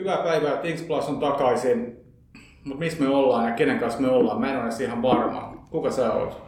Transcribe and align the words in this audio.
Hyvää 0.00 0.16
päivää, 0.16 0.56
Things 0.56 0.82
Plus 0.82 1.08
on 1.08 1.20
takaisin. 1.20 1.96
Mutta 2.64 2.78
missä 2.78 3.02
me 3.02 3.08
ollaan 3.08 3.48
ja 3.48 3.54
kenen 3.54 3.78
kanssa 3.78 4.00
me 4.00 4.08
ollaan? 4.08 4.40
Mä 4.40 4.50
en 4.50 4.56
ole 4.56 4.64
edes 4.64 4.80
ihan 4.80 5.02
varma. 5.02 5.66
Kuka 5.70 5.90
sä 5.90 6.12
oot? 6.12 6.42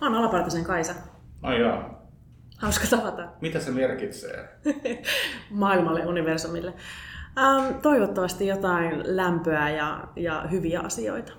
Mä 0.00 0.06
oon 0.06 0.14
Alapartasen 0.14 0.64
Kaisa. 0.64 0.94
Ai 1.42 1.60
jaa. 1.60 2.02
Hauska 2.58 2.96
tavata. 2.96 3.28
Mitä 3.40 3.60
se 3.60 3.70
merkitsee? 3.70 4.48
Maailmalle, 5.50 6.06
universumille. 6.06 6.74
Ähm, 7.38 7.74
toivottavasti 7.82 8.46
jotain 8.46 9.16
lämpöä 9.16 9.70
ja, 9.70 10.04
ja 10.16 10.46
hyviä 10.50 10.80
asioita. 10.80 11.32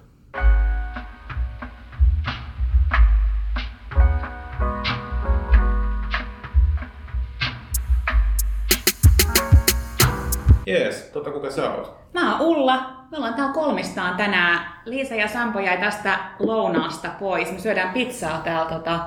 Jees, 10.71 11.01
tota 11.13 11.31
kuka 11.31 11.51
sä 11.51 11.71
oot? 11.71 11.95
Mä 12.13 12.37
oon 12.37 12.41
Ulla. 12.41 13.01
Me 13.11 13.17
ollaan 13.17 13.33
täällä 13.33 13.53
kolmistaan 13.53 14.17
tänään. 14.17 14.59
Liisa 14.85 15.15
ja 15.15 15.27
Sampo 15.27 15.59
jäi 15.59 15.77
tästä 15.77 16.19
lounaasta 16.39 17.09
pois. 17.19 17.51
Me 17.51 17.59
syödään 17.59 17.93
pizzaa 17.93 18.41
täällä 18.43 18.71
tota, 18.71 18.99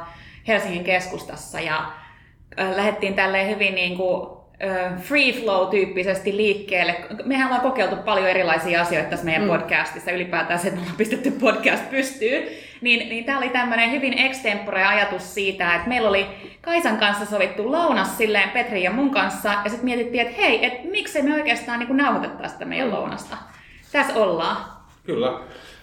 Helsingin 0.48 0.84
keskustassa 0.84 1.60
ja 1.60 1.92
äh, 2.60 2.76
lähdettiin 2.76 3.14
tälleen 3.14 3.48
hyvin 3.48 3.74
niin 3.74 3.96
kuin, 3.96 4.43
free 5.00 5.32
flow-tyyppisesti 5.32 6.36
liikkeelle. 6.36 6.96
Mehän 7.24 7.46
ollaan 7.46 7.62
kokeiltu 7.62 7.96
paljon 7.96 8.26
erilaisia 8.26 8.80
asioita 8.80 9.10
tässä 9.10 9.24
meidän 9.24 9.42
mm. 9.42 9.48
podcastissa, 9.48 10.10
ylipäätään 10.10 10.58
se, 10.58 10.68
että 10.68 10.80
me 10.80 10.82
ollaan 10.82 10.96
pistetty 10.96 11.30
podcast 11.30 11.90
pystyyn. 11.90 12.42
Niin, 12.80 13.08
niin 13.08 13.24
tämä 13.24 13.38
oli 13.38 13.48
tämmöinen 13.48 13.90
hyvin 13.90 14.18
extempore 14.18 14.86
ajatus 14.86 15.34
siitä, 15.34 15.74
että 15.74 15.88
meillä 15.88 16.08
oli 16.08 16.26
Kaisan 16.60 16.98
kanssa 16.98 17.26
sovittu 17.26 17.72
lounas 17.72 18.18
silleen 18.18 18.50
Petri 18.50 18.82
ja 18.82 18.92
mun 18.92 19.10
kanssa, 19.10 19.48
ja 19.48 19.70
sitten 19.70 19.84
mietittiin, 19.84 20.26
että 20.26 20.42
hei, 20.42 20.64
et 20.64 20.84
miksei 20.84 21.22
me 21.22 21.34
oikeastaan 21.34 21.78
niin 21.78 21.96
nauhoitettaisi 21.96 22.52
sitä 22.52 22.64
meidän 22.64 22.88
mm. 22.88 22.94
lounasta. 22.94 23.36
Tässä 23.92 24.14
ollaan. 24.14 24.56
Kyllä. 25.06 25.32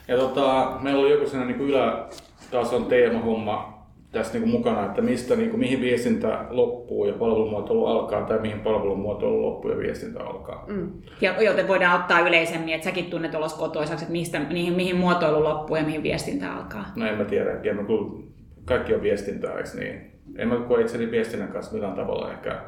Ja 0.07 0.17
tota, 0.17 0.71
meillä 0.81 1.01
oli 1.01 1.11
joku 1.11 1.29
sellainen 1.29 1.57
niin 1.57 1.69
ylätason 1.69 2.85
teemahomma 2.85 3.80
tässä 4.11 4.33
niin 4.33 4.41
kuin 4.41 4.51
mukana, 4.51 4.85
että 4.85 5.01
mistä, 5.01 5.35
niin 5.35 5.49
kuin, 5.49 5.59
mihin 5.59 5.81
viestintä 5.81 6.45
loppuu 6.49 7.05
ja 7.05 7.13
palvelumuotoilu 7.13 7.85
alkaa, 7.85 8.21
tai 8.21 8.39
mihin 8.39 8.59
palvelumuotoilu 8.59 9.41
loppuu 9.41 9.71
ja 9.71 9.77
viestintä 9.77 10.23
alkaa. 10.23 10.65
Mm. 10.67 10.91
Ja, 11.21 11.41
joten 11.41 11.67
voidaan 11.67 12.01
ottaa 12.01 12.19
yleisemmin, 12.19 12.73
että 12.73 12.85
säkin 12.85 13.05
tunnet 13.05 13.35
olos 13.35 13.53
kotoisaksi, 13.53 14.03
että 14.03 14.11
mistä, 14.11 14.39
mihin, 14.39 14.73
mihin 14.73 14.95
muotoilu 14.95 15.43
loppuu 15.43 15.75
ja 15.75 15.83
mihin 15.83 16.03
viestintä 16.03 16.53
alkaa. 16.53 16.85
No 16.95 17.07
en 17.07 17.17
mä 17.17 17.25
tiedä, 17.25 17.59
ja 17.63 17.73
mä, 17.73 17.83
kun 17.83 18.33
kaikki 18.65 18.93
on 18.95 19.01
viestintää, 19.01 19.57
eikö 19.57 19.69
niin? 19.79 20.11
En 20.37 20.47
mä 20.47 20.55
koe 20.55 20.81
itseni 20.81 21.11
viestinnän 21.11 21.51
kanssa 21.51 21.73
millään 21.73 21.95
tavalla 21.95 22.31
ehkä 22.31 22.61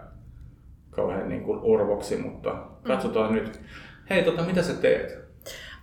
kauhean 0.90 1.30
niin 1.30 1.44
kuin 1.44 1.60
orvoksi, 1.62 2.18
mutta 2.18 2.66
katsotaan 2.84 3.32
mm. 3.32 3.36
nyt. 3.36 3.62
Hei, 4.10 4.24
tota, 4.24 4.44
mitä 4.44 4.62
sä 4.62 4.74
teet? 4.74 5.18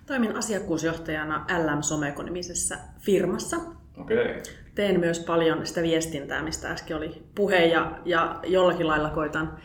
Toimin 0.07 0.37
asiakkuusjohtajana 0.37 1.47
LM 1.59 1.83
Someko-nimisessä 1.83 2.79
firmassa. 3.01 3.80
Okei. 4.01 4.31
Okay. 4.31 4.43
Teen 4.75 5.01
myös 5.01 5.21
paljon 5.21 5.67
sitä 5.67 5.83
viestintää, 5.83 6.43
mistä 6.43 6.69
äsken 6.69 6.97
oli 6.97 7.23
puhe, 7.35 7.65
ja, 7.65 7.99
ja 8.05 8.41
jollakin 8.47 8.87
lailla 8.87 9.11
koitan 9.11 9.59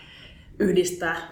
yhdistää 0.59 1.11
äh, 1.11 1.27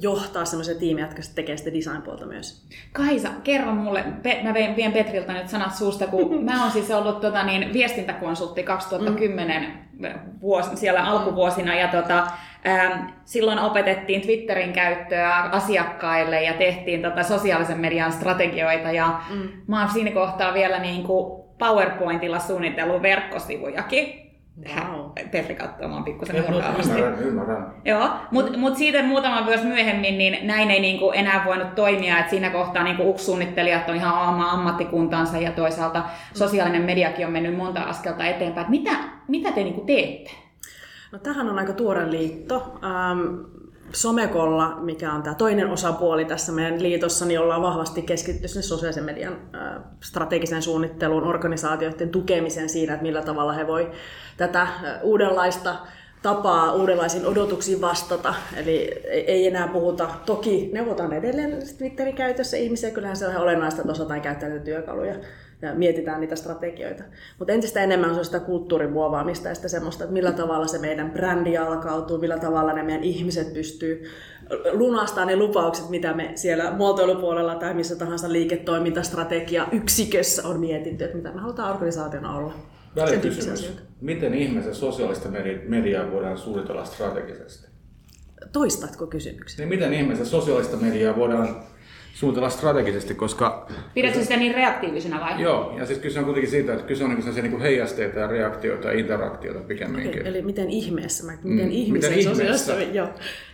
johtaa 0.00 0.44
semmoisia 0.44 0.74
tiimejä, 0.74 1.06
jotka 1.06 1.22
tekee 1.34 1.56
sitä 1.56 1.72
design-puolta 1.72 2.26
myös. 2.26 2.66
Kaisa, 2.92 3.28
kerro 3.44 3.74
mulle, 3.74 4.04
mä 4.42 4.54
vien 4.54 4.92
Petriltä 4.92 5.32
nyt 5.32 5.48
sanat 5.48 5.74
suusta, 5.74 6.06
kun 6.06 6.38
mä 6.44 6.62
oon 6.62 6.72
siis 6.72 6.90
ollut 6.90 7.20
tota, 7.20 7.42
niin, 7.42 7.72
viestintäkonsultti 7.72 8.62
2010 8.62 9.78
mm. 9.92 10.08
vuosi, 10.40 10.76
siellä 10.76 11.04
alkuvuosina, 11.04 11.74
ja 11.74 11.88
tota, 11.88 12.26
ähm, 12.66 13.06
silloin 13.24 13.58
opetettiin 13.58 14.20
Twitterin 14.22 14.72
käyttöä 14.72 15.34
asiakkaille 15.34 16.42
ja 16.42 16.52
tehtiin 16.52 17.02
tota, 17.02 17.22
sosiaalisen 17.22 17.80
median 17.80 18.12
strategioita, 18.12 18.92
ja 18.92 19.20
mm. 19.30 19.48
mä 19.66 19.80
oon 19.80 19.90
siinä 19.90 20.10
kohtaa 20.10 20.54
vielä 20.54 20.78
niin 20.78 21.02
kuin, 21.02 21.49
PowerPointilla 21.60 22.38
suunnitellut 22.38 23.02
verkkosivujakin. 23.02 24.30
Wow. 24.68 25.10
Petri 25.30 25.54
katsoo, 25.54 25.88
oon 25.88 26.04
pikkusen 26.04 26.36
Ymmärrän, 26.36 27.18
ymmärrän. 27.18 27.74
Joo, 27.84 28.08
mutta 28.30 28.58
mut 28.58 28.76
siitä 28.76 29.02
muutama 29.02 29.46
vuosi 29.46 29.64
myöhemmin, 29.64 30.18
niin 30.18 30.46
näin 30.46 30.70
ei 30.70 30.80
niinku 30.80 31.10
enää 31.10 31.42
voinut 31.44 31.74
toimia, 31.74 32.18
että 32.18 32.30
siinä 32.30 32.50
kohtaa 32.50 32.84
niinku 32.84 33.10
UX-suunnittelijat 33.10 33.88
on 33.88 33.96
ihan 33.96 34.28
oma 34.28 34.50
ammattikuntansa 34.50 35.38
ja 35.38 35.52
toisaalta 35.52 36.02
sosiaalinen 36.34 36.82
mediakin 36.82 37.26
on 37.26 37.32
mennyt 37.32 37.56
monta 37.56 37.80
askelta 37.80 38.24
eteenpäin. 38.24 38.70
Mitä, 38.70 38.90
mitä 39.28 39.52
te 39.52 39.62
niinku 39.62 39.80
teette? 39.80 40.30
No 41.12 41.18
tähän 41.18 41.48
on 41.48 41.58
aika 41.58 41.72
tuore 41.72 42.10
liitto. 42.10 42.78
Ähm, 42.84 43.20
Somekolla, 43.92 44.76
mikä 44.80 45.12
on 45.12 45.22
tämä 45.22 45.34
toinen 45.34 45.70
osapuoli 45.70 46.24
tässä 46.24 46.52
meidän 46.52 46.82
liitossa, 46.82 47.24
niin 47.24 47.40
ollaan 47.40 47.62
vahvasti 47.62 48.02
keskittynyt 48.02 48.50
sinne 48.50 48.62
sosiaalisen 48.62 49.04
median 49.04 49.36
strategisen 50.02 50.62
suunnitteluun, 50.62 51.24
organisaatioiden 51.24 52.08
tukemiseen 52.08 52.68
siinä, 52.68 52.92
että 52.92 53.02
millä 53.02 53.22
tavalla 53.22 53.52
he 53.52 53.66
voi 53.66 53.90
tätä 54.36 54.66
uudenlaista 55.02 55.76
tapaa 56.22 56.72
uudenlaisiin 56.72 57.26
odotuksiin 57.26 57.80
vastata. 57.80 58.34
Eli 58.56 59.02
ei 59.10 59.46
enää 59.46 59.68
puhuta, 59.68 60.08
toki 60.26 60.70
neuvotaan 60.72 61.12
edelleen 61.12 61.58
Twitterin 61.78 62.14
käytössä 62.14 62.56
ihmisiä, 62.56 62.90
kyllähän 62.90 63.16
se 63.16 63.26
on 63.26 63.36
olennaista, 63.36 63.80
että 63.80 63.92
osataan 63.92 64.20
käyttää 64.20 64.58
työkaluja 64.58 65.14
ja 65.62 65.74
mietitään 65.74 66.20
niitä 66.20 66.36
strategioita. 66.36 67.04
Mutta 67.38 67.52
entistä 67.52 67.82
enemmän 67.82 68.10
on 68.10 68.24
sitä 68.24 68.40
kulttuurin 68.40 68.92
muovaamista 68.92 69.48
ja 69.48 69.54
sitä 69.54 69.68
semmoista, 69.68 70.04
että 70.04 70.14
millä 70.14 70.32
tavalla 70.32 70.66
se 70.66 70.78
meidän 70.78 71.10
brändi 71.10 71.56
alkautuu, 71.58 72.18
millä 72.18 72.38
tavalla 72.38 72.72
ne 72.72 72.82
meidän 72.82 73.04
ihmiset 73.04 73.52
pystyy 73.52 74.04
lunastaa 74.72 75.24
ne 75.24 75.36
lupaukset, 75.36 75.90
mitä 75.90 76.14
me 76.14 76.32
siellä 76.34 76.70
muotoilupuolella 76.70 77.54
tai 77.54 77.74
missä 77.74 77.96
tahansa 77.96 78.32
liiketoimintastrategia 78.32 79.66
yksikössä 79.72 80.48
on 80.48 80.60
mietitty, 80.60 81.04
että 81.04 81.16
mitä 81.16 81.32
me 81.32 81.40
halutaan 81.40 81.74
organisaationa 81.74 82.36
olla. 82.36 82.54
Välikysymys. 82.96 83.72
Miten 84.00 84.34
ihmisen 84.34 84.74
sosiaalista 84.74 85.28
mediaa 85.68 86.10
voidaan 86.10 86.38
suunnitella 86.38 86.84
strategisesti? 86.84 87.68
Toistatko 88.52 89.06
kysymyksen? 89.06 89.58
Niin 89.58 89.68
miten 89.68 89.94
ihmisen 89.94 90.26
sosiaalista 90.26 90.76
mediaa 90.76 91.16
voidaan 91.16 91.62
suunnitella 92.20 92.50
strategisesti, 92.50 93.14
koska... 93.14 93.66
Pidätkö 93.94 94.22
sitä 94.22 94.36
niin 94.36 94.54
reaktiivisena 94.54 95.20
vai? 95.20 95.42
Joo, 95.42 95.74
ja 95.78 95.86
siis 95.86 95.98
kyse 95.98 96.18
on 96.18 96.24
kuitenkin 96.24 96.50
siitä, 96.50 96.72
että 96.72 96.86
kyse 96.86 97.04
on 97.04 97.10
niin 97.10 97.22
sellaisia 97.22 97.42
niin 97.42 97.60
heijasteita 97.60 98.18
ja 98.18 98.26
reaktioita 98.26 98.88
ja 98.88 98.98
interaktioita 98.98 99.60
pikemminkin. 99.60 100.20
Eli, 100.20 100.28
eli 100.28 100.42
miten 100.42 100.70
ihmeessä, 100.70 101.32
miten 101.42 101.66
mm. 101.66 101.70
ihmisen 101.70 102.16
miten 102.16 102.32
ihmeessä? 102.32 102.82
Joo, 102.92 103.08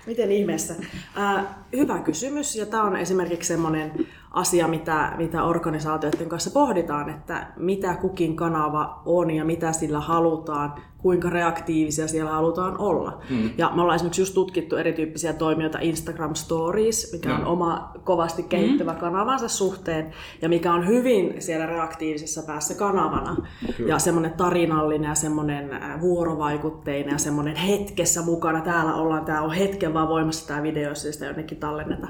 miten 0.07 0.33
ihmeessä. 0.33 0.75
Äh, 1.19 1.45
hyvä 1.77 1.99
kysymys, 1.99 2.57
ja 2.57 2.67
tämä 2.67 2.83
on 2.83 2.97
esimerkiksi 2.97 3.49
semmoinen 3.49 3.93
asia, 4.37 4.69
mitä, 4.69 5.13
mitä 5.17 5.45
organisaatioiden 5.45 6.29
kanssa 6.29 6.51
pohditaan, 6.51 7.11
että 7.11 7.47
mitä 7.57 7.95
kukin 7.95 8.37
kanava 8.37 9.03
on 9.05 9.31
ja 9.31 9.45
mitä 9.45 9.73
sillä 9.73 10.01
halutaan, 10.01 10.75
kuinka 10.99 11.31
reaktiivisia 11.31 12.09
siellä 12.09 12.31
halutaan 12.31 12.79
olla. 12.79 13.19
Hmm. 13.29 13.51
Ja 13.59 13.73
me 13.75 13.83
ollaan 13.83 13.97
esimerkiksi 13.97 14.23
just 14.23 14.35
tutkittu 14.35 14.77
erityyppisiä 14.77 15.33
toimijoita 15.33 15.79
Instagram 15.79 16.35
Stories, 16.35 17.13
mikä 17.13 17.35
on 17.35 17.45
oma 17.45 17.93
kovasti 18.05 18.43
kehittyvä 18.43 18.93
hmm. 18.93 19.01
kanavansa 19.01 19.49
suhteen 19.49 20.13
ja 20.43 20.49
mikä 20.49 20.73
on 20.73 20.87
hyvin 20.87 21.35
siellä 21.39 21.67
reaktiivisessa 21.67 22.43
päässä 22.47 22.75
kanavana. 22.75 23.37
Kyllä. 23.77 23.91
Ja 23.91 23.99
semmoinen 23.99 24.33
tarinallinen 24.33 25.09
ja 25.09 25.15
semmoinen 25.15 25.73
äh, 25.73 26.01
vuorovaikutteinen 26.01 27.13
ja 27.13 27.19
semmoinen 27.19 27.57
hetkessä 27.57 28.23
mukana. 28.23 28.61
Täällä 28.61 28.95
ollaan, 28.95 29.25
tämä 29.25 29.43
on 29.43 29.53
hetken 29.53 29.95
vaan 29.95 30.09
voimassa 30.09 30.49
tämä 30.49 30.63
video, 30.63 30.89
jos 30.89 31.03
sitä 31.03 31.27
jonnekin 31.27 31.59
tallenneta 31.59 32.07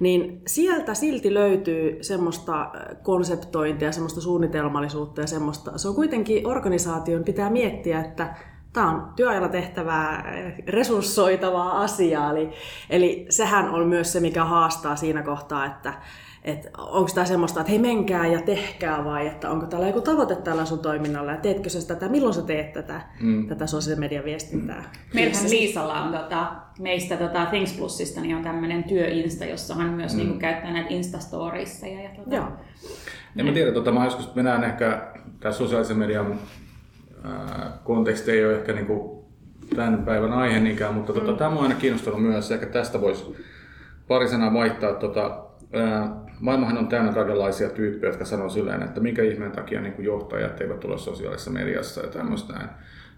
niin 0.00 0.42
sieltä 0.46 0.94
silti 0.94 1.34
löytyy 1.34 1.98
semmoista 2.00 2.62
äh, 2.62 2.70
konseptointia, 3.02 3.92
semmoista 3.92 4.20
suunnitelmallisuutta 4.20 5.20
ja 5.20 5.26
semmoista. 5.26 5.78
Se 5.78 5.88
on 5.88 5.94
kuitenkin 5.94 6.46
organisaation 6.46 7.24
pitää 7.24 7.50
miettiä, 7.50 8.00
että 8.00 8.34
tämä 8.72 8.90
on 8.90 9.12
työajalla 9.16 9.48
tehtävää, 9.48 10.34
resurssoitavaa 10.66 11.82
asiaa. 11.82 12.30
Eli, 12.30 12.50
eli 12.90 13.26
sehän 13.28 13.70
on 13.70 13.88
myös 13.88 14.12
se, 14.12 14.20
mikä 14.20 14.44
haastaa 14.44 14.96
siinä 14.96 15.22
kohtaa, 15.22 15.66
että 15.66 15.94
että 16.44 16.68
onko 16.78 17.10
tämä 17.14 17.24
semmoista, 17.24 17.60
että 17.60 17.70
hei 17.70 17.78
menkää 17.78 18.26
ja 18.26 18.42
tehkää 18.42 19.04
vai 19.04 19.26
että 19.26 19.50
onko 19.50 19.66
tällä 19.66 19.86
joku 19.86 20.00
tavoite 20.00 20.34
tällä 20.34 20.64
sun 20.64 20.78
toiminnalla 20.78 21.30
ja 21.30 21.36
teetkö 21.36 21.68
sä 21.68 21.80
sitä, 21.80 22.08
milloin 22.08 22.34
sä 22.34 22.42
teet 22.42 22.72
tätä, 22.72 23.00
mm. 23.20 23.46
tätä 23.48 23.66
sosiaalisen 23.66 24.00
median 24.00 24.24
viestintää. 24.24 24.80
Mm. 24.80 25.14
Meillähän 25.14 25.50
Liisalla 25.50 26.02
on 26.02 26.12
tota, 26.12 26.52
meistä 26.78 27.16
tota 27.16 27.46
Things 27.46 27.72
Plusista 27.72 28.20
niin 28.20 28.36
on 28.36 28.42
tämmöinen 28.42 28.84
työinsta, 28.84 29.44
jossa 29.44 29.74
hän 29.74 29.88
myös 29.88 30.12
mm. 30.12 30.18
niinku 30.18 30.38
käyttää 30.38 30.72
näitä 30.72 30.94
Instastorissa. 30.94 31.86
Ja, 31.86 32.02
ja 32.02 32.10
tota, 32.16 32.34
Joo. 32.34 32.48
En 33.36 33.46
mä 33.46 33.52
tiedä, 33.52 33.72
tota, 33.72 33.92
mä 33.92 34.04
joskus 34.04 34.34
mennään 34.34 34.64
ehkä 34.64 35.12
tässä 35.40 35.58
sosiaalisen 35.58 35.98
median 35.98 36.38
äh, 37.24 37.72
konteksti 37.84 38.30
ei 38.30 38.44
ole 38.44 38.54
ehkä 38.54 38.72
niinku 38.72 39.24
tämän 39.76 40.04
päivän 40.04 40.32
aihe 40.32 40.60
niinkään, 40.60 40.94
mutta 40.94 41.12
tota, 41.12 41.32
mm. 41.32 41.38
tämä 41.38 41.50
on 41.50 41.62
aina 41.62 41.74
kiinnostanut 41.74 42.22
myös, 42.22 42.50
ehkä 42.50 42.66
tästä 42.66 43.00
voisi 43.00 43.36
pari 44.08 44.28
sanaa 44.28 44.54
vaihtaa. 44.54 44.94
Tota, 44.94 45.44
maailmahan 46.40 46.78
on 46.78 46.88
täynnä 46.88 47.12
kaikenlaisia 47.12 47.68
tyyppejä, 47.68 48.10
jotka 48.10 48.24
sanoo 48.24 48.48
silleen, 48.48 48.82
että 48.82 49.00
minkä 49.00 49.22
ihmeen 49.22 49.52
takia 49.52 49.80
niin 49.80 49.92
kuin 49.92 50.06
johtajat 50.06 50.60
eivät 50.60 50.80
tule 50.80 50.98
sosiaalisessa 50.98 51.50
mediassa 51.50 52.00
ja 52.00 52.08
tämmöistä 52.08 52.52
näin. 52.52 52.68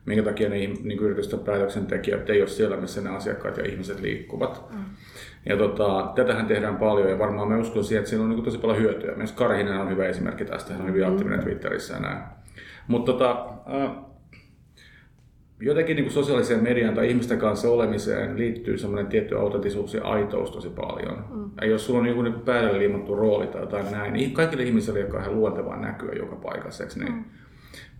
minkä 0.06 0.22
takia 0.22 0.48
ne 0.48 0.56
niin 0.56 0.98
yritysten 1.00 1.38
päätöksentekijät 1.38 2.30
ei 2.30 2.40
ole 2.40 2.48
siellä, 2.48 2.76
missä 2.76 3.00
ne 3.00 3.10
asiakkaat 3.10 3.56
ja 3.56 3.66
ihmiset 3.66 4.00
liikkuvat. 4.00 4.64
Mm. 4.70 4.84
Ja 5.46 5.56
tota, 5.56 6.12
tätähän 6.14 6.46
tehdään 6.46 6.76
paljon 6.76 7.10
ja 7.10 7.18
varmaan 7.18 7.48
me 7.48 7.56
uskon 7.56 7.84
siihen, 7.84 8.00
että 8.00 8.10
siinä 8.10 8.24
on 8.24 8.30
niin 8.30 8.44
tosi 8.44 8.58
paljon 8.58 8.78
hyötyä. 8.78 9.14
Myös 9.14 9.32
Karhinen 9.32 9.80
on 9.80 9.90
hyvä 9.90 10.06
esimerkki 10.06 10.44
tästä, 10.44 10.72
hän 10.72 10.82
on 10.82 10.88
hyvin 10.88 11.06
aktiivinen 11.06 11.40
Twitterissä 11.40 11.94
ja 11.94 12.00
näin. 12.00 12.18
Mutta 12.88 13.12
tota, 13.12 13.48
äh, 13.74 13.90
jotenkin 15.60 15.96
niin 15.96 16.04
kuin 16.04 16.14
sosiaaliseen 16.14 16.62
mediaan 16.62 16.94
tai 16.94 17.08
ihmisten 17.08 17.38
kanssa 17.38 17.70
olemiseen 17.70 18.38
liittyy 18.38 18.78
semmoinen 18.78 19.06
tietty 19.06 19.38
autentisuus 19.38 19.94
ja 19.94 20.04
aitous 20.04 20.50
tosi 20.50 20.68
paljon. 20.68 21.24
Mm. 21.30 21.50
Ja 21.60 21.66
jos 21.66 21.86
sulla 21.86 22.00
on 22.00 22.06
joku 22.06 22.22
niin 22.22 22.40
päälle 22.40 22.78
liimattu 22.78 23.14
rooli 23.14 23.46
tai 23.46 23.60
jotain 23.60 23.90
näin, 23.90 24.12
niin 24.12 24.32
kaikille 24.32 24.62
ihmisille, 24.62 25.00
jotka 25.00 25.16
on 25.16 25.22
ihan 25.22 25.36
luontevaa 25.36 25.76
näkyä 25.76 26.12
joka 26.12 26.36
paikassa, 26.36 26.84
niin, 26.96 27.12
mm. 27.12 27.24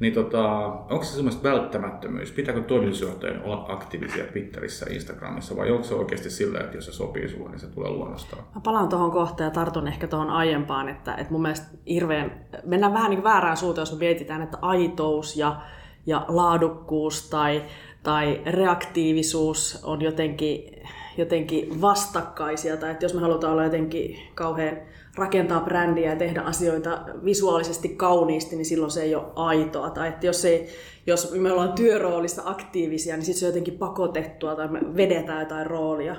niin 0.01 0.13
tota, 0.13 0.59
onko 0.67 1.05
se 1.05 1.15
semmoista 1.15 1.49
välttämättömyys? 1.49 2.33
Pitääkö 2.33 2.61
toimitusjohtajien 2.61 3.43
olla 3.43 3.67
aktiivisia 3.69 4.25
Twitterissä 4.25 4.87
ja 4.89 4.95
Instagramissa 4.95 5.57
vai 5.57 5.71
onko 5.71 5.85
se 5.85 5.95
oikeasti 5.95 6.31
sillä, 6.31 6.61
että 6.61 6.77
jos 6.77 6.87
se 6.87 6.93
sopii 6.93 7.29
sulle, 7.29 7.51
niin 7.51 7.61
se 7.61 7.67
tulee 7.67 7.91
luonnostaan? 7.91 8.43
Mä 8.55 8.61
palaan 8.65 8.89
tuohon 8.89 9.11
kohtaan 9.11 9.47
ja 9.49 9.55
tartun 9.55 9.89
ehkä 9.89 10.07
tuohon 10.07 10.31
aiempaan, 10.31 10.89
että, 10.89 11.15
että 11.15 11.33
mun 11.33 11.43
mielestä 11.43 11.67
hirveän, 11.89 12.47
mennään 12.65 12.93
vähän 12.93 13.11
niin 13.11 13.25
väärään 13.25 13.57
suuntaan, 13.57 13.83
jos 13.83 13.93
me 13.93 13.99
mietitään, 13.99 14.43
että 14.43 14.59
aitous 14.63 15.37
ja 15.37 15.61
ja 16.07 16.25
laadukkuus 16.29 17.31
tai, 17.31 17.63
tai 18.03 18.41
reaktiivisuus 18.47 19.81
on 19.83 20.03
jotenkin, 20.03 20.83
jotenkin 21.19 21.81
vastakkaisia. 21.81 22.77
Tai 22.77 22.91
että 22.91 23.05
jos 23.05 23.15
me 23.15 23.21
halutaan 23.21 23.53
olla 23.53 23.65
jotenkin 23.65 24.19
kauhean 24.35 24.77
rakentaa 25.17 25.61
brändiä 25.61 26.11
ja 26.11 26.17
tehdä 26.17 26.41
asioita 26.41 27.01
visuaalisesti 27.25 27.89
kauniisti, 27.89 28.57
niin 28.57 28.67
silloin 28.67 28.91
se 28.91 29.03
ei 29.03 29.15
ole 29.15 29.33
aitoa. 29.37 29.91
Tai 29.91 30.09
että 30.09 30.27
jos, 30.27 30.45
ei, 30.45 30.69
jos 31.07 31.33
me 31.33 31.53
ollaan 31.53 31.73
työroolissa 31.73 32.43
aktiivisia, 32.45 33.17
niin 33.17 33.25
sitten 33.25 33.41
se 33.41 33.47
on 33.47 33.51
jotenkin 33.51 33.79
pakotettua 33.79 34.57
tai 34.57 34.69
me 34.69 34.81
vedetään 34.97 35.41
jotain 35.41 35.67
roolia. 35.67 36.17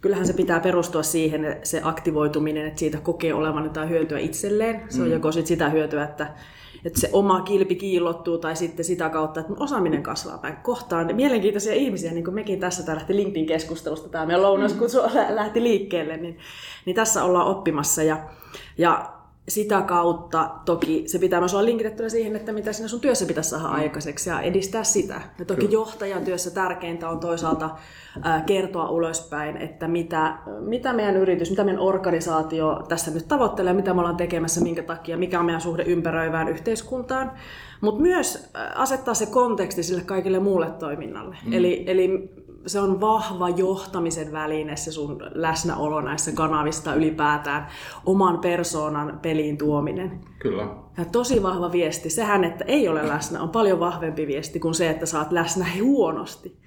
Kyllähän 0.00 0.26
se 0.26 0.32
pitää 0.32 0.60
perustua 0.60 1.02
siihen, 1.02 1.60
se 1.62 1.80
aktivoituminen, 1.84 2.66
että 2.66 2.78
siitä 2.78 2.98
kokee 2.98 3.34
olevan 3.34 3.64
jotain 3.64 3.88
hyötyä 3.88 4.18
itselleen. 4.18 4.82
Se 4.88 5.02
on 5.02 5.08
mm. 5.08 5.12
joko 5.12 5.32
sit 5.32 5.46
sitä 5.46 5.68
hyötyä, 5.68 6.04
että 6.04 6.26
että 6.84 7.00
se 7.00 7.10
oma 7.12 7.40
kilpi 7.40 7.74
kiillottuu 7.74 8.38
tai 8.38 8.56
sitten 8.56 8.84
sitä 8.84 9.08
kautta, 9.08 9.40
että 9.40 9.52
osaaminen 9.56 10.02
kasvaa 10.02 10.38
päin. 10.38 10.56
Kohtaan 10.56 11.16
mielenkiintoisia 11.16 11.74
ihmisiä, 11.74 12.12
niin 12.12 12.24
kuin 12.24 12.34
mekin 12.34 12.60
tässä, 12.60 12.82
tämä 12.82 12.96
lähti 12.96 13.16
LinkedIn-keskustelusta, 13.16 14.08
tämä 14.08 14.26
meidän 14.26 14.42
lounaskutsu 14.42 14.98
lähti 15.28 15.62
liikkeelle, 15.62 16.16
niin, 16.16 16.38
niin 16.84 16.96
tässä 16.96 17.24
ollaan 17.24 17.46
oppimassa. 17.46 18.02
Ja, 18.02 18.16
ja 18.78 19.12
sitä 19.48 19.80
kautta 19.80 20.50
toki 20.64 21.04
se 21.06 21.18
pitää 21.18 21.40
myös 21.40 21.54
olla 21.54 21.64
linkitettynä 21.64 22.08
siihen, 22.08 22.36
että 22.36 22.52
mitä 22.52 22.72
sinä 22.72 22.88
sun 22.88 23.00
työssä 23.00 23.26
pitäisi 23.26 23.50
saada 23.50 23.68
mm. 23.68 23.74
aikaiseksi 23.74 24.30
ja 24.30 24.40
edistää 24.40 24.84
sitä. 24.84 25.20
Ja 25.38 25.44
toki 25.44 25.60
Kyllä. 25.60 25.72
johtajan 25.72 26.24
työssä 26.24 26.50
tärkeintä 26.50 27.08
on 27.08 27.20
toisaalta 27.20 27.70
kertoa 28.46 28.90
ulospäin, 28.90 29.56
että 29.56 29.88
mitä, 29.88 30.38
mitä 30.60 30.92
meidän 30.92 31.16
yritys, 31.16 31.50
mitä 31.50 31.64
meidän 31.64 31.82
organisaatio 31.82 32.84
tässä 32.88 33.10
nyt 33.10 33.28
tavoittelee, 33.28 33.72
mitä 33.72 33.94
me 33.94 34.00
ollaan 34.00 34.16
tekemässä, 34.16 34.60
minkä 34.60 34.82
takia, 34.82 35.16
mikä 35.16 35.40
on 35.40 35.46
meidän 35.46 35.60
suhde 35.60 35.82
ympäröivään 35.82 36.48
yhteiskuntaan. 36.48 37.32
Mutta 37.80 38.02
myös 38.02 38.50
asettaa 38.74 39.14
se 39.14 39.26
konteksti 39.26 39.82
sille 39.82 40.02
kaikille 40.02 40.38
muulle 40.38 40.70
toiminnalle. 40.70 41.36
Mm. 41.46 41.52
Eli, 41.52 41.84
eli 41.86 42.30
se 42.66 42.80
on 42.80 43.00
vahva 43.00 43.48
johtamisen 43.48 44.32
väline, 44.32 44.76
se 44.76 44.92
sun 44.92 45.18
läsnäolo 45.34 46.00
näissä 46.00 46.32
kanavista 46.32 46.94
ylipäätään, 46.94 47.66
oman 48.06 48.38
persoonan 48.38 49.18
peliin 49.22 49.58
tuominen. 49.58 50.20
Kyllä. 50.38 50.68
Ja 50.98 51.04
tosi 51.04 51.42
vahva 51.42 51.72
viesti. 51.72 52.10
Sehän, 52.10 52.44
että 52.44 52.64
ei 52.68 52.88
ole 52.88 53.08
läsnä, 53.08 53.42
on 53.42 53.48
paljon 53.48 53.80
vahvempi 53.80 54.26
viesti 54.26 54.60
kuin 54.60 54.74
se, 54.74 54.90
että 54.90 55.06
saat 55.06 55.32
läsnä 55.32 55.66
huonosti. 55.82 56.62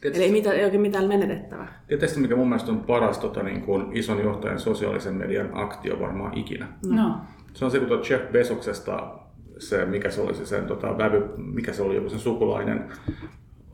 Tietysti, 0.00 0.24
Eli 0.24 0.24
ei, 0.24 0.40
mitään, 0.40 0.56
ei 0.56 0.64
oikein 0.64 0.80
mitään 0.80 1.08
menetettävää. 1.08 1.82
Tietysti 1.88 2.20
mikä 2.20 2.36
mun 2.36 2.48
mielestä 2.48 2.72
on 2.72 2.80
paras 2.80 3.18
tota, 3.18 3.42
niin 3.42 3.62
kuin 3.62 3.96
ison 3.96 4.18
johtajan 4.18 4.60
sosiaalisen 4.60 5.14
median 5.14 5.50
aktio 5.52 6.00
varmaan 6.00 6.38
ikinä. 6.38 6.68
No. 6.86 7.16
Se 7.54 7.64
on 7.64 7.70
se, 7.70 7.80
kun 7.80 8.02
Jeff 8.10 8.32
Besoksesta 8.32 9.18
se, 9.58 9.84
mikä 9.84 10.10
se 10.10 10.20
oli 10.20 10.34
se 10.34 10.46
sen, 10.46 10.66
tota, 10.66 10.98
vävy, 10.98 11.24
mikä 11.36 11.72
se 11.72 11.82
oli, 11.82 11.94
joku 11.94 12.08
sen 12.08 12.18
sukulainen, 12.18 12.88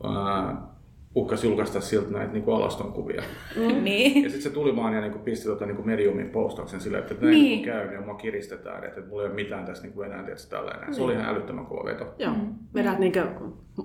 ää, 0.03 0.72
uhkasi 1.15 1.47
julkaista 1.47 1.81
siltä 1.81 2.11
näitä 2.11 2.33
niin 2.33 2.43
alastonkuvia. 2.47 3.23
Mm. 3.55 3.83
niin. 3.83 4.23
Ja 4.23 4.29
sitten 4.29 4.41
se 4.41 4.49
tuli 4.49 4.75
vaan 4.75 4.93
ja 4.93 5.01
niin 5.01 5.11
kuin 5.11 5.23
pisti 5.23 5.45
tota, 5.45 5.65
niin 5.65 5.75
kuin 5.75 5.87
Mediumin 5.87 6.29
postauksen 6.29 6.81
sillä, 6.81 6.99
että 6.99 7.13
näin 7.13 7.31
niin. 7.31 7.43
niin 7.43 7.65
käy, 7.65 7.87
niin 7.87 8.05
mua 8.05 8.15
kiristetään, 8.15 8.83
että 8.83 9.01
mulla 9.09 9.21
ei 9.21 9.27
ole 9.27 9.35
mitään 9.35 9.65
tässä 9.65 9.87
niin 9.87 10.05
enää, 10.05 10.23
tietysti 10.23 10.49
tällainen. 10.49 10.85
Niin. 10.85 10.95
Se 10.95 11.03
oli 11.03 11.13
ihan 11.13 11.25
älyttömän 11.25 11.65
kova 11.65 11.85
veto. 11.85 12.15
Joo, 12.19 12.33
mm. 12.33 12.53
vedät 12.73 12.99
niin 12.99 13.13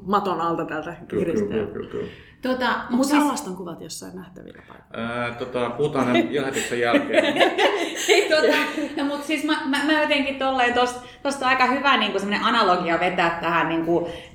maton 0.03 0.41
alta 0.41 0.65
tältä 0.65 0.97
kiristää. 1.09 1.49
Kyllä, 1.49 1.73
kyllä, 1.73 1.91
kyllä. 1.91 2.09
Tota, 2.43 2.75
Onko 2.93 3.05
siis... 3.05 3.23
alaston 3.23 3.57
kuvat 3.57 3.81
jossain 3.81 4.17
nähtävillä 4.17 4.63
paikalla? 4.69 5.35
tota, 5.35 5.71
puhutaan 5.71 6.13
ne 6.13 6.29
lähetyksen 6.31 6.81
jälkeen. 6.87 7.25
Ei, 8.09 8.29
tota, 8.29 8.57
no, 8.97 9.05
mutta 9.05 9.27
siis 9.27 9.45
mä, 9.45 9.61
mä, 9.67 9.79
mä 9.87 10.03
jotenkin 10.03 10.39
tolleen 10.39 10.75
tosta, 10.75 11.01
tosta 11.23 11.47
aika 11.47 11.67
hyvä 11.67 11.97
niin 11.97 12.43
analogia 12.43 13.01
vetää 13.01 13.39
tähän 13.41 13.69
niin 13.69 13.85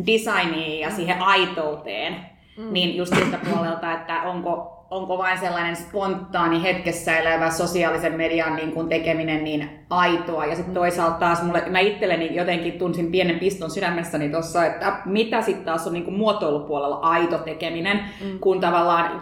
designiin 0.07 0.79
ja 0.79 0.91
siihen 0.91 1.21
aitouteen 1.21 2.32
Mm. 2.57 2.73
Niin 2.73 2.97
just 2.97 3.15
siltä 3.15 3.39
puolelta, 3.49 3.91
että 3.91 4.21
onko, 4.21 4.85
onko 4.89 5.17
vain 5.17 5.39
sellainen 5.39 5.75
spontaani 5.75 6.63
hetkessä 6.63 7.17
elävä 7.17 7.51
sosiaalisen 7.51 8.13
median 8.17 8.55
niin 8.55 8.71
kuin 8.71 8.89
tekeminen 8.89 9.43
niin 9.43 9.69
aitoa. 9.89 10.45
Ja 10.45 10.55
sitten 10.55 10.73
toisaalta 10.73 11.17
taas 11.17 11.43
mulle, 11.43 11.63
mä 11.69 11.79
itselleni 11.79 12.35
jotenkin 12.35 12.73
tunsin 12.73 13.11
pienen 13.11 13.39
piston 13.39 13.71
sydämessäni 13.71 14.29
tuossa, 14.29 14.65
että 14.65 14.97
mitä 15.05 15.41
sitten 15.41 15.65
taas 15.65 15.87
on 15.87 15.93
niin 15.93 16.05
kuin 16.05 16.17
muotoilupuolella 16.17 16.95
aito 16.95 17.37
tekeminen, 17.37 17.99
mm. 18.23 18.39
kun 18.39 18.59
tavallaan 18.59 19.21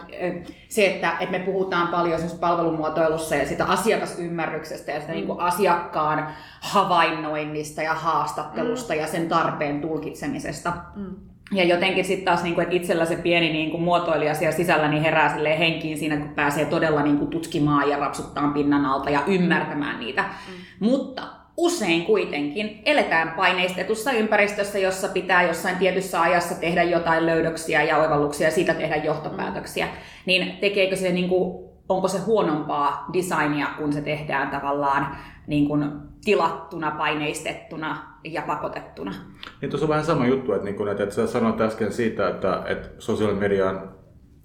se, 0.69 0.85
että, 0.85 1.11
että 1.19 1.37
me 1.37 1.45
puhutaan 1.45 1.87
paljon 1.87 2.19
palvelumuotoilussa 2.39 3.35
ja 3.35 3.47
sitä 3.47 3.65
asiakasymmärryksestä 3.65 4.91
ja 4.91 4.99
sitä 4.99 5.11
mm. 5.11 5.15
niin 5.15 5.27
kuin 5.27 5.39
asiakkaan 5.39 6.27
havainnoinnista 6.61 7.81
ja 7.81 7.93
haastattelusta 7.93 8.93
mm. 8.93 8.99
ja 8.99 9.07
sen 9.07 9.29
tarpeen 9.29 9.81
tulkitsemisesta. 9.81 10.73
Mm 10.95 11.30
ja 11.51 11.63
jotenkin 11.63 12.05
sitten 12.05 12.25
taas, 12.25 12.43
niin 12.43 12.55
kuin, 12.55 12.63
että 12.63 12.75
itsellä 12.75 13.05
se 13.05 13.15
pieni 13.15 13.53
niin 13.53 13.71
kuin, 13.71 13.83
muotoilija 13.83 14.33
siellä 14.33 14.57
sisällä 14.57 14.87
niin 14.87 15.03
herää 15.03 15.35
henkiin 15.59 15.97
siinä, 15.97 16.17
kun 16.17 16.29
pääsee 16.29 16.65
todella 16.65 17.03
niin 17.03 17.17
kuin, 17.17 17.29
tutkimaan 17.29 17.89
ja 17.89 17.97
rapsuttaa 17.97 18.47
pinnan 18.47 18.85
alta 18.85 19.09
ja 19.09 19.23
ymmärtämään 19.27 19.99
niitä. 19.99 20.21
Mm. 20.21 20.87
Mutta 20.87 21.21
usein 21.57 22.05
kuitenkin 22.05 22.81
eletään 22.85 23.31
paineistetussa 23.31 24.11
ympäristössä, 24.11 24.79
jossa 24.79 25.07
pitää 25.07 25.43
jossain 25.43 25.77
tietyssä 25.77 26.21
ajassa 26.21 26.55
tehdä 26.55 26.83
jotain 26.83 27.25
löydöksiä 27.25 27.83
ja 27.83 27.97
oivalluksia 27.97 28.47
ja 28.47 28.51
siitä 28.51 28.73
tehdä 28.73 28.95
johtopäätöksiä. 28.95 29.85
Mm. 29.85 29.91
Niin 30.25 30.51
tekeekö 30.51 30.95
se, 30.95 31.11
niin 31.11 31.29
kuin, 31.29 31.69
onko 31.89 32.07
se 32.07 32.17
huonompaa 32.19 33.05
designia, 33.13 33.67
kun 33.77 33.93
se 33.93 34.01
tehdään 34.01 34.49
tavallaan 34.49 35.17
niin 35.47 35.67
kuin, 35.67 35.91
tilattuna, 36.25 36.91
paineistettuna 36.91 37.97
ja 38.23 38.41
pakotettuna. 38.41 39.13
Niin 39.61 39.69
tuossa 39.69 39.85
on 39.85 39.89
vähän 39.89 40.05
sama 40.05 40.27
juttu, 40.27 40.53
että, 40.53 40.65
niin 40.65 40.75
kun, 40.75 40.89
että, 40.89 41.03
että 41.03 41.15
sä 41.15 41.27
sanoit 41.27 41.61
äsken 41.61 41.93
siitä, 41.93 42.29
että, 42.29 42.63
että 42.65 42.89
sosiaalinen 42.99 43.43
median 43.43 43.91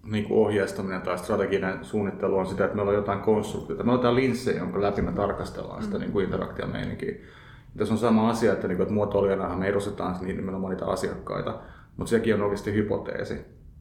niin 0.05 0.27
ohjeistaminen 0.31 1.03
tai 1.03 1.19
strateginen 1.19 1.85
suunnittelu 1.85 2.39
on 2.39 2.47
sitä, 2.47 2.65
että 2.65 2.77
meillä 2.77 2.91
on 2.91 2.97
jotain 2.97 3.21
konstruktiota. 3.21 3.83
Meillä 3.83 3.93
on 3.93 3.99
jotain 3.99 4.17
linssejä, 4.17 4.59
jonka 4.59 4.83
läpi 4.83 5.03
me 5.03 5.13
tarkastellaan 5.13 5.83
sitä 5.83 5.97
mm. 5.97 6.01
niin 6.01 6.13
kuin 6.13 6.25
interaktiomeinikiä. 6.25 7.15
Tässä 7.77 7.95
on 7.95 7.99
sama 7.99 8.31
asia, 8.31 8.53
että, 8.53 8.69
niin 8.69 8.77
kuin, 8.77 8.83
että 8.83 8.95
muotoilijana 8.95 9.57
me 9.57 9.67
edustetaan 9.67 10.17
niin 10.21 10.37
nimenomaan 10.37 10.71
niitä 10.71 10.87
asiakkaita, 10.87 11.59
mutta 11.97 12.11
sekin 12.11 12.35
on 12.35 12.43
oikeasti 12.43 12.75
hypoteesi. 12.75 13.35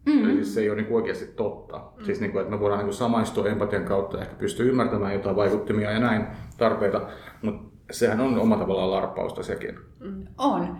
Mm-hmm. 0.05 0.25
Eli 0.25 0.33
siis 0.33 0.53
se 0.53 0.61
ei 0.61 0.69
ole 0.69 0.77
niin 0.77 0.85
kuin 0.85 0.95
oikeasti 0.95 1.25
totta. 1.25 1.77
Mm-hmm. 1.77 2.05
Siis 2.05 2.21
niin 2.21 2.31
kuin, 2.31 2.41
että 2.41 2.51
me 2.55 2.59
voidaan 2.59 2.79
niin 2.79 2.87
kuin 2.87 2.95
samaistua 2.95 3.47
empatian 3.47 3.83
kautta, 3.83 4.21
ehkä 4.21 4.35
pystyä 4.35 4.65
ymmärtämään 4.65 5.13
jotain 5.13 5.35
vaikuttimia 5.35 5.91
ja 5.91 5.99
näin 5.99 6.27
tarpeita, 6.57 7.01
mutta 7.41 7.75
sehän 7.91 8.21
on 8.21 8.39
oma 8.39 8.57
tavallaan 8.57 8.91
larppausta 8.91 9.43
sekin. 9.43 9.79
Mm. 9.99 10.27
On. 10.37 10.77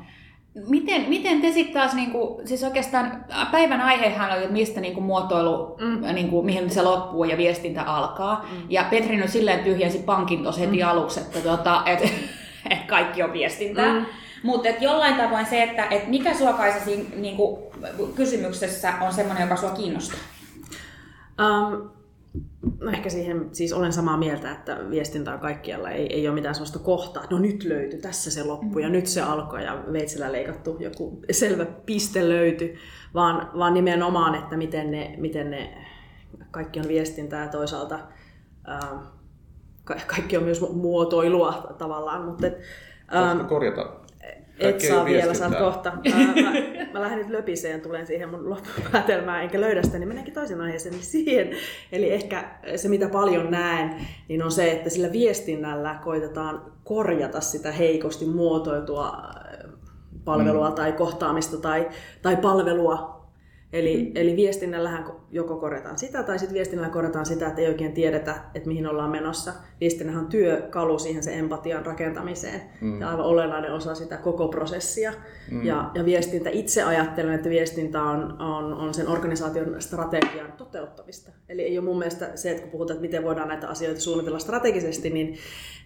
Miten, 0.67 1.05
miten 1.09 1.41
te 1.41 1.51
sitten 1.51 1.73
taas, 1.73 1.93
niin 1.93 2.11
kuin, 2.11 2.47
siis 2.47 2.63
oikeastaan 2.63 3.25
päivän 3.51 3.81
aihehan 3.81 4.31
on, 4.31 4.37
että 4.37 4.51
mistä 4.51 4.81
niin 4.81 4.93
kuin, 4.93 5.03
muotoilu, 5.03 5.77
mm. 5.79 6.15
niin 6.15 6.29
kuin, 6.29 6.45
mihin 6.45 6.69
se 6.69 6.81
loppuu 6.81 7.23
ja 7.23 7.37
viestintä 7.37 7.81
alkaa. 7.81 8.45
Mm. 8.51 8.57
Ja 8.69 8.83
Petri 8.89 9.17
nyt 9.17 9.29
silleen 9.29 9.63
tyhjensi 9.63 9.99
pankin 9.99 10.43
tuossa 10.43 10.61
heti 10.61 10.83
mm. 10.83 10.89
aluksi, 10.89 11.19
että, 11.19 11.39
tuota, 11.39 11.83
et, 11.85 12.03
et 12.71 12.83
kaikki 12.87 13.23
on 13.23 13.33
viestintää. 13.33 13.93
Mm. 13.93 14.05
Mutta 14.43 14.69
jollain 14.69 15.15
tavoin 15.15 15.45
se, 15.45 15.63
että 15.63 15.87
et 15.89 16.07
mikä 16.07 16.33
sua 16.33 16.53
Kaisa 16.53 16.85
siinä 16.85 17.03
niin 17.15 17.37
kuin, 17.37 17.61
kysymyksessä 18.15 18.93
on 19.01 19.13
semmoinen, 19.13 19.43
joka 19.43 19.55
sua 19.55 19.69
kiinnostaa? 19.69 20.19
Um, 21.41 21.94
No 22.79 22.91
ehkä 22.91 23.09
siihen, 23.09 23.49
siis 23.51 23.73
olen 23.73 23.93
samaa 23.93 24.17
mieltä, 24.17 24.51
että 24.51 24.77
viestintä 24.89 25.33
on 25.33 25.39
kaikkialla, 25.39 25.89
ei, 25.89 26.13
ei 26.13 26.27
ole 26.27 26.35
mitään 26.35 26.55
sellaista 26.55 26.79
kohtaa, 26.79 27.23
no 27.29 27.39
nyt 27.39 27.63
löytyi, 27.63 28.01
tässä 28.01 28.31
se 28.31 28.43
loppu 28.43 28.79
ja 28.79 28.89
nyt 28.89 29.07
se 29.07 29.21
alkoi 29.21 29.63
ja 29.63 29.83
veitsellä 29.93 30.31
leikattu 30.31 30.77
joku 30.79 31.21
selvä 31.31 31.65
piste 31.65 32.29
löytyi, 32.29 32.75
vaan, 33.13 33.51
vaan 33.57 33.73
nimenomaan, 33.73 34.35
että 34.35 34.57
miten 34.57 34.91
ne, 34.91 35.15
miten 35.17 35.51
ne 35.51 35.77
kaikki 36.51 36.79
on 36.79 36.87
viestintää 36.87 37.43
ja 37.45 37.51
toisaalta 37.51 37.99
ää, 38.67 39.01
kaikki 40.07 40.37
on 40.37 40.43
myös 40.43 40.61
muotoilua 40.73 41.75
tavallaan. 41.77 42.25
Mutta, 42.25 42.47
ää, 43.07 43.43
korjata 43.43 44.04
et 44.59 44.81
saa 44.81 45.05
vielä, 45.05 45.33
saat 45.33 45.57
kohta. 45.57 45.91
Mä, 45.91 46.41
mä, 46.41 46.51
mä 46.93 47.01
lähden 47.01 47.19
nyt 47.19 47.29
löpiseen, 47.29 47.81
tulen 47.81 48.07
siihen 48.07 48.29
mun 48.29 48.49
loppupäätelmään, 48.49 49.43
enkä 49.43 49.61
löydä 49.61 49.83
sitä, 49.83 49.99
niin 49.99 50.07
menenkin 50.07 50.33
toisen 50.33 50.61
aiheeseen, 50.61 50.95
niin 50.95 51.05
siihen. 51.05 51.49
Eli 51.91 52.13
ehkä 52.13 52.49
se, 52.75 52.89
mitä 52.89 53.09
paljon 53.09 53.51
näen, 53.51 53.95
niin 54.29 54.43
on 54.43 54.51
se, 54.51 54.71
että 54.71 54.89
sillä 54.89 55.11
viestinnällä 55.11 55.99
koitetaan 56.03 56.71
korjata 56.83 57.41
sitä 57.41 57.71
heikosti 57.71 58.25
muotoiltua 58.25 59.17
palvelua 60.25 60.69
mm. 60.69 60.75
tai 60.75 60.91
kohtaamista 60.91 61.57
tai, 61.57 61.89
tai 62.21 62.37
palvelua 62.37 63.24
Eli, 63.75 64.03
mm. 64.03 64.11
eli 64.15 64.35
viestinnällähän 64.35 65.05
joko 65.31 65.55
korjataan 65.55 65.97
sitä 65.97 66.23
tai 66.23 66.39
sitten 66.39 66.53
viestinnällä 66.53 66.93
korjataan 66.93 67.25
sitä, 67.25 67.47
että 67.47 67.61
ei 67.61 67.67
oikein 67.67 67.93
tiedetä, 67.93 68.35
että 68.53 68.67
mihin 68.67 68.87
ollaan 68.87 69.11
menossa. 69.11 69.53
Viestinnähän 69.81 70.23
on 70.23 70.29
työkalu 70.29 70.99
siihen 70.99 71.23
se 71.23 71.33
empatian 71.33 71.85
rakentamiseen 71.85 72.61
mm. 72.81 73.01
ja 73.01 73.09
aivan 73.09 73.25
olennainen 73.25 73.73
osa 73.73 73.95
sitä 73.95 74.17
koko 74.17 74.47
prosessia. 74.47 75.13
Mm. 75.51 75.65
Ja, 75.65 75.91
ja 75.95 76.05
viestintä, 76.05 76.49
itse 76.49 76.83
ajattelen, 76.83 77.33
että 77.33 77.49
viestintä 77.49 78.01
on, 78.03 78.41
on, 78.41 78.73
on 78.73 78.93
sen 78.93 79.07
organisaation 79.07 79.81
strategian 79.81 80.51
toteuttamista. 80.51 81.31
Eli 81.49 81.61
ei 81.61 81.77
ole 81.77 81.85
mun 81.85 81.97
mielestä 81.97 82.31
se, 82.35 82.51
että 82.51 82.61
kun 82.61 82.71
puhutaan, 82.71 82.95
että 82.95 83.07
miten 83.07 83.23
voidaan 83.23 83.47
näitä 83.47 83.67
asioita 83.67 84.01
suunnitella 84.01 84.39
strategisesti, 84.39 85.09
niin, 85.09 85.37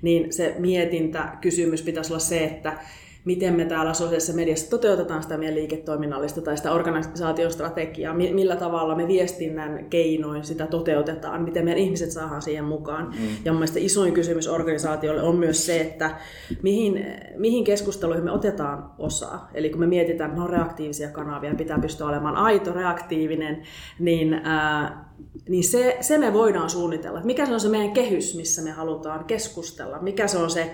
niin 0.02 0.34
se 0.34 0.56
mietintä 0.60 1.38
kysymys 1.42 1.82
pitäisi 1.82 2.14
olla 2.14 2.20
se, 2.20 2.44
että 2.44 2.78
miten 3.26 3.56
me 3.56 3.66
täällä 3.66 3.94
sosiaalisessa 3.94 4.34
mediassa 4.34 4.70
toteutetaan 4.70 5.24
sitä 5.24 5.38
meidän 5.38 5.56
liiketoiminnallista 5.56 6.42
tai 6.42 6.58
sitä 6.58 6.72
organisaation 6.72 7.52
strategiaa, 7.52 8.14
millä 8.14 8.56
tavalla 8.56 8.96
me 8.96 9.08
viestinnän 9.08 9.86
keinoin 9.90 10.44
sitä 10.44 10.68
toteutetaan, 10.68 11.42
miten 11.42 11.66
meidän 11.66 11.84
ihmiset 11.84 12.12
saadaan 12.12 12.42
siihen 12.42 12.64
mukaan. 12.64 13.06
Mm. 13.06 13.28
Ja 13.46 13.52
mun 13.52 13.60
mielestä 13.60 13.80
isoin 13.80 14.14
kysymys 14.14 14.48
organisaatiolle 14.48 15.22
on 15.22 15.36
myös 15.36 15.66
se, 15.66 15.82
että 15.82 16.18
mihin, 16.64 17.06
mihin 17.38 17.64
keskusteluihin 17.64 18.24
me 18.24 18.32
otetaan 18.32 18.92
osaa. 18.98 19.50
Eli 19.54 19.70
kun 19.70 19.80
me 19.80 19.88
mietitään, 19.88 20.30
että 20.30 20.42
ne 20.42 20.44
on 20.44 20.50
reaktiivisia 20.50 21.10
kanavia, 21.10 21.56
pitää 21.56 21.80
pystyä 21.80 22.08
olemaan 22.08 22.36
aito, 22.36 22.74
reaktiivinen, 22.74 23.64
niin 24.00 24.34
ää, 24.34 25.10
niin 25.50 25.64
se, 25.64 25.98
se 26.02 26.18
me 26.18 26.34
voidaan 26.34 26.70
suunnitella. 26.70 27.22
mikä 27.24 27.46
se 27.46 27.54
on 27.54 27.60
se 27.60 27.70
meidän 27.70 27.92
kehys, 27.92 28.36
missä 28.36 28.62
me 28.62 28.72
halutaan 28.72 29.26
keskustella, 29.26 30.00
mikä 30.02 30.28
se 30.28 30.38
on 30.38 30.50
se 30.50 30.72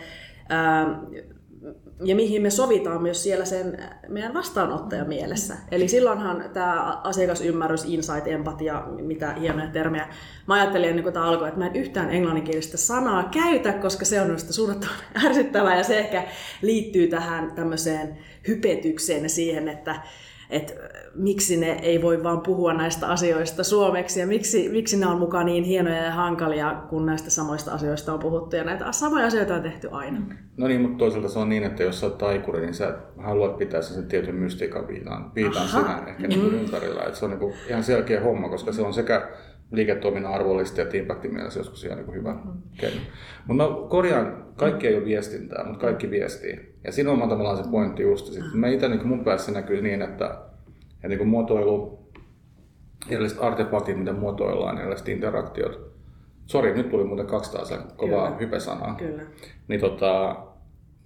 ää, 0.50 1.02
ja 2.04 2.16
mihin 2.16 2.42
me 2.42 2.50
sovitaan 2.50 3.02
myös 3.02 3.24
siellä 3.24 3.46
sen 3.46 3.84
meidän 4.08 4.34
vastaanottajan 4.34 5.08
mielessä. 5.08 5.58
Eli 5.72 5.88
silloinhan 5.88 6.50
tämä 6.54 7.02
asiakasymmärrys, 7.04 7.86
insight, 7.86 8.28
empatia, 8.28 8.84
mitä 9.02 9.34
hienoja 9.34 9.68
termejä. 9.68 10.08
Mä 10.48 10.54
ajattelin 10.54 10.90
ennen 10.90 11.04
kuin 11.04 11.14
tämä 11.14 11.26
alkoi, 11.26 11.48
että 11.48 11.60
mä 11.60 11.68
en 11.68 11.76
yhtään 11.76 12.12
englanninkielistä 12.12 12.78
sanaa 12.78 13.24
käytä, 13.24 13.74
koska 13.74 14.06
se 14.06 14.22
on 14.22 14.28
minusta 14.28 14.54
suunnattoman 14.54 14.96
ärsyttävää 15.26 15.78
ja 15.78 15.84
se 15.84 16.00
ehkä 16.00 16.28
liittyy 16.62 17.08
tähän 17.08 17.52
tämmöiseen 17.52 18.18
hypetykseen 18.48 19.24
ja 19.24 19.30
siihen, 19.30 19.68
että 19.68 19.96
että 20.50 20.74
miksi 21.16 21.58
ne 21.58 21.80
ei 21.82 22.02
voi 22.02 22.24
vaan 22.24 22.42
puhua 22.42 22.74
näistä 22.74 23.08
asioista 23.08 23.64
suomeksi 23.64 24.20
ja 24.20 24.28
miksi, 24.28 24.70
miksi 24.70 24.98
ne 24.98 25.06
on 25.06 25.20
mukaan 25.20 25.46
niin 25.46 25.64
hienoja 25.64 26.04
ja 26.04 26.12
hankalia, 26.12 26.84
kun 26.90 27.06
näistä 27.06 27.30
samoista 27.30 27.72
asioista 27.72 28.14
on 28.14 28.20
puhuttu 28.20 28.56
ja 28.56 28.64
näitä 28.64 28.92
samoja 28.92 29.26
asioita 29.26 29.56
on 29.56 29.62
tehty 29.62 29.90
aina. 29.92 30.22
No 30.58 30.68
niin, 30.68 30.82
mutta 30.82 30.98
toisaalta 30.98 31.30
se 31.30 31.40
on 31.40 31.50
niin, 31.50 31.64
että 31.64 31.84
jos 31.84 32.00
sä 32.00 32.06
oot 32.06 32.18
taikuri, 32.18 32.62
niin 32.62 32.74
sä 32.74 32.98
haluat 33.18 33.58
pitää 33.58 33.82
sen 33.82 34.06
tietyn 34.06 34.36
mystiikan 34.36 34.88
viitan, 34.88 35.32
viitan 35.36 35.68
sinä 35.68 36.04
ehkä 36.08 36.28
niin 36.28 36.52
mm. 36.52 36.60
ympärillä. 36.60 37.04
Että 37.04 37.20
se 37.20 37.26
on 37.26 37.32
niin 37.32 37.54
ihan 37.70 37.84
selkeä 37.84 38.22
homma, 38.22 38.50
koska 38.50 38.72
se 38.72 38.82
on 38.82 38.94
sekä 38.94 39.30
liiketoiminnan 39.72 40.34
arvollista 40.34 40.82
ja 40.82 40.88
impactin 40.94 41.34
mielessä 41.34 41.60
joskus 41.60 41.84
ihan 41.84 41.98
niin 41.98 42.14
hyvä 42.14 42.34
mm. 42.34 42.52
keino. 42.80 43.02
Mutta 43.48 43.64
mä 43.64 43.90
korjaan, 43.90 44.46
kaikki 44.56 44.88
ei 44.88 44.98
ole 44.98 45.06
viestintää, 45.06 45.64
mutta 45.64 45.80
kaikki 45.80 46.10
viestii. 46.10 46.75
Ja 46.86 46.92
siinä 46.92 47.12
on 47.12 47.30
tavallaan 47.30 47.58
se 47.58 47.70
pointti 47.72 48.04
just. 48.04 48.26
Sitten 48.26 48.52
mm. 48.54 48.60
mä 48.60 48.68
itse 48.68 48.90
niin 48.90 49.08
mun 49.08 49.24
päässä 49.24 49.52
näkyy 49.52 49.82
niin, 49.82 50.02
että, 50.02 50.38
että 50.96 51.08
niin 51.08 51.28
muotoilu, 51.28 52.00
erilaiset 53.10 53.42
artefaktit, 53.42 53.98
mitä 53.98 54.14
muotoillaan, 54.14 54.78
erilaiset 54.78 55.10
interaktiot. 55.10 55.96
Sori, 56.46 56.74
nyt 56.74 56.90
tuli 56.90 57.04
muuten 57.04 57.28
kaksi 57.28 57.52
taas 57.52 57.74
kovaa 57.96 58.38
hypesanaa. 58.38 58.96
Kyllä. 58.96 59.24
Niin 59.68 59.82
tota, 59.82 60.36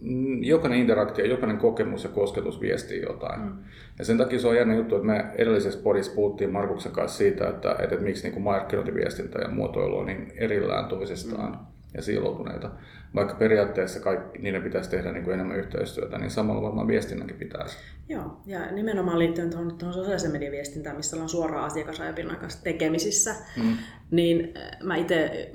Mm, 0.02 0.44
jokainen 0.44 0.80
interaktio, 0.80 1.26
jokainen 1.26 1.58
kokemus 1.58 2.04
ja 2.04 2.10
kosketus 2.10 2.62
viestii 2.62 3.02
jotain. 3.02 3.42
Mm. 3.42 3.58
Ja 4.00 4.06
sen 4.06 4.18
takia 4.18 4.40
se 4.40 4.48
on 4.48 4.56
jännä 4.56 4.76
juttu, 4.76 4.96
että 4.96 5.08
me 5.08 5.26
edellisessä 5.36 5.84
podissa 5.84 6.16
puhuttiin 6.16 6.52
Markuksen 6.52 6.92
kanssa 6.92 7.18
siitä, 7.18 7.50
että, 7.50 7.72
että, 7.72 7.84
että 7.84 8.06
miksi 8.06 8.24
niin 8.24 8.34
kuin 8.34 8.44
markkinointiviestintä 8.44 9.40
ja 9.40 9.50
muotoilu 9.50 9.98
on 9.98 10.06
niin 10.06 10.32
erillään 10.36 10.86
toisistaan. 10.86 11.52
Mm 11.52 11.58
ja 11.94 12.02
siiloutuneita. 12.02 12.70
Vaikka 13.16 13.36
periaatteessa 13.36 14.00
kaikki, 14.00 14.40
niiden 14.40 14.64
pitäisi 14.64 14.90
tehdä 14.90 15.12
niin 15.12 15.24
kuin 15.24 15.34
enemmän 15.34 15.58
yhteistyötä, 15.58 16.18
niin 16.18 16.32
samalla 16.32 16.62
varmaan 16.62 16.88
viestinnänkin 16.88 17.38
pitäisi. 17.38 17.78
Joo, 18.10 18.42
ja 18.46 18.72
nimenomaan 18.72 19.20
liittyen 19.20 19.50
tuohon, 19.50 19.78
tuohon 19.78 19.94
sosiaalisen 19.94 20.32
median 20.32 20.52
viestintään, 20.52 20.96
missä 20.96 21.16
ollaan 21.16 21.30
suoraan 21.30 21.66
asiakasajapinnan 21.66 22.38
kanssa 22.38 22.64
tekemisissä, 22.64 23.36
mm. 23.58 23.78
niin 24.12 24.54
äh, 24.58 24.78
mä 24.84 24.96
itse 24.96 25.52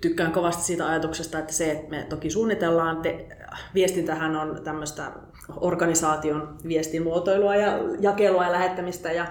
tykkään 0.00 0.32
kovasti 0.32 0.62
siitä 0.62 0.88
ajatuksesta, 0.88 1.38
että 1.38 1.52
se, 1.52 1.70
että 1.70 1.90
me 1.90 2.06
toki 2.08 2.30
suunnitellaan, 2.30 3.02
te, 3.02 3.26
viestintähän 3.74 4.36
on 4.36 4.60
tämmöistä 4.64 5.12
organisaation 5.56 6.58
viestinmuotoilua 6.68 7.56
ja 7.56 7.78
jakelua 8.00 8.44
ja 8.44 8.52
lähettämistä 8.52 9.12
ja, 9.12 9.26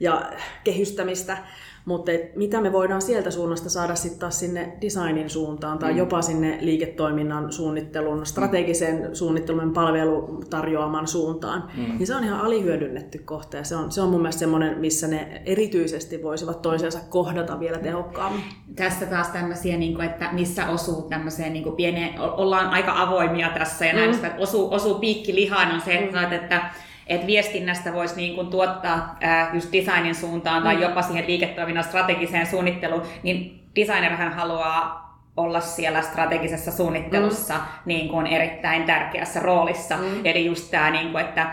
ja 0.00 0.32
kehystämistä, 0.64 1.38
mutta 1.84 2.12
mitä 2.36 2.60
me 2.60 2.72
voidaan 2.72 3.02
sieltä 3.02 3.30
suunnasta 3.30 3.70
saada 3.70 3.94
sitten 3.94 4.20
taas 4.20 4.40
sinne 4.40 4.72
designin 4.80 5.30
suuntaan 5.30 5.78
tai 5.78 5.92
mm. 5.92 5.98
jopa 5.98 6.22
sinne 6.22 6.58
liiketoiminnan 6.60 7.52
suunnittelun, 7.52 8.26
strategisen 8.26 9.02
mm. 9.02 9.14
suunnittelun 9.14 9.72
palvelutarjoaman 9.72 11.06
suuntaan, 11.06 11.70
mm. 11.76 11.98
niin 11.98 12.06
se 12.06 12.14
on 12.14 12.24
ihan 12.24 12.40
alihyödynnetty 12.40 13.18
kohta. 13.18 13.56
Ja 13.56 13.64
se 13.64 13.76
on, 13.76 13.92
se 13.92 14.00
on 14.00 14.08
mun 14.08 14.20
mielestä 14.20 14.40
semmoinen, 14.40 14.78
missä 14.78 15.08
ne 15.08 15.42
erityisesti 15.46 16.22
voisivat 16.22 16.62
toisensa 16.62 17.00
kohdata 17.10 17.60
vielä 17.60 17.78
tehokkaammin. 17.78 18.42
Tässä 18.76 19.06
taas 19.06 19.28
tämmöisiä, 19.28 19.76
niin 19.76 19.94
kuin, 19.94 20.06
että 20.06 20.32
missä 20.32 20.68
osuu 20.68 21.02
tämmöiseen 21.02 21.52
niin 21.52 21.62
kuin 21.62 21.76
pieneen, 21.76 22.20
ollaan 22.20 22.70
aika 22.70 23.02
avoimia 23.02 23.50
tässä 23.50 23.86
ja 23.86 23.92
näin, 23.92 24.10
mm. 24.10 24.14
että 24.14 24.34
osuu, 24.38 24.74
osuu 24.74 24.94
piikki 24.94 25.34
lihaan 25.34 25.74
on 25.74 25.80
se, 25.80 25.94
että, 25.94 26.26
mm. 26.26 26.32
että 26.32 26.70
että 27.06 27.26
viestinnästä 27.26 27.92
voisi 27.92 28.16
niin 28.16 28.34
kuin 28.34 28.46
tuottaa 28.46 29.16
ää, 29.20 29.50
just 29.52 29.72
designin 29.72 30.14
suuntaan 30.14 30.62
tai 30.62 30.74
mm. 30.74 30.82
jopa 30.82 31.02
siihen 31.02 31.26
liiketoiminnan 31.26 31.84
strategiseen 31.84 32.46
suunnitteluun, 32.46 33.02
niin 33.22 33.60
designerhän 33.76 34.32
haluaa 34.32 35.03
olla 35.36 35.60
siellä 35.60 36.02
strategisessa 36.02 36.72
suunnittelussa 36.72 37.54
mm. 37.54 37.60
niin 37.84 38.08
kuin 38.08 38.26
erittäin 38.26 38.82
tärkeässä 38.84 39.40
roolissa. 39.40 39.96
Mm. 39.96 40.20
Eli 40.24 40.46
just 40.46 40.70
tämä, 40.70 40.90
niin 40.90 41.12
kuin, 41.12 41.24
että 41.24 41.46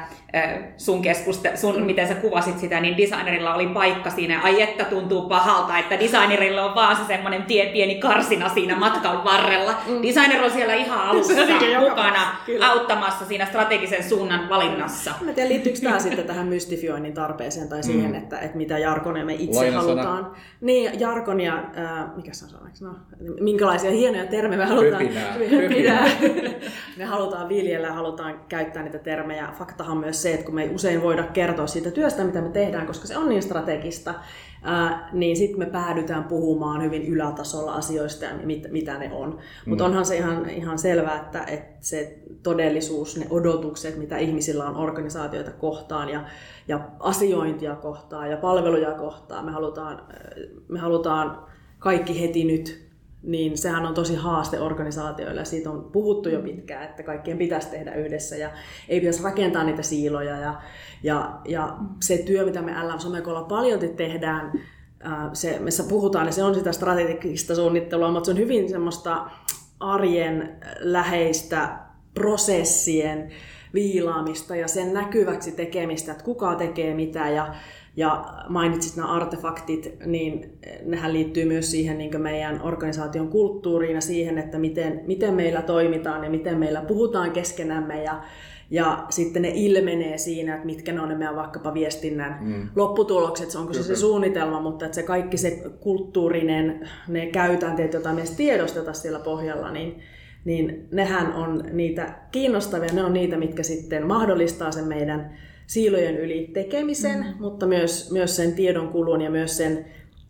sun 0.78 1.02
keskuste, 1.02 1.58
sun, 1.58 1.78
mm. 1.78 1.86
miten 1.86 2.08
sä 2.08 2.16
kuvasit 2.16 2.60
sitä, 2.60 2.80
niin 2.80 2.98
designerilla 2.98 3.56
oli 3.56 3.68
paikka 3.68 4.10
siinä. 4.10 4.42
Ai 4.42 4.62
että 4.62 4.84
tuntuu 4.84 5.30
pahalta, 5.30 5.78
että 5.78 6.00
designerilla 6.00 6.66
on 6.66 6.76
vaan 6.76 6.96
se 6.96 7.02
semmoinen 7.08 7.44
tie, 7.44 7.66
pieni 7.66 7.96
karsina 7.96 8.50
siinä 8.50 8.76
matkan 8.76 9.24
varrella. 9.24 9.76
Mm. 9.88 10.02
Designer 10.04 10.44
on 10.44 10.52
siellä 10.52 10.74
ihan 10.74 11.02
alussa 11.02 11.34
mukana 11.80 12.36
Kyllä. 12.46 12.68
auttamassa 12.72 13.26
siinä 13.26 13.46
strategisen 13.46 14.04
suunnan 14.04 14.50
valinnassa. 14.50 15.14
Mä 15.22 15.34
tiedän, 15.34 15.52
liittyykö 15.52 15.80
tämä 15.80 16.00
sitten 16.00 16.26
tähän 16.26 16.48
mystifioinnin 16.48 17.14
tarpeeseen 17.14 17.70
tai 17.70 17.84
siihen, 17.84 18.12
mm. 18.12 18.18
että, 18.18 18.40
että 18.40 18.58
mitä 18.58 18.78
jarkonia 18.78 19.26
me 19.26 19.34
itse 19.34 19.60
Lainasana. 19.60 20.04
halutaan. 20.04 20.32
Niin, 20.62 21.00
jarkonia, 21.00 21.54
äh, 21.54 22.16
mikä 22.16 22.34
se 22.34 22.46
on 22.46 22.52
sanaksi? 22.52 22.84
No, 22.84 22.92
minkälaisia 23.72 24.00
hienoja 24.00 24.32
termejä 24.32 24.58
me 24.58 24.66
halutaan. 24.66 25.04
Höpinää. 25.08 25.38
Höpinää. 25.62 26.08
me 26.98 27.06
halutaan 27.06 27.50
viljellä, 27.50 27.92
halutaan 27.92 28.40
käyttää 28.50 28.84
niitä 28.84 29.00
termejä. 29.00 29.50
Faktahan 29.58 29.98
myös 29.98 30.22
se, 30.22 30.34
että 30.34 30.46
kun 30.46 30.56
me 30.56 30.64
ei 30.64 30.76
usein 30.76 31.02
voida 31.02 31.24
kertoa 31.24 31.68
siitä 31.68 31.92
työstä, 31.92 32.24
mitä 32.24 32.42
me 32.42 32.50
tehdään, 32.50 32.88
koska 32.88 33.08
se 33.08 33.18
on 33.18 33.30
niin 33.30 33.44
strategista, 33.44 34.14
ää, 34.64 35.10
niin 35.14 35.38
sitten 35.38 35.60
me 35.60 35.66
päädytään 35.66 36.24
puhumaan 36.24 36.84
hyvin 36.84 37.06
ylätasolla 37.06 37.74
asioista 37.74 38.26
ja 38.26 38.32
mit, 38.44 38.72
mitä 38.72 38.98
ne 38.98 39.12
on. 39.14 39.40
Mutta 39.66 39.84
mm. 39.84 39.90
onhan 39.90 40.06
se 40.06 40.18
ihan, 40.18 40.50
ihan 40.50 40.80
selvää, 40.80 41.16
että, 41.16 41.44
että 41.44 41.78
se 41.80 42.20
todellisuus, 42.44 43.18
ne 43.18 43.28
odotukset, 43.30 43.98
mitä 43.98 44.18
ihmisillä 44.18 44.66
on 44.66 44.76
organisaatioita 44.76 45.52
kohtaan 45.52 46.10
ja, 46.10 46.24
ja 46.68 46.80
asiointia 47.00 47.76
kohtaan 47.76 48.32
ja 48.32 48.38
palveluja 48.38 48.92
kohtaan, 48.92 49.46
me 49.46 49.52
halutaan, 49.52 50.02
me 50.68 50.80
halutaan 50.80 51.38
kaikki 51.80 52.22
heti 52.22 52.44
nyt 52.44 52.91
niin 53.24 53.58
sehän 53.58 53.86
on 53.86 53.94
tosi 53.94 54.16
haaste 54.16 54.60
organisaatioille. 54.60 55.42
Ja 55.42 55.46
siitä 55.46 55.70
on 55.70 55.90
puhuttu 55.92 56.30
jo 56.30 56.42
pitkään, 56.42 56.84
että 56.84 57.04
kaikkien 57.04 57.38
pitäisi 57.38 57.70
tehdä 57.70 57.94
yhdessä 57.94 58.36
ja 58.36 58.50
ei 58.90 59.00
pitäisi 59.00 59.24
rakentaa 59.24 59.64
niitä 59.64 59.82
siiloja. 59.82 60.38
Ja, 60.38 60.62
ja, 61.04 61.40
ja 61.46 61.78
se 62.02 62.18
työ, 62.18 62.46
mitä 62.46 62.62
me 62.62 62.84
LM 62.84 63.00
Somekolla 63.00 63.44
paljon 63.44 63.80
tehdään, 63.96 64.52
se, 65.34 65.60
missä 65.60 65.84
puhutaan, 65.84 66.26
niin 66.26 66.34
se 66.34 66.44
on 66.44 66.56
sitä 66.56 66.72
strategista 66.72 67.56
suunnittelua, 67.56 68.12
mutta 68.12 68.26
se 68.26 68.32
on 68.32 68.38
hyvin 68.38 68.70
semmoista 68.70 69.30
arjen 69.80 70.58
läheistä 70.80 71.80
prosessien 72.14 73.32
viilaamista 73.74 74.56
ja 74.56 74.68
sen 74.68 74.94
näkyväksi 74.94 75.52
tekemistä, 75.52 76.12
että 76.12 76.24
kuka 76.24 76.56
tekee 76.56 76.94
mitä. 76.94 77.30
Ja 77.30 77.56
Ja 77.96 78.26
mainitsit 78.50 78.96
nämä 78.96 79.12
artefaktit, 79.12 79.98
niin 80.06 80.58
nehän 80.86 81.14
liittyy 81.14 81.46
myös 81.46 81.72
siihen 81.72 81.98
niin 81.98 82.22
meidän 82.22 82.62
organisaation 82.62 83.28
kulttuuriin 83.28 83.96
ja 83.96 84.02
siihen, 84.02 84.38
että 84.38 84.60
miten, 84.60 85.02
miten 85.08 85.34
meillä 85.34 85.62
toimitaan 85.62 86.24
ja 86.24 86.30
miten 86.30 86.58
meillä 86.58 86.82
puhutaan 86.82 87.32
keskenämme. 87.32 88.04
Ja, 88.04 88.24
ja 88.70 89.06
sitten 89.10 89.42
ne 89.42 89.52
ilmenee 89.56 90.18
siinä, 90.18 90.54
että 90.54 90.66
mitkä 90.66 90.92
ne 90.92 91.02
on 91.02 91.10
ne 91.10 91.16
meidän 91.16 91.36
vaikkapa 91.36 91.74
viestinnän 91.74 92.38
mm. 92.42 92.70
lopputulokset, 92.76 93.52
se 93.52 93.58
onko 93.58 93.74
se 93.74 93.84
se 93.84 93.96
suunnitelma, 93.96 94.62
mutta 94.62 94.86
että 94.86 94.96
se 94.96 95.04
kaikki 95.04 95.38
se 95.38 95.64
kulttuurinen, 95.80 96.90
ne 97.08 97.26
käytänteet, 97.26 97.94
joita 97.94 98.14
me 98.14 98.24
tiedosteta 98.38 98.94
siellä 98.94 99.20
pohjalla, 99.20 99.72
niin, 99.72 100.00
niin 100.46 100.88
nehän 100.92 101.34
on 101.34 101.64
niitä 101.72 102.14
kiinnostavia, 102.32 102.94
ne 102.94 103.04
on 103.04 103.14
niitä, 103.14 103.38
mitkä 103.38 103.64
sitten 103.64 104.08
mahdollistaa 104.08 104.72
sen 104.72 104.86
meidän 104.86 105.38
siilojen 105.72 106.18
yli 106.18 106.50
tekemisen, 106.54 107.20
mm. 107.20 107.34
mutta 107.40 107.68
myös, 107.68 108.12
myös 108.12 108.36
sen 108.36 108.54
tiedon 108.54 108.88
kulun 108.88 109.22
ja 109.22 109.32
myös 109.32 109.58
sen 109.58 109.86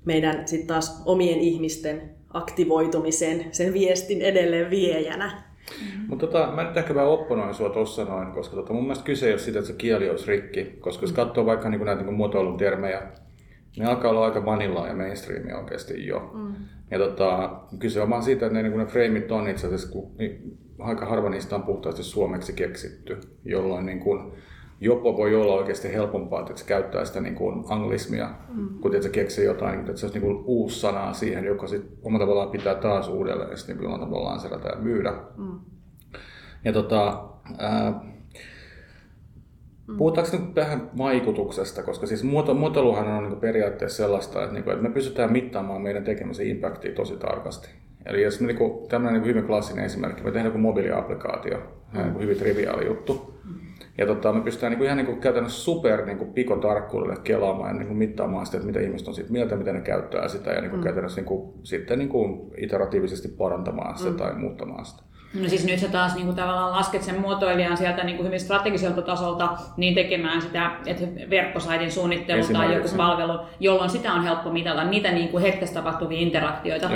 meidän 0.05 0.47
sitten 0.47 0.67
taas 0.67 1.03
omien 1.05 1.39
ihmisten 1.39 2.01
aktivoitumisen, 2.33 3.45
sen 3.51 3.73
viestin 3.73 4.21
edelleen 4.21 4.69
viejänä. 4.69 5.25
Mm-hmm. 5.25 6.07
Mutta 6.07 6.27
tota, 6.27 6.51
mä 6.55 6.63
nyt 6.63 6.77
ehkä 6.77 6.95
vähän 6.95 7.09
opponoin 7.09 7.53
sua 7.53 7.69
tuossa 7.69 8.05
noin, 8.05 8.31
koska 8.31 8.55
tota, 8.55 8.73
mun 8.73 8.83
mielestä 8.83 9.05
kyse 9.05 9.25
ei 9.25 9.33
ole 9.33 9.39
siitä, 9.39 9.59
että 9.59 9.71
se 9.71 9.77
kieli 9.77 10.09
olisi 10.09 10.27
rikki, 10.27 10.65
koska 10.79 11.03
jos 11.03 11.13
katsoo 11.13 11.45
vaikka 11.45 11.69
niin 11.69 11.85
näitä 11.85 12.03
niin 12.03 12.13
muotoilun 12.13 12.57
termejä, 12.57 13.01
ne 13.77 13.85
alkaa 13.85 14.11
olla 14.11 14.25
aika 14.25 14.45
vanillaa 14.45 14.87
ja 14.87 14.95
mainstreamia 14.95 15.59
oikeasti 15.59 16.07
jo. 16.07 16.31
Mm. 16.33 16.53
Ja 16.91 16.99
tota, 16.99 17.59
kyse 17.79 18.01
on 18.01 18.09
vaan 18.09 18.23
siitä, 18.23 18.45
että 18.45 18.61
ne, 18.61 18.69
niin 18.69 18.79
ne 18.79 18.85
frameit 18.85 19.31
on 19.31 19.49
itse 19.49 19.67
asiassa, 19.67 19.91
kun, 19.91 20.11
niin, 20.17 20.57
aika 20.79 21.05
harva 21.05 21.29
niistä 21.29 21.55
on 21.55 21.63
puhtaasti 21.63 22.03
suomeksi 22.03 22.53
keksitty, 22.53 23.17
jolloin 23.45 23.85
niin 23.85 23.99
kuin, 23.99 24.31
jopa 24.83 25.17
voi 25.17 25.35
olla 25.35 25.53
oikeasti 25.53 25.93
helpompaa, 25.93 26.39
että 26.39 26.57
se 26.57 26.65
käyttää 26.65 27.05
sitä 27.05 27.21
niin 27.21 27.35
kuin 27.35 27.63
anglismia, 27.69 28.29
mm. 28.53 28.69
kun 28.79 28.95
että 28.95 29.07
se 29.07 29.13
keksii 29.13 29.45
jotain, 29.45 29.79
että 29.79 29.95
se 29.95 30.05
olisi 30.05 30.19
niin 30.19 30.33
kuin 30.33 30.43
uusi 30.45 30.79
sana 30.79 31.13
siihen, 31.13 31.45
joka 31.45 31.67
sitten 31.67 31.97
omalla 32.03 32.25
tavallaan 32.25 32.51
pitää 32.51 32.75
taas 32.75 33.07
uudelleen 33.07 33.49
ja 33.49 33.57
sitten 33.57 33.77
niin 33.77 33.99
tavallaan 33.99 34.39
selätä 34.39 34.69
ja 34.69 34.81
myydä. 34.81 35.13
Mm. 35.37 35.59
Ja 36.65 36.73
tota, 36.73 37.23
ää, 37.57 37.91
mm. 39.87 39.97
Puhutaanko 39.97 40.37
nyt 40.37 40.53
tähän 40.53 40.89
vaikutuksesta, 40.97 41.83
koska 41.83 42.07
siis 42.07 42.23
muoto, 42.23 42.53
muotoiluhan 42.53 43.07
on 43.07 43.29
niin 43.29 43.39
periaatteessa 43.39 44.03
sellaista, 44.03 44.43
että, 44.43 44.53
niin 44.53 44.63
kuin, 44.63 44.73
että 44.73 44.87
me 44.87 44.93
pystytään 44.93 45.31
mittaamaan 45.31 45.81
meidän 45.81 46.03
tekemisen 46.03 46.47
impactia 46.47 46.95
tosi 46.95 47.17
tarkasti. 47.17 47.69
Eli 48.05 48.23
jos 48.23 48.41
me 48.41 48.47
niin 48.47 48.57
kuin, 48.57 48.89
tämmöinen 48.89 49.21
niin 49.21 49.29
hyvin 49.29 49.47
klassinen 49.47 49.85
esimerkki, 49.85 50.23
me 50.23 50.31
tehdään 50.31 50.45
joku 50.45 50.57
mobiiliaplikaatio, 50.57 51.57
mm. 51.93 51.99
niin 52.01 52.19
hyvin 52.19 52.37
triviaali 52.37 52.85
juttu, 52.85 53.33
ja 54.01 54.07
tota, 54.07 54.33
me 54.33 54.41
pystytään 54.41 54.73
niin 54.73 54.83
ihan 54.83 54.97
niin 54.97 55.05
kuin 55.05 55.19
käytännössä 55.19 55.63
super 55.63 56.05
niin 56.05 56.17
kuin 56.17 56.33
pikotarkkuudelle 56.33 57.15
kelaamaan 57.23 57.69
ja 57.69 57.73
niin 57.73 57.87
kuin 57.87 57.97
mittaamaan 57.97 58.45
sitä, 58.45 58.57
että 58.57 58.67
mitä 58.67 58.79
ihmiset 58.79 59.07
on 59.07 59.13
siitä 59.13 59.31
mieltä, 59.31 59.55
miten 59.55 59.75
ne 59.75 59.81
käyttää 59.81 60.27
sitä 60.27 60.51
ja 60.51 60.61
niin 60.61 60.69
kuin 60.69 60.79
mm. 60.79 60.83
käytännössä 60.83 61.21
niin 61.21 61.27
kuin, 61.27 61.53
sitten 61.63 61.99
niin 61.99 62.09
kuin 62.09 62.51
iteratiivisesti 62.57 63.27
parantamaan 63.27 63.97
sitä 63.97 64.09
mm. 64.09 64.17
tai 64.17 64.35
muuttamaan 64.35 64.85
sitä. 64.85 65.03
No 65.41 65.49
siis 65.49 65.65
nyt 65.65 65.79
sä 65.79 65.87
taas 65.87 66.15
niin 66.15 66.25
kuin 66.25 66.35
tavallaan 66.35 66.71
lasket 66.71 67.03
sen 67.03 67.21
muotoilijan 67.21 67.77
sieltä 67.77 68.03
niin 68.03 68.17
kuin 68.17 68.25
hyvin 68.25 68.39
strategiselta 68.39 69.01
tasolta 69.01 69.49
niin 69.77 69.95
tekemään 69.95 70.41
sitä, 70.41 70.71
että 70.85 71.03
verkkosaitin 71.29 71.91
suunnittelu 71.91 72.43
tai 72.53 72.75
joku 72.75 72.87
palvelu, 72.97 73.39
jolloin 73.59 73.89
sitä 73.89 74.13
on 74.13 74.23
helppo 74.23 74.49
mitata, 74.49 74.83
niitä 74.83 75.11
niin 75.11 75.29
kuin 75.29 75.43
hetkessä 75.43 75.75
tapahtuvia 75.75 76.19
interaktioita. 76.19 76.89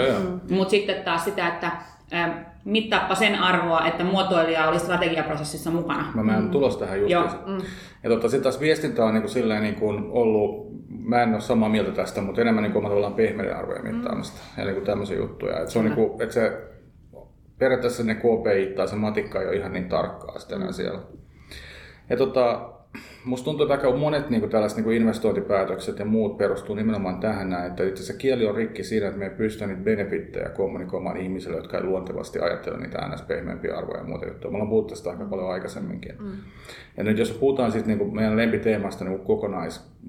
Mutta 0.50 0.72
sitten 0.72 1.04
taas 1.04 1.26
sitä, 1.26 1.48
että 1.48 1.72
mittaappa 2.66 3.16
sen 3.16 3.36
arvoa, 3.36 3.88
että 3.88 4.04
muotoilija 4.04 4.68
oli 4.68 4.80
strategiaprosessissa 4.80 5.72
mukana. 5.72 6.12
Mä, 6.16 6.24
mä 6.24 6.38
en 6.38 6.50
tulos 6.50 6.78
tähän 6.78 7.10
just. 7.10 7.38
Mm. 7.46 7.58
Ja 8.04 8.10
totta, 8.10 8.30
sitten 8.30 8.44
taas 8.44 8.60
viestintä 8.60 9.06
on 9.06 9.14
niin 9.14 9.22
kuin 9.22 9.32
silleen 9.32 9.64
niin 9.64 9.76
kuin 9.76 10.06
ollut, 10.10 10.68
mä 10.90 11.24
en 11.24 11.34
ole 11.34 11.42
samaa 11.42 11.70
mieltä 11.70 11.92
tästä, 11.92 12.22
mutta 12.22 12.42
enemmän 12.42 12.64
niin 12.64 12.74
kuin 12.74 12.84
tavallaan 12.86 13.14
pehmeiden 13.14 13.58
arvojen 13.58 13.86
mm. 13.86 13.96
mittaamista 13.96 14.42
mm. 14.42 14.62
ja 14.62 14.66
niin 14.66 14.76
kuin 14.76 14.86
tämmöisiä 14.86 15.18
juttuja. 15.18 15.60
Että 15.60 15.72
se 15.72 15.80
on 15.80 15.86
niin 15.86 15.96
kuin, 15.96 16.22
että 16.22 16.34
se, 16.34 16.62
periaatteessa 17.58 18.04
ne 18.04 18.16
KPI 18.16 18.74
tai 18.76 18.88
se 18.88 18.96
matikka 18.96 19.42
ei 19.42 19.48
ole 19.48 19.56
ihan 19.56 19.74
niin 19.74 19.90
tarkkaa 19.90 20.40
sitten 20.40 20.62
mm. 20.62 20.74
siellä. 20.74 21.02
Ja 22.10 22.18
tota, 22.18 22.70
Musta 23.26 23.46
tuntuu, 23.46 23.66
että 23.66 23.74
aika 23.74 23.98
monet 23.98 24.30
niin 24.30 24.40
kuin 24.42 24.50
tällaiset 24.52 24.78
niin 24.78 24.84
kuin 24.84 24.98
investointipäätökset 24.98 26.00
ja 26.00 26.06
muut 26.06 26.38
perustuu 26.38 26.76
nimenomaan 26.76 27.20
tähän 27.20 27.50
näin, 27.50 27.68
että 27.68 27.84
itse 27.84 28.04
asiassa 28.04 28.20
kieli 28.20 28.48
on 28.48 28.56
rikki 28.56 28.84
siinä, 28.84 29.08
että 29.08 29.20
me 29.20 29.26
ei 29.26 29.32
pystytä 29.32 29.68
niitä 29.68 29.84
benefittejä 29.84 30.50
kommunikoimaan 30.50 31.18
ihmisille, 31.18 31.58
jotka 31.58 31.78
ei 31.78 31.84
luontevasti 31.84 32.40
ajattele 32.40 32.78
niitä 32.78 33.08
ns. 33.08 33.22
pehmeämpiä 33.22 33.78
arvoja 33.78 34.00
ja 34.00 34.06
muuta 34.06 34.26
juttuja. 34.26 34.52
Me 34.52 34.56
ollaan 34.56 34.70
puhuttu 34.70 34.94
tästä 34.94 35.10
aika 35.10 35.26
paljon 35.26 35.52
aikaisemminkin. 35.52 36.16
Mm. 36.20 36.32
Ja 36.98 37.04
nyt 37.04 37.18
jos 37.18 37.32
puhutaan 37.32 37.72
siis 37.72 37.86
niin 37.86 37.98
kuin 37.98 38.16
meidän 38.16 38.38
lempiteemasta 38.38 39.06
niin 39.06 39.20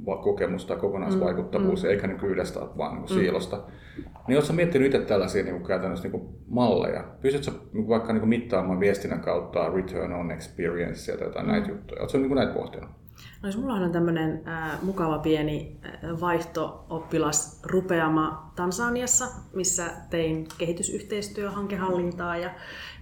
kokonaiskokemus 0.05 0.67
tai 0.67 0.77
kokonaisvaikuttavuus, 0.77 1.83
mm. 1.83 1.91
eikä 1.91 2.07
niin 2.07 2.25
yhdestä 2.25 2.61
vaan 2.61 2.95
niin 2.95 3.07
kuin 3.07 3.17
mm. 3.17 3.21
siilosta, 3.21 3.63
niin 4.29 4.37
oletko 4.37 4.53
miettinyt 4.53 4.95
itse 4.95 5.07
tällaisia 5.07 5.43
niin 5.43 5.55
kuin 5.55 5.67
käytännössä 5.67 6.09
niin 6.09 6.21
kuin 6.21 6.35
malleja? 6.49 7.05
Pystytkö 7.21 7.51
niin 7.73 7.89
vaikka 7.89 8.13
niin 8.13 8.21
kuin 8.21 8.29
mittaamaan 8.29 8.81
viestinnän 8.81 9.21
kautta 9.21 9.71
return 9.71 10.13
on 10.13 10.31
experience 10.31 11.13
tai 11.13 11.27
jotain 11.27 11.47
mm. 11.47 11.53
näitä 11.53 11.69
juttuja? 11.69 12.01
Oletko 12.01 12.19
niin 12.19 12.29
kuin 12.29 12.37
näitä 12.37 12.55
pohtinut? 12.55 12.91
No 13.43 13.49
jos 13.49 13.59
mulla 13.59 13.75
on 13.75 13.93
tämmöinen 13.93 14.43
äh, 14.49 14.83
mukava 14.83 15.19
pieni 15.19 15.77
äh, 15.85 16.21
vaihto-oppilas 16.21 17.61
rupeama 17.65 18.53
Tansaniassa, 18.57 19.27
missä 19.55 19.91
tein 20.11 20.47
kehitysyhteistyöhankehallintaa 20.59 22.37
ja, 22.37 22.51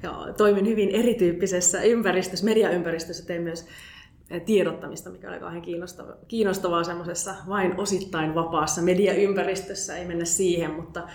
ja 0.02 0.12
toimin 0.36 0.66
hyvin 0.66 0.90
erityyppisessä 0.90 1.82
ympäristössä, 1.82 2.44
mediaympäristössä, 2.44 3.26
tein 3.26 3.42
myös 3.42 3.68
tiedottamista, 4.44 5.10
mikä 5.10 5.30
oli 5.30 5.38
kauhean 5.38 5.62
kiinnostavaa, 5.62 6.14
kiinnostavaa 6.28 6.84
semmoisessa 6.84 7.34
vain 7.48 7.80
osittain 7.80 8.34
vapaassa 8.34 8.82
mediaympäristössä, 8.82 9.96
ei 9.96 10.04
mennä 10.04 10.24
siihen, 10.24 10.70
mutta, 10.70 11.08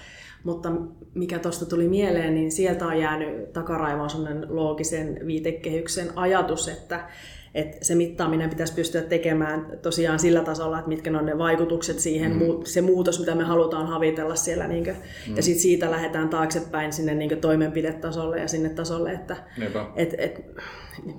mutta 0.43 0.71
mikä 1.13 1.39
tuosta 1.39 1.65
tuli 1.65 1.87
mieleen, 1.87 2.35
niin 2.35 2.51
sieltä 2.51 2.85
on 2.85 2.99
jäänyt 2.99 3.53
takaraivoon 3.53 4.09
semmoinen 4.09 4.55
loogisen 4.55 5.19
viitekehyksen 5.25 6.07
ajatus, 6.15 6.67
että, 6.67 7.09
että 7.53 7.85
se 7.85 7.95
mittaaminen 7.95 8.49
pitäisi 8.49 8.73
pystyä 8.73 9.01
tekemään 9.01 9.79
tosiaan 9.81 10.19
sillä 10.19 10.41
tasolla, 10.41 10.79
että 10.79 10.89
mitkä 10.89 11.19
on 11.19 11.25
ne 11.25 11.37
vaikutukset 11.37 11.99
siihen, 11.99 12.31
mm. 12.31 12.39
se 12.63 12.81
muutos, 12.81 13.19
mitä 13.19 13.35
me 13.35 13.43
halutaan 13.43 13.87
havitella 13.87 14.35
siellä. 14.35 14.67
Niin 14.67 14.83
kuin, 14.83 14.95
mm. 15.27 15.35
Ja 15.35 15.43
sitten 15.43 15.61
siitä 15.61 15.91
lähdetään 15.91 16.29
taaksepäin 16.29 16.93
sinne 16.93 17.13
niin 17.15 17.29
kuin 17.29 17.41
toimenpidetasolle 17.41 18.39
ja 18.39 18.47
sinne 18.47 18.69
tasolle, 18.69 19.11
että 19.11 19.37
et, 19.95 20.15
et, 20.17 20.45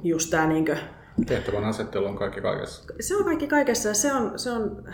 just 0.03 0.31
tämä 0.31 0.47
niin 0.47 0.65
kuin, 0.65 0.79
Tehtävän 1.27 1.65
asettelu 1.65 2.07
on 2.07 2.17
kaikki 2.17 2.41
kaikessa. 2.41 2.93
Se 3.01 3.17
on 3.17 3.25
kaikki 3.25 3.47
kaikessa. 3.47 3.95
Se 3.95 4.13
on, 4.13 4.39
se 4.39 4.51
on, 4.51 4.85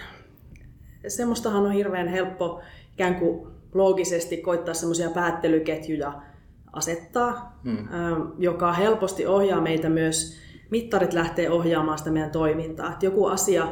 semmoistahan 1.08 1.66
on 1.66 1.72
hirveän 1.72 2.08
helppo 2.08 2.60
ikään 2.92 3.14
kuin 3.14 3.46
loogisesti 3.74 4.36
koittaa 4.36 4.74
semmoisia 4.74 5.10
päättelyketjuja 5.10 6.12
asettaa, 6.72 7.58
hmm. 7.64 7.88
joka 8.38 8.72
helposti 8.72 9.26
ohjaa 9.26 9.60
meitä 9.60 9.88
myös, 9.88 10.38
mittarit 10.70 11.12
lähtee 11.12 11.50
ohjaamaan 11.50 11.98
sitä 11.98 12.10
meidän 12.10 12.30
toimintaa. 12.30 12.92
Että 12.92 13.06
joku 13.06 13.26
asia 13.26 13.68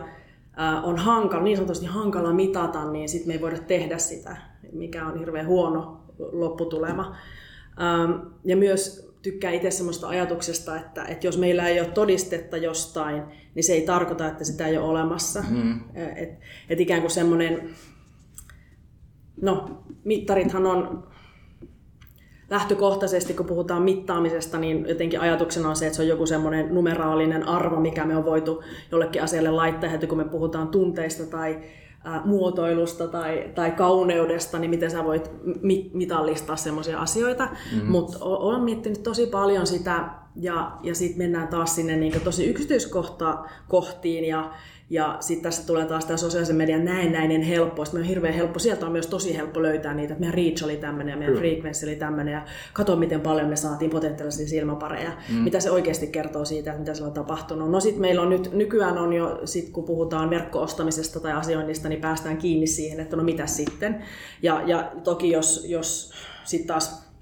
on 0.83 0.97
hankala, 0.97 1.43
niin 1.43 1.57
sanotusti 1.57 1.87
hankala 1.87 2.33
mitata, 2.33 2.91
niin 2.91 3.09
sitten 3.09 3.29
me 3.29 3.35
ei 3.35 3.41
voida 3.41 3.59
tehdä 3.59 3.99
sitä, 3.99 4.37
mikä 4.73 5.07
on 5.07 5.19
hirveän 5.19 5.47
huono 5.47 6.01
lopputulema. 6.33 7.17
Ja 8.45 8.57
myös 8.57 9.14
tykkään 9.25 9.55
itse 9.55 9.71
semmoista 9.71 10.09
ajatuksesta, 10.09 10.77
että, 10.77 11.05
että 11.05 11.27
jos 11.27 11.39
meillä 11.39 11.69
ei 11.69 11.81
ole 11.81 11.89
todistetta 11.89 12.57
jostain, 12.57 13.23
niin 13.55 13.65
se 13.65 13.73
ei 13.73 13.83
tarkoita, 13.83 14.29
että 14.29 14.45
sitä 14.45 14.67
ei 14.67 14.79
ole 14.79 14.89
olemassa. 14.89 15.45
Mm. 15.51 15.81
Et, 16.17 16.31
et 16.69 16.81
ikään 16.81 17.01
kuin 17.01 17.11
semmoinen, 17.11 17.71
no 19.43 19.83
mittarithan 20.05 20.67
on 20.67 21.09
lähtökohtaisesti, 22.51 23.35
kun 23.35 23.47
puhutaan 23.47 23.83
mittaamisesta, 23.83 24.59
niin 24.59 24.89
jotenkin 24.89 25.21
ajatuksena 25.21 25.69
on 25.69 25.77
se, 25.77 25.87
että 25.87 25.97
se 25.97 26.03
on 26.03 26.09
joku 26.09 26.27
semmoinen 26.27 26.75
numeraalinen 26.75 27.49
arvo, 27.49 27.81
mikä 27.81 28.05
me 28.05 28.17
on 28.17 28.25
voitu 28.25 28.63
jollekin 28.93 29.23
asialle 29.23 29.51
laittaa, 29.51 29.93
että 29.93 30.07
kun 30.07 30.19
me 30.19 30.25
puhutaan 30.25 30.69
tunteista 30.69 31.27
tai 31.27 31.61
muotoilusta 32.25 33.09
tai, 33.09 33.51
tai 33.55 33.71
kauneudesta, 33.71 34.59
niin 34.59 34.71
miten 34.71 34.91
sä 34.91 35.05
voit 35.05 35.31
mi- 35.63 35.91
mitallistaa 35.95 36.57
semmoisia 36.57 36.99
asioita. 36.99 37.45
Mm-hmm. 37.45 37.91
Mutta 37.91 38.19
olen 38.25 38.61
miettinyt 38.61 39.03
tosi 39.03 39.27
paljon 39.27 39.67
sitä, 39.67 40.11
ja, 40.37 40.73
ja 40.83 40.95
sitten 40.95 41.19
mennään 41.19 41.49
taas 41.49 41.75
sinne 41.75 41.97
niin 41.97 42.21
tosi 42.21 42.47
yksityiskohtiin, 42.47 44.25
ja, 44.25 44.51
ja 44.91 45.17
sitten 45.21 45.43
tässä 45.43 45.67
tulee 45.67 45.87
taas 45.87 46.05
tämä 46.05 46.17
sosiaalisen 46.17 46.57
median 46.57 46.85
näennäinen 46.85 47.43
helppo. 47.43 47.85
Sitten 47.85 48.01
on 48.01 48.07
hirveän 48.07 48.35
helppo, 48.35 48.59
sieltä 48.59 48.87
on 48.87 48.93
myös 48.93 49.07
tosi 49.07 49.37
helppo 49.37 49.63
löytää 49.63 49.95
niitä, 49.95 50.13
että 50.13 50.21
meidän 50.21 50.35
reach 50.35 50.65
oli 50.65 50.77
tämmöinen 50.77 51.13
ja 51.13 51.19
meidän 51.19 51.37
frequency 51.37 51.87
oli 51.87 51.97
tämmöinen. 51.97 52.33
Ja 52.33 52.45
katso, 52.73 52.97
miten 52.97 53.21
paljon 53.21 53.49
me 53.49 53.57
saatiin 53.57 53.91
potentiaalisia 53.91 54.49
silmäpareja. 54.49 55.11
Mm. 55.29 55.37
Mitä 55.37 55.61
se 55.61 55.71
oikeasti 55.71 56.07
kertoo 56.07 56.45
siitä, 56.45 56.71
että 56.71 56.81
mitä 56.81 56.95
siellä 56.95 57.09
on 57.09 57.15
tapahtunut. 57.15 57.71
No 57.71 57.81
sitten 57.81 58.01
meillä 58.01 58.23
on 58.23 58.31
nyt, 58.31 58.53
nykyään 58.53 58.99
on 58.99 59.13
jo, 59.13 59.41
sit 59.45 59.71
kun 59.71 59.85
puhutaan 59.85 60.31
verkkoostamisesta 60.31 61.21
tai 61.21 61.33
asioinnista, 61.33 61.89
niin 61.89 62.01
päästään 62.01 62.37
kiinni 62.37 62.67
siihen, 62.67 63.01
että 63.01 63.17
no 63.17 63.23
mitä 63.23 63.47
sitten. 63.47 64.03
Ja, 64.43 64.63
ja 64.67 64.93
toki 65.05 65.31
jos, 65.31 65.65
jos 65.69 66.13
sitten 66.45 66.69
taas 66.69 67.14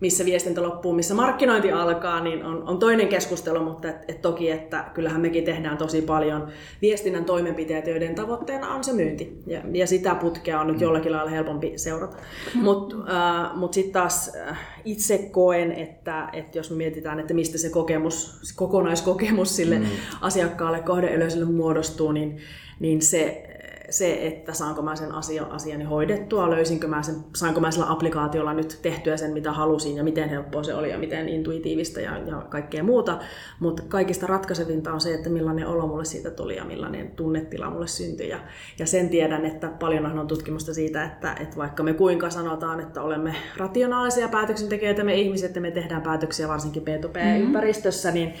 missä 0.00 0.24
viestintä 0.24 0.62
loppuu, 0.62 0.92
missä 0.92 1.14
markkinointi 1.14 1.72
alkaa, 1.72 2.20
niin 2.20 2.44
on, 2.44 2.68
on 2.68 2.78
toinen 2.78 3.08
keskustelu, 3.08 3.64
mutta 3.64 3.88
et, 3.88 3.96
et 4.08 4.22
toki, 4.22 4.50
että 4.50 4.84
kyllähän 4.94 5.20
mekin 5.20 5.44
tehdään 5.44 5.76
tosi 5.76 6.02
paljon 6.02 6.48
viestinnän 6.82 7.24
toimenpiteitä, 7.24 7.90
joiden 7.90 8.14
tavoitteena 8.14 8.74
on 8.74 8.84
se 8.84 8.92
myynti. 8.92 9.42
Ja, 9.46 9.60
ja 9.72 9.86
sitä 9.86 10.14
putkea 10.14 10.60
on 10.60 10.66
nyt 10.66 10.80
jollakin 10.80 11.12
lailla 11.12 11.30
helpompi 11.30 11.72
seurata. 11.76 12.16
Mutta 12.54 12.96
äh, 12.96 13.56
mut 13.56 13.74
sitten 13.74 13.92
taas 13.92 14.30
äh, 14.48 14.58
itse 14.84 15.18
koen, 15.18 15.72
että, 15.72 16.28
että 16.32 16.58
jos 16.58 16.70
me 16.70 16.76
mietitään, 16.76 17.20
että 17.20 17.34
mistä 17.34 17.58
se 17.58 17.70
kokemus, 17.70 18.40
se 18.42 18.54
kokonaiskokemus 18.56 19.56
sille 19.56 19.78
mm. 19.78 19.86
asiakkaalle, 20.20 20.80
kohdeelöiselle 20.80 21.44
muodostuu, 21.44 22.12
niin, 22.12 22.38
niin 22.80 23.02
se 23.02 23.48
se, 23.90 24.26
että 24.26 24.52
saanko 24.52 24.82
mä 24.82 24.96
sen 24.96 25.12
asia, 25.12 25.44
asiani 25.44 25.84
hoidettua, 25.84 26.50
löysinkö 26.50 26.88
mä 26.88 27.02
sen, 27.02 27.14
saanko 27.36 27.60
mä 27.60 27.70
sillä 27.70 27.90
applikaatiolla 27.90 28.54
nyt 28.54 28.78
tehtyä 28.82 29.16
sen, 29.16 29.32
mitä 29.32 29.52
halusin 29.52 29.96
ja 29.96 30.04
miten 30.04 30.28
helppoa 30.28 30.62
se 30.62 30.74
oli 30.74 30.90
ja 30.90 30.98
miten 30.98 31.28
intuitiivista 31.28 32.00
ja, 32.00 32.18
ja 32.18 32.36
kaikkea 32.36 32.82
muuta. 32.82 33.18
Mutta 33.60 33.82
kaikista 33.88 34.26
ratkaisevinta 34.26 34.92
on 34.92 35.00
se, 35.00 35.14
että 35.14 35.30
millainen 35.30 35.66
olo 35.66 35.86
mulle 35.86 36.04
siitä 36.04 36.30
tuli 36.30 36.56
ja 36.56 36.64
millainen 36.64 37.10
tunnetila 37.10 37.70
mulle 37.70 37.86
syntyi. 37.86 38.28
Ja, 38.28 38.40
ja 38.78 38.86
sen 38.86 39.08
tiedän, 39.08 39.44
että 39.44 39.68
paljon 39.68 40.18
on 40.18 40.26
tutkimusta 40.26 40.74
siitä, 40.74 41.04
että, 41.04 41.36
että 41.40 41.56
vaikka 41.56 41.82
me 41.82 41.94
kuinka 41.94 42.30
sanotaan, 42.30 42.80
että 42.80 43.02
olemme 43.02 43.34
rationaalisia 43.56 44.28
päätöksentekijöitä, 44.28 45.04
me 45.04 45.14
ihmiset, 45.14 45.46
että 45.46 45.60
me 45.60 45.70
tehdään 45.70 46.02
päätöksiä 46.02 46.48
varsinkin 46.48 46.82
B2B-ympäristössä, 46.82 48.10
niin, 48.10 48.34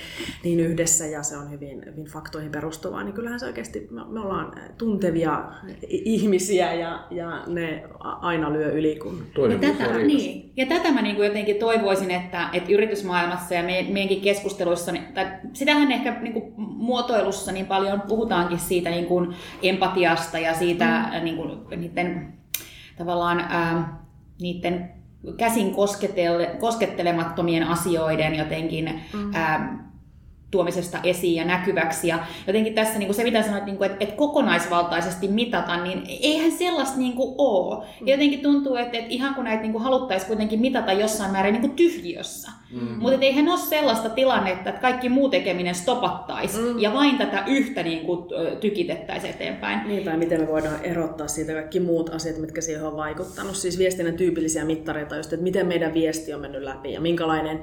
niin 0.44 0.60
yhdessä 0.60 1.06
ja 1.06 1.22
se 1.22 1.36
on 1.36 1.50
hyvin, 1.50 1.82
hyvin 1.86 2.06
faktoihin 2.06 2.52
perustuvaa, 2.52 3.04
niin 3.04 3.14
kyllähän 3.14 3.40
se 3.40 3.46
oikeasti, 3.46 3.88
me, 3.90 4.04
me 4.08 4.20
ollaan 4.20 4.52
tuntevia 4.78 5.37
ihmisiä 5.88 6.74
ja, 6.74 7.04
ja 7.10 7.42
ne 7.46 7.84
aina 8.00 8.52
lyö 8.52 8.72
yli. 8.72 8.96
Kun... 8.96 9.26
Ja 9.50 9.72
tätä, 9.72 9.98
niin. 9.98 10.52
ja 10.56 10.66
tätä 10.66 10.92
mä 10.92 11.02
niin 11.02 11.16
kuin 11.16 11.26
jotenkin 11.26 11.56
toivoisin, 11.56 12.10
että, 12.10 12.48
että 12.52 12.72
yritysmaailmassa 12.72 13.54
ja 13.54 13.62
meidänkin 13.62 14.20
keskusteluissa, 14.20 14.92
niin- 14.92 15.12
tai 15.14 15.26
sitähän 15.52 15.92
ehkä 15.92 16.20
niin 16.20 16.32
kuin 16.32 16.52
muotoilussa 16.56 17.52
niin 17.52 17.66
paljon 17.66 18.00
puhutaankin 18.00 18.58
siitä 18.58 18.90
niin 18.90 19.06
kuin 19.06 19.34
empatiasta 19.62 20.38
ja 20.38 20.54
siitä 20.54 20.84
mm. 20.84 21.24
niin 21.24 21.36
kuin, 21.36 21.58
niiden 21.76 22.32
tavallaan 22.98 23.40
ää, 23.40 24.02
niiden 24.40 24.90
käsin 25.36 25.74
koskettelemattomien 26.60 27.62
asioiden 27.62 28.34
jotenkin 28.34 29.00
mm. 29.14 29.30
ää, 29.34 29.87
tuomisesta 30.50 30.98
esiin 31.04 31.36
ja 31.36 31.44
näkyväksi. 31.44 32.08
Ja 32.08 32.18
jotenkin 32.46 32.74
tässä 32.74 32.98
niin 32.98 33.06
kuin 33.06 33.16
se, 33.16 33.24
mitä 33.24 33.42
sanoit, 33.42 33.64
niin 33.64 33.76
kuin, 33.76 33.90
että, 33.90 34.04
että 34.04 34.16
kokonaisvaltaisesti 34.16 35.28
mitata, 35.28 35.82
niin 35.82 36.02
eihän 36.22 36.52
sellaista 36.52 36.98
niin 36.98 37.12
kuin 37.12 37.34
ole. 37.38 37.86
Ja 38.04 38.14
jotenkin 38.14 38.40
tuntuu, 38.40 38.76
että, 38.76 38.98
että 38.98 39.10
ihan 39.10 39.34
kun 39.34 39.44
näitä 39.44 39.62
niin 39.62 39.72
kuin 39.72 39.84
haluttaisiin 39.84 40.28
kuitenkin 40.28 40.60
mitata 40.60 40.92
jossain 40.92 41.32
määrin 41.32 41.52
niin 41.52 41.60
kuin 41.60 41.76
tyhjiössä. 41.76 42.50
Mm. 42.72 42.98
Mutta 42.98 43.20
eihän 43.20 43.48
ole 43.48 43.58
sellaista 43.58 44.08
tilannetta, 44.08 44.70
että 44.70 44.80
kaikki 44.80 45.08
muu 45.08 45.28
tekeminen 45.28 45.74
stopattaisi 45.74 46.58
mm. 46.58 46.78
ja 46.78 46.94
vain 46.94 47.18
tätä 47.18 47.44
yhtä 47.46 47.82
niin 47.82 48.06
kuin, 48.06 48.28
tykitettäisiin 48.60 49.34
eteenpäin. 49.34 49.88
Niin, 49.88 50.04
tai 50.04 50.16
miten 50.16 50.40
me 50.40 50.48
voidaan 50.48 50.84
erottaa 50.84 51.28
siitä 51.28 51.52
kaikki 51.52 51.80
muut 51.80 52.14
asiat, 52.14 52.38
mitkä 52.38 52.60
siihen 52.60 52.84
on 52.84 52.96
vaikuttanut. 52.96 53.56
Siis 53.56 53.78
viestinnän 53.78 54.14
tyypillisiä 54.14 54.64
mittareita, 54.64 55.16
just, 55.16 55.32
että 55.32 55.44
miten 55.44 55.66
meidän 55.66 55.94
viesti 55.94 56.34
on 56.34 56.40
mennyt 56.40 56.62
läpi 56.62 56.92
ja 56.92 57.00
minkälainen 57.00 57.60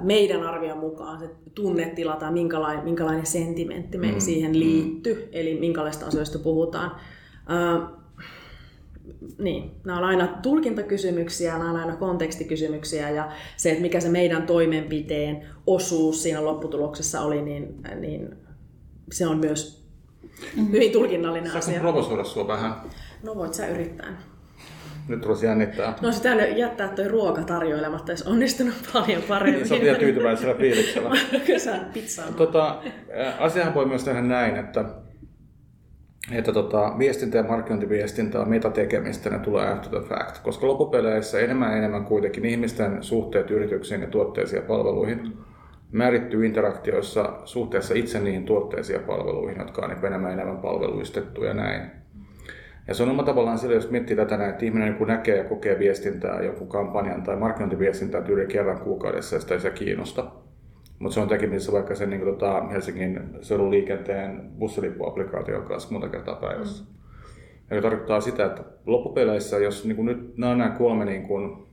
meidän 0.00 0.42
arvion 0.42 0.78
mukaan 0.78 1.20
se 1.20 1.30
tunnetila 1.54 2.03
tai 2.12 2.32
minkälainen, 2.32 2.84
minkälainen 2.84 3.26
sentimentti 3.26 3.98
me 3.98 4.12
mm. 4.12 4.20
siihen 4.20 4.50
mm. 4.50 4.58
liittyy, 4.58 5.28
eli 5.32 5.60
minkälaista 5.60 6.06
asioista 6.06 6.38
puhutaan. 6.38 6.90
Uh, 6.90 8.04
niin, 9.38 9.70
nämä 9.84 9.98
on 9.98 10.04
aina 10.04 10.26
tulkintakysymyksiä, 10.26 11.58
nämä 11.58 11.70
on 11.70 11.76
aina 11.76 11.96
kontekstikysymyksiä 11.96 13.10
ja 13.10 13.32
se, 13.56 13.70
että 13.70 13.82
mikä 13.82 14.00
se 14.00 14.08
meidän 14.08 14.46
toimenpiteen 14.46 15.46
osuus 15.66 16.22
siinä 16.22 16.44
lopputuloksessa 16.44 17.20
oli, 17.20 17.42
niin, 17.42 17.82
niin 18.00 18.36
se 19.12 19.26
on 19.26 19.38
myös 19.38 19.84
mm-hmm. 20.56 20.72
hyvin 20.72 20.92
tulkinnallinen 20.92 21.50
Saanko 21.50 21.58
asia. 21.58 21.74
Saanko 21.74 21.92
provosoida 21.92 22.24
sinua 22.24 22.48
vähän? 22.48 22.74
No 23.22 23.34
voit 23.34 23.54
sä 23.54 23.66
yrittää. 23.66 24.33
Nyt 25.08 25.20
tulisi 25.20 25.46
jännittää. 25.46 25.94
No 26.00 26.12
sitä 26.12 26.34
jättää 26.34 26.88
tuo 26.88 27.08
ruoka 27.08 27.42
tarjoilematta, 27.42 28.12
jos 28.12 28.22
onnistunut 28.22 28.74
paljon 28.92 29.22
paremmin. 29.22 29.54
niin, 29.54 29.68
sä 29.68 29.74
vielä 29.80 29.98
tyytyväisellä 29.98 30.54
fiiliksellä. 30.54 31.10
Kyllä 31.46 31.84
pizzaa. 31.92 32.26
Tota, 32.36 32.82
asiahan 33.38 33.74
voi 33.74 33.86
myös 33.86 34.04
tehdä 34.04 34.22
näin, 34.22 34.56
että, 34.56 34.84
että 36.32 36.52
tota, 36.52 36.94
viestintä 36.98 37.38
ja 37.38 37.44
markkinointiviestintä 37.44 38.40
on 38.40 38.48
metatekemistä, 38.48 39.30
ne 39.30 39.38
tulee 39.38 39.72
after 39.72 39.90
the 39.90 40.08
fact. 40.08 40.38
Koska 40.38 40.66
loppupeleissä 40.66 41.40
enemmän 41.40 41.70
ja 41.70 41.76
enemmän 41.76 42.04
kuitenkin 42.04 42.44
ihmisten 42.44 43.02
suhteet 43.02 43.50
yrityksiin 43.50 44.00
ja 44.00 44.08
tuotteisiin 44.08 44.62
ja 44.62 44.68
palveluihin 44.68 45.38
määrittyy 45.92 46.46
interaktioissa 46.46 47.32
suhteessa 47.44 47.94
itse 47.94 48.20
niihin 48.20 48.44
tuotteisiin 48.44 49.00
ja 49.00 49.06
palveluihin, 49.06 49.58
jotka 49.58 49.82
on 49.82 49.90
niin 49.90 50.06
enemmän 50.06 50.30
ja 50.30 50.34
enemmän 50.34 50.58
palveluistettu 50.58 51.44
ja 51.44 51.54
näin. 51.54 52.03
Ja 52.88 52.94
se 52.94 53.02
on 53.02 53.10
oma 53.10 53.22
tavallaan 53.22 53.58
sillä, 53.58 53.74
jos 53.74 53.90
miettii 53.90 54.16
tätä 54.16 54.48
että 54.48 54.64
ihminen 54.64 54.94
kun 54.94 55.08
näkee 55.08 55.36
ja 55.36 55.44
kokee 55.44 55.78
viestintää, 55.78 56.42
joku 56.42 56.66
kampanjan 56.66 57.22
tai 57.22 57.36
markkinointiviestintää 57.36 58.22
tyyli 58.22 58.46
kerran 58.46 58.80
kuukaudessa 58.80 59.36
ja 59.36 59.40
sitä 59.40 59.54
ei 59.54 59.60
se 59.60 59.70
kiinnosta. 59.70 60.32
Mutta 60.98 61.14
se 61.14 61.20
on 61.20 61.28
tekemisissä 61.28 61.72
vaikka 61.72 61.94
sen 61.94 62.10
niin 62.10 62.20
kuin, 62.20 62.32
tota, 62.34 62.68
Helsingin 62.68 63.20
seudun 63.40 63.70
liikenteen 63.70 64.50
bussilippuapplikaation 64.58 65.64
kanssa 65.64 65.92
monta 65.92 66.08
kertaa 66.08 66.36
päivässä. 66.36 66.84
Mm. 66.84 67.76
Ja 67.76 67.82
tarkoittaa 67.82 68.20
sitä, 68.20 68.44
että 68.44 68.62
loppupeleissä, 68.86 69.58
jos 69.58 69.84
niin 69.84 69.96
kuin 69.96 70.06
nyt 70.06 70.36
nämä, 70.36 70.54
nämä 70.54 70.70
kolme 70.70 71.04
niin 71.04 71.22
kuin, 71.22 71.66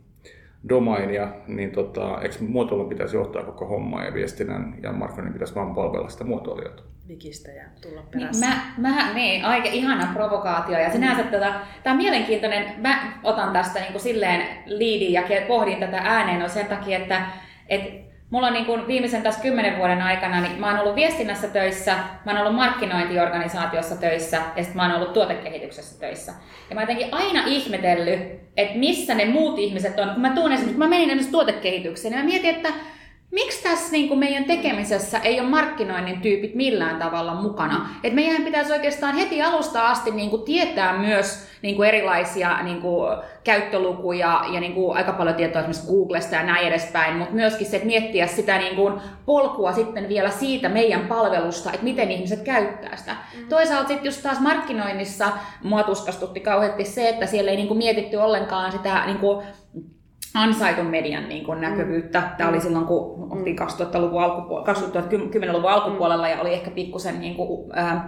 domainia, 0.69 1.27
niin 1.47 1.71
tota, 1.71 2.21
eikö 2.21 2.35
muotoilun 2.47 2.89
pitäisi 2.89 3.15
johtaa 3.15 3.43
koko 3.43 3.65
hommaa 3.65 4.05
ja 4.05 4.13
viestinnän 4.13 4.75
ja 4.83 4.91
markkinoinnin 4.91 5.33
pitäisi 5.33 5.55
vaan 5.55 5.75
palvella 5.75 6.09
sitä 6.09 6.23
muotoilijaa? 6.23 6.73
Vikistä 7.07 7.51
ja 7.51 7.63
tulla 7.81 8.01
niin, 8.01 8.11
perässä. 8.11 8.45
Mä, 8.45 8.55
mä, 8.77 9.13
niin, 9.13 9.45
aika 9.45 9.69
ihana 9.69 10.13
provokaatio. 10.13 10.79
Ja 10.79 10.91
sinänsä 10.91 11.23
mm. 11.23 11.29
tota, 11.29 11.53
tämä 11.83 11.93
on 11.93 11.97
mielenkiintoinen. 11.97 12.81
Mä 12.81 13.13
otan 13.23 13.53
tästä 13.53 13.79
niin 13.79 13.91
kuin 13.91 14.01
silleen 14.01 14.47
liidin 14.65 15.13
ja 15.13 15.23
pohdin 15.47 15.79
tätä 15.79 15.97
ääneen 15.97 16.43
on 16.43 16.49
sen 16.49 16.65
takia, 16.65 16.97
että 16.97 17.21
et 17.69 18.10
Mulla 18.31 18.47
on 18.47 18.53
niin 18.53 18.65
kuin 18.65 18.87
viimeisen 18.87 19.21
tässä 19.21 19.41
kymmenen 19.41 19.77
vuoden 19.77 20.01
aikana, 20.01 20.41
niin 20.41 20.59
mä 20.59 20.67
oon 20.67 20.79
ollut 20.79 20.95
viestinnässä 20.95 21.47
töissä, 21.47 21.95
mä 22.25 22.31
oon 22.31 22.41
ollut 22.41 22.55
markkinointiorganisaatiossa 22.55 23.95
töissä 23.95 24.37
ja 24.37 24.63
sitten 24.63 24.75
mä 24.75 24.83
oon 24.87 24.95
ollut 24.95 25.13
tuotekehityksessä 25.13 25.99
töissä. 25.99 26.33
Ja 26.69 26.75
mä 26.75 26.81
jotenkin 26.81 27.07
aina 27.11 27.43
ihmetellyt, 27.45 28.19
että 28.57 28.77
missä 28.77 29.15
ne 29.15 29.25
muut 29.25 29.59
ihmiset 29.59 29.99
on. 29.99 30.09
Kun 30.09 30.21
mä 30.21 30.29
tuun 30.29 30.51
esimerkiksi, 30.51 30.77
kun 30.77 30.79
mä 30.79 30.89
menin 30.89 31.09
esimerkiksi 31.09 31.31
tuotekehitykseen, 31.31 32.11
niin 32.11 32.25
mä 32.25 32.29
mietin, 32.29 32.55
että 32.55 32.69
miksi 33.31 33.63
tässä 33.63 33.91
niin 33.91 34.07
kuin 34.07 34.19
meidän 34.19 34.43
tekemisessä 34.43 35.19
ei 35.19 35.39
ole 35.39 35.49
markkinoinnin 35.49 36.21
tyypit 36.21 36.55
millään 36.55 36.99
tavalla 36.99 37.33
mukana? 37.33 37.89
Et 38.03 38.13
meidän 38.13 38.43
pitäisi 38.43 38.73
oikeastaan 38.73 39.15
heti 39.15 39.41
alusta 39.41 39.89
asti 39.89 40.11
niin 40.11 40.29
kuin 40.29 40.41
tietää 40.41 40.97
myös 40.97 41.51
niin 41.61 41.75
kuin 41.75 41.87
erilaisia 41.87 42.63
niin 42.63 42.81
kuin 42.81 43.17
käyttölukuja 43.43 44.41
ja 44.53 44.59
niin 44.59 44.73
kuin 44.73 44.97
aika 44.97 45.11
paljon 45.11 45.35
tietoa 45.35 45.61
esimerkiksi 45.61 45.87
Googlesta 45.87 46.35
ja 46.35 46.43
näin 46.43 46.67
edespäin, 46.67 47.15
mutta 47.15 47.33
myöskin 47.33 47.67
se, 47.67 47.75
että 47.75 47.87
miettiä 47.87 48.27
sitä 48.27 48.57
niin 48.57 48.75
kuin 48.75 48.93
polkua 49.25 49.73
sitten 49.73 50.09
vielä 50.09 50.29
siitä 50.29 50.69
meidän 50.69 51.07
palvelusta, 51.07 51.69
että 51.71 51.83
miten 51.83 52.11
ihmiset 52.11 52.41
käyttää 52.41 52.95
sitä. 52.95 53.15
Mm. 53.37 53.47
Toisaalta 53.49 53.87
sitten 53.87 54.05
just 54.05 54.23
taas 54.23 54.39
markkinoinnissa 54.39 55.27
mua 55.63 55.83
tuskastutti 55.83 56.39
kauheasti 56.39 56.85
se, 56.85 57.09
että 57.09 57.25
siellä 57.25 57.51
ei 57.51 57.57
niin 57.57 57.67
kuin 57.67 57.77
mietitty 57.77 58.17
ollenkaan 58.17 58.71
sitä 58.71 59.05
niin 59.05 59.17
kuin 59.17 59.45
ansaitun 60.33 60.85
median 60.85 61.29
niin 61.29 61.45
kuin 61.45 61.61
näkyvyyttä. 61.61 62.23
Tämä 62.37 62.49
oli 62.49 62.61
silloin, 62.61 62.85
kun 62.85 63.27
oltiin 63.31 63.59
2000-luvun 63.59 64.23
alkupuolella, 64.23 64.73
2010-luvun 64.73 65.71
alkupuolella 65.71 66.27
ja 66.27 66.41
oli 66.41 66.53
ehkä 66.53 66.71
pikkusen 66.71 67.19
niin 67.19 67.35
kuin, 67.35 67.77
äh, 67.77 68.01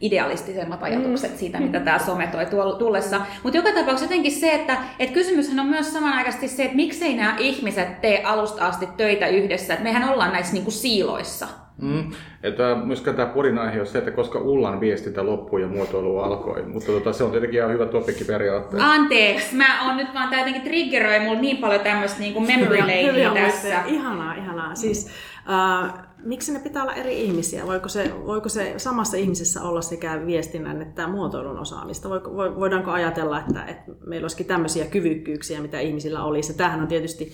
idealistisemmat 0.00 0.82
ajatukset 0.82 1.30
mm. 1.30 1.36
siitä, 1.36 1.60
mitä 1.60 1.80
tämä 1.80 1.98
some 1.98 2.26
toi 2.26 2.46
tullessa. 2.78 3.20
Mutta 3.42 3.56
joka 3.56 3.70
tapauksessa 3.70 4.04
jotenkin 4.04 4.32
se, 4.32 4.54
että 4.54 4.78
et 4.98 5.10
kysymyshän 5.10 5.60
on 5.60 5.66
myös 5.66 5.92
samanaikaisesti 5.92 6.48
se, 6.48 6.64
että 6.64 6.76
miksei 6.76 7.14
nämä 7.14 7.36
ihmiset 7.38 8.00
tee 8.00 8.22
alusta 8.24 8.66
asti 8.66 8.86
töitä 8.96 9.26
yhdessä. 9.28 9.72
että 9.74 9.84
mehän 9.84 10.08
ollaan 10.08 10.32
näissä 10.32 10.52
niinku 10.52 10.70
siiloissa. 10.70 11.48
Mm. 11.82 12.10
Että 12.42 12.76
myöskään 12.84 13.16
tämä 13.16 13.28
porin 13.28 13.58
aihe 13.58 13.80
on 13.80 13.86
se, 13.86 13.98
että 13.98 14.10
koska 14.10 14.38
Ullan 14.38 14.80
viestintä 14.80 15.26
loppui 15.26 15.62
ja 15.62 15.68
muotoilu 15.68 16.18
alkoi. 16.18 16.62
Mutta 16.62 16.92
tota, 16.92 17.12
se 17.12 17.24
on 17.24 17.30
tietenkin 17.30 17.58
ihan 17.58 17.72
hyvä 17.72 17.86
topikki 17.86 18.24
periaatteessa. 18.24 18.90
Anteeksi, 18.90 19.56
mä 19.56 19.86
oon 19.86 19.96
nyt 19.96 20.14
vaan 20.14 20.30
tää 20.30 20.38
jotenkin 20.38 20.62
triggeroi 20.62 21.20
mulla 21.20 21.40
niin 21.40 21.56
paljon 21.56 21.80
tämmöistä 21.80 22.20
niinku 22.20 22.40
memory 22.40 22.78
tässä. 23.34 23.82
Ihanaa, 23.86 24.34
ihanaa. 24.34 24.74
Siis, 24.74 25.10
äh, 25.50 25.92
miksi 26.24 26.52
ne 26.52 26.58
pitää 26.58 26.82
olla 26.82 26.94
eri 26.94 27.22
ihmisiä? 27.22 27.66
Voiko 27.66 27.88
se, 27.88 28.10
voiko 28.26 28.48
se 28.48 28.74
samassa 28.76 29.16
ihmisessä 29.16 29.62
olla 29.62 29.82
sekä 29.82 30.26
viestinnän 30.26 30.82
että 30.82 31.08
muotoilun 31.08 31.58
osaamista? 31.58 32.08
Voiko, 32.08 32.34
voidaanko 32.34 32.90
ajatella, 32.90 33.38
että, 33.38 33.64
että 33.64 33.92
meillä 34.06 34.24
olisikin 34.24 34.46
tämmöisiä 34.46 34.84
kyvykkyyksiä, 34.84 35.60
mitä 35.60 35.80
ihmisillä 35.80 36.24
olisi? 36.24 36.56
Tämähän 36.56 36.80
on 36.80 36.88
tietysti 36.88 37.32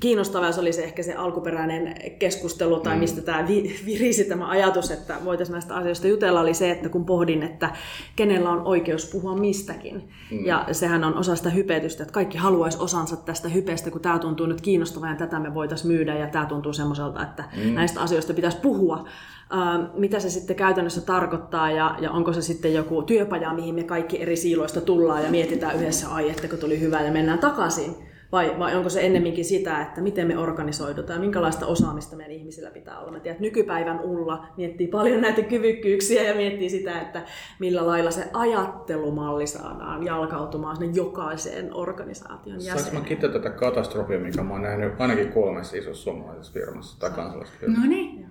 kiinnostavaa 0.00 0.52
se 0.52 0.60
oli 0.60 0.72
se 0.72 0.84
ehkä 0.84 1.02
se 1.02 1.14
alkuperäinen 1.14 1.94
keskustelu 2.18 2.80
tai 2.80 2.94
mm. 2.94 3.00
mistä 3.00 3.20
tämä 3.20 3.46
virisi 3.86 4.24
tämä 4.24 4.48
ajatus, 4.48 4.90
että 4.90 5.16
voitaisiin 5.24 5.52
näistä 5.52 5.74
asioista 5.74 6.06
jutella, 6.06 6.40
oli 6.40 6.54
se, 6.54 6.70
että 6.70 6.88
kun 6.88 7.04
pohdin, 7.04 7.42
että 7.42 7.70
kenellä 8.16 8.50
on 8.50 8.66
oikeus 8.66 9.06
puhua 9.06 9.36
mistäkin. 9.36 10.08
Mm. 10.30 10.46
Ja 10.46 10.66
sehän 10.72 11.04
on 11.04 11.18
osa 11.18 11.36
sitä 11.36 11.50
hypetystä, 11.50 12.02
että 12.02 12.12
kaikki 12.12 12.38
haluaisi 12.38 12.78
osansa 12.80 13.16
tästä 13.16 13.48
hypeestä, 13.48 13.90
kun 13.90 14.00
tämä 14.00 14.18
tuntuu 14.18 14.46
nyt 14.46 14.60
kiinnostavaa 14.60 15.10
ja 15.10 15.16
tätä 15.16 15.38
me 15.38 15.54
voitaisiin 15.54 15.92
myydä 15.92 16.18
ja 16.18 16.26
tämä 16.26 16.46
tuntuu 16.46 16.72
semmoiselta, 16.72 17.22
että 17.22 17.44
mm. 17.56 17.74
näistä 17.74 18.00
asioista 18.00 18.34
pitäisi 18.34 18.58
puhua. 18.62 19.08
Uh, 19.52 20.00
mitä 20.00 20.20
se 20.20 20.30
sitten 20.30 20.56
käytännössä 20.56 21.00
tarkoittaa 21.00 21.70
ja, 21.70 21.96
ja 22.00 22.10
onko 22.10 22.32
se 22.32 22.42
sitten 22.42 22.74
joku 22.74 23.02
työpaja, 23.02 23.54
mihin 23.54 23.74
me 23.74 23.84
kaikki 23.84 24.22
eri 24.22 24.36
siiloista 24.36 24.80
tullaan 24.80 25.22
ja 25.22 25.30
mietitään 25.30 25.76
yhdessä, 25.76 26.08
ai 26.08 26.30
että 26.30 26.48
kun 26.48 26.58
tuli 26.58 26.80
hyvä 26.80 27.00
ja 27.00 27.12
mennään 27.12 27.38
takaisin 27.38 28.09
vai, 28.32 28.58
vai 28.58 28.76
onko 28.76 28.88
se 28.88 29.06
ennemminkin 29.06 29.44
sitä, 29.44 29.82
että 29.82 30.00
miten 30.00 30.26
me 30.26 30.38
organisoidutaan 30.38 31.16
ja 31.16 31.20
minkälaista 31.20 31.66
osaamista 31.66 32.16
meidän 32.16 32.32
ihmisillä 32.32 32.70
pitää 32.70 33.00
olla. 33.00 33.12
Mä 33.12 33.20
tiedän, 33.20 33.36
että 33.36 33.42
nykypäivän 33.42 34.00
Ulla 34.00 34.46
miettii 34.56 34.86
paljon 34.86 35.20
näitä 35.20 35.42
kyvykkyyksiä 35.42 36.22
ja 36.22 36.34
miettii 36.34 36.70
sitä, 36.70 37.00
että 37.00 37.22
millä 37.58 37.86
lailla 37.86 38.10
se 38.10 38.24
ajattelumalli 38.32 39.46
saadaan 39.46 40.06
jalkautumaan 40.06 40.76
sinne 40.76 40.92
jokaiseen 40.94 41.74
organisaation 41.74 42.56
jäseneen. 42.56 42.78
Saanko 42.78 43.00
mä 43.00 43.06
kiittää 43.06 43.30
tätä 43.30 43.50
katastrofia, 43.50 44.18
mikä 44.18 44.42
mä 44.42 44.52
oon 44.52 44.62
nähnyt 44.62 45.00
ainakin 45.00 45.32
kolmessa 45.32 45.76
isossa 45.76 46.02
suomalaisessa 46.02 46.52
firmassa 46.52 47.00
tai 47.00 47.10
kansalaisfirmassa? 47.10 47.82
No 47.82 47.88
niin. 47.88 48.26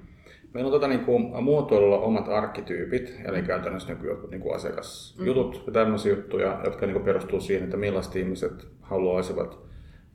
Meillä 0.53 0.67
on 0.67 0.71
tota, 0.71 0.87
niin 0.87 1.05
kuin, 1.05 1.43
muotoilulla 1.43 1.99
omat 1.99 2.27
arkkityypit, 2.27 3.15
eli 3.25 3.41
käytännössä 3.41 3.93
niin 3.93 4.05
jotkut 4.05 4.31
niin 4.31 4.41
kuin 4.41 4.55
asiakasjutut 4.55 5.55
mm. 5.55 5.63
ja 5.67 5.73
tämmöisiä 5.73 6.13
juttuja, 6.13 6.61
jotka 6.65 6.85
niin 6.85 6.93
kuin 6.93 7.05
perustuu 7.05 7.41
siihen, 7.41 7.63
että 7.63 7.77
millaiset 7.77 8.15
ihmiset 8.15 8.67
haluaisivat 8.81 9.68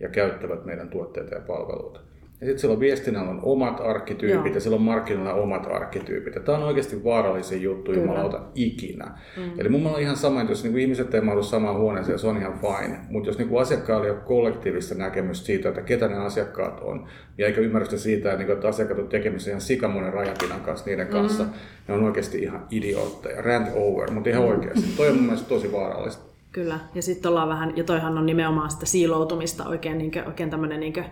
ja 0.05 0.11
käyttävät 0.11 0.65
meidän 0.65 0.89
tuotteita 0.89 1.35
ja 1.35 1.41
palveluita. 1.41 2.01
Ja 2.41 2.47
sitten 2.47 2.59
siellä 2.59 2.75
on 2.75 2.81
viestinnällä 2.81 3.31
on 3.31 3.41
omat 3.43 3.81
arkkityypit 3.81 4.45
Joo. 4.45 4.55
ja 4.55 4.61
siellä 4.61 4.77
on 4.77 4.83
markkinoilla 4.83 5.35
omat 5.35 5.67
arkkityypit. 5.67 6.35
Ja 6.35 6.41
tämä 6.41 6.59
on 6.59 6.65
oikeasti 6.65 7.05
vaarallisia 7.05 7.59
juttu 7.59 7.93
jumalauta 7.93 8.41
ikinä. 8.55 9.05
Mm. 9.37 9.61
Eli 9.61 9.69
mun 9.69 9.81
mielestä 9.81 9.97
on 9.97 10.03
ihan 10.03 10.17
sama, 10.17 10.41
että 10.41 10.53
jos 10.53 10.63
niinku 10.63 10.79
ihmiset 10.79 11.15
ei 11.15 11.21
mahdu 11.21 11.43
samaan 11.43 11.79
huoneeseen, 11.79 12.19
se 12.19 12.27
on 12.27 12.37
ihan 12.37 12.59
fine. 12.61 12.99
Mutta 13.09 13.29
jos 13.29 13.39
niinku 13.39 13.59
asiakkaalla 13.59 14.05
ei 14.05 14.11
ole 14.11 14.21
kollektiivista 14.21 14.95
näkemystä 14.95 15.47
siitä, 15.47 15.69
että 15.69 15.83
ketä 15.83 16.09
ne 16.09 16.17
asiakkaat 16.17 16.81
on, 16.81 17.07
ja 17.39 17.47
eikä 17.47 17.61
ymmärrystä 17.61 17.97
siitä, 17.97 18.29
että, 18.29 18.39
niinku, 18.39 18.53
että 18.53 18.69
asiakkaat 18.69 19.01
on 19.01 19.09
tekemisissä 19.09 19.51
ihan 19.51 19.61
sikamonen 19.61 20.13
rajapinan 20.13 20.61
kanssa 20.61 20.87
niiden 20.87 21.09
kanssa, 21.09 21.45
mm. 21.45 21.51
ne 21.89 21.95
on 21.95 22.05
oikeasti 22.05 22.39
ihan 22.39 22.67
idiootteja. 22.71 23.43
Rant 23.43 23.69
over, 23.75 24.11
mutta 24.11 24.31
ihan 24.31 24.45
oikeasti. 24.45 24.87
Toi 24.97 25.09
on 25.09 25.15
mun 25.15 25.25
mielestä 25.25 25.49
tosi 25.49 25.73
vaarallista. 25.73 26.34
Kyllä, 26.55 26.79
ja 26.95 27.03
sitten 27.03 27.29
ollaan 27.31 27.49
vähän, 27.49 27.77
ja 27.77 27.85
toihan 27.85 28.19
on 28.19 28.27
nimenomaan 28.27 28.71
sitä 28.71 28.87
siiloutumista, 28.87 29.69
oikein, 29.69 29.99
niin 29.99 30.13
kuin, 30.13 30.27
oikein 30.27 30.51
tämmöinen 30.51 30.81
niin 30.81 31.05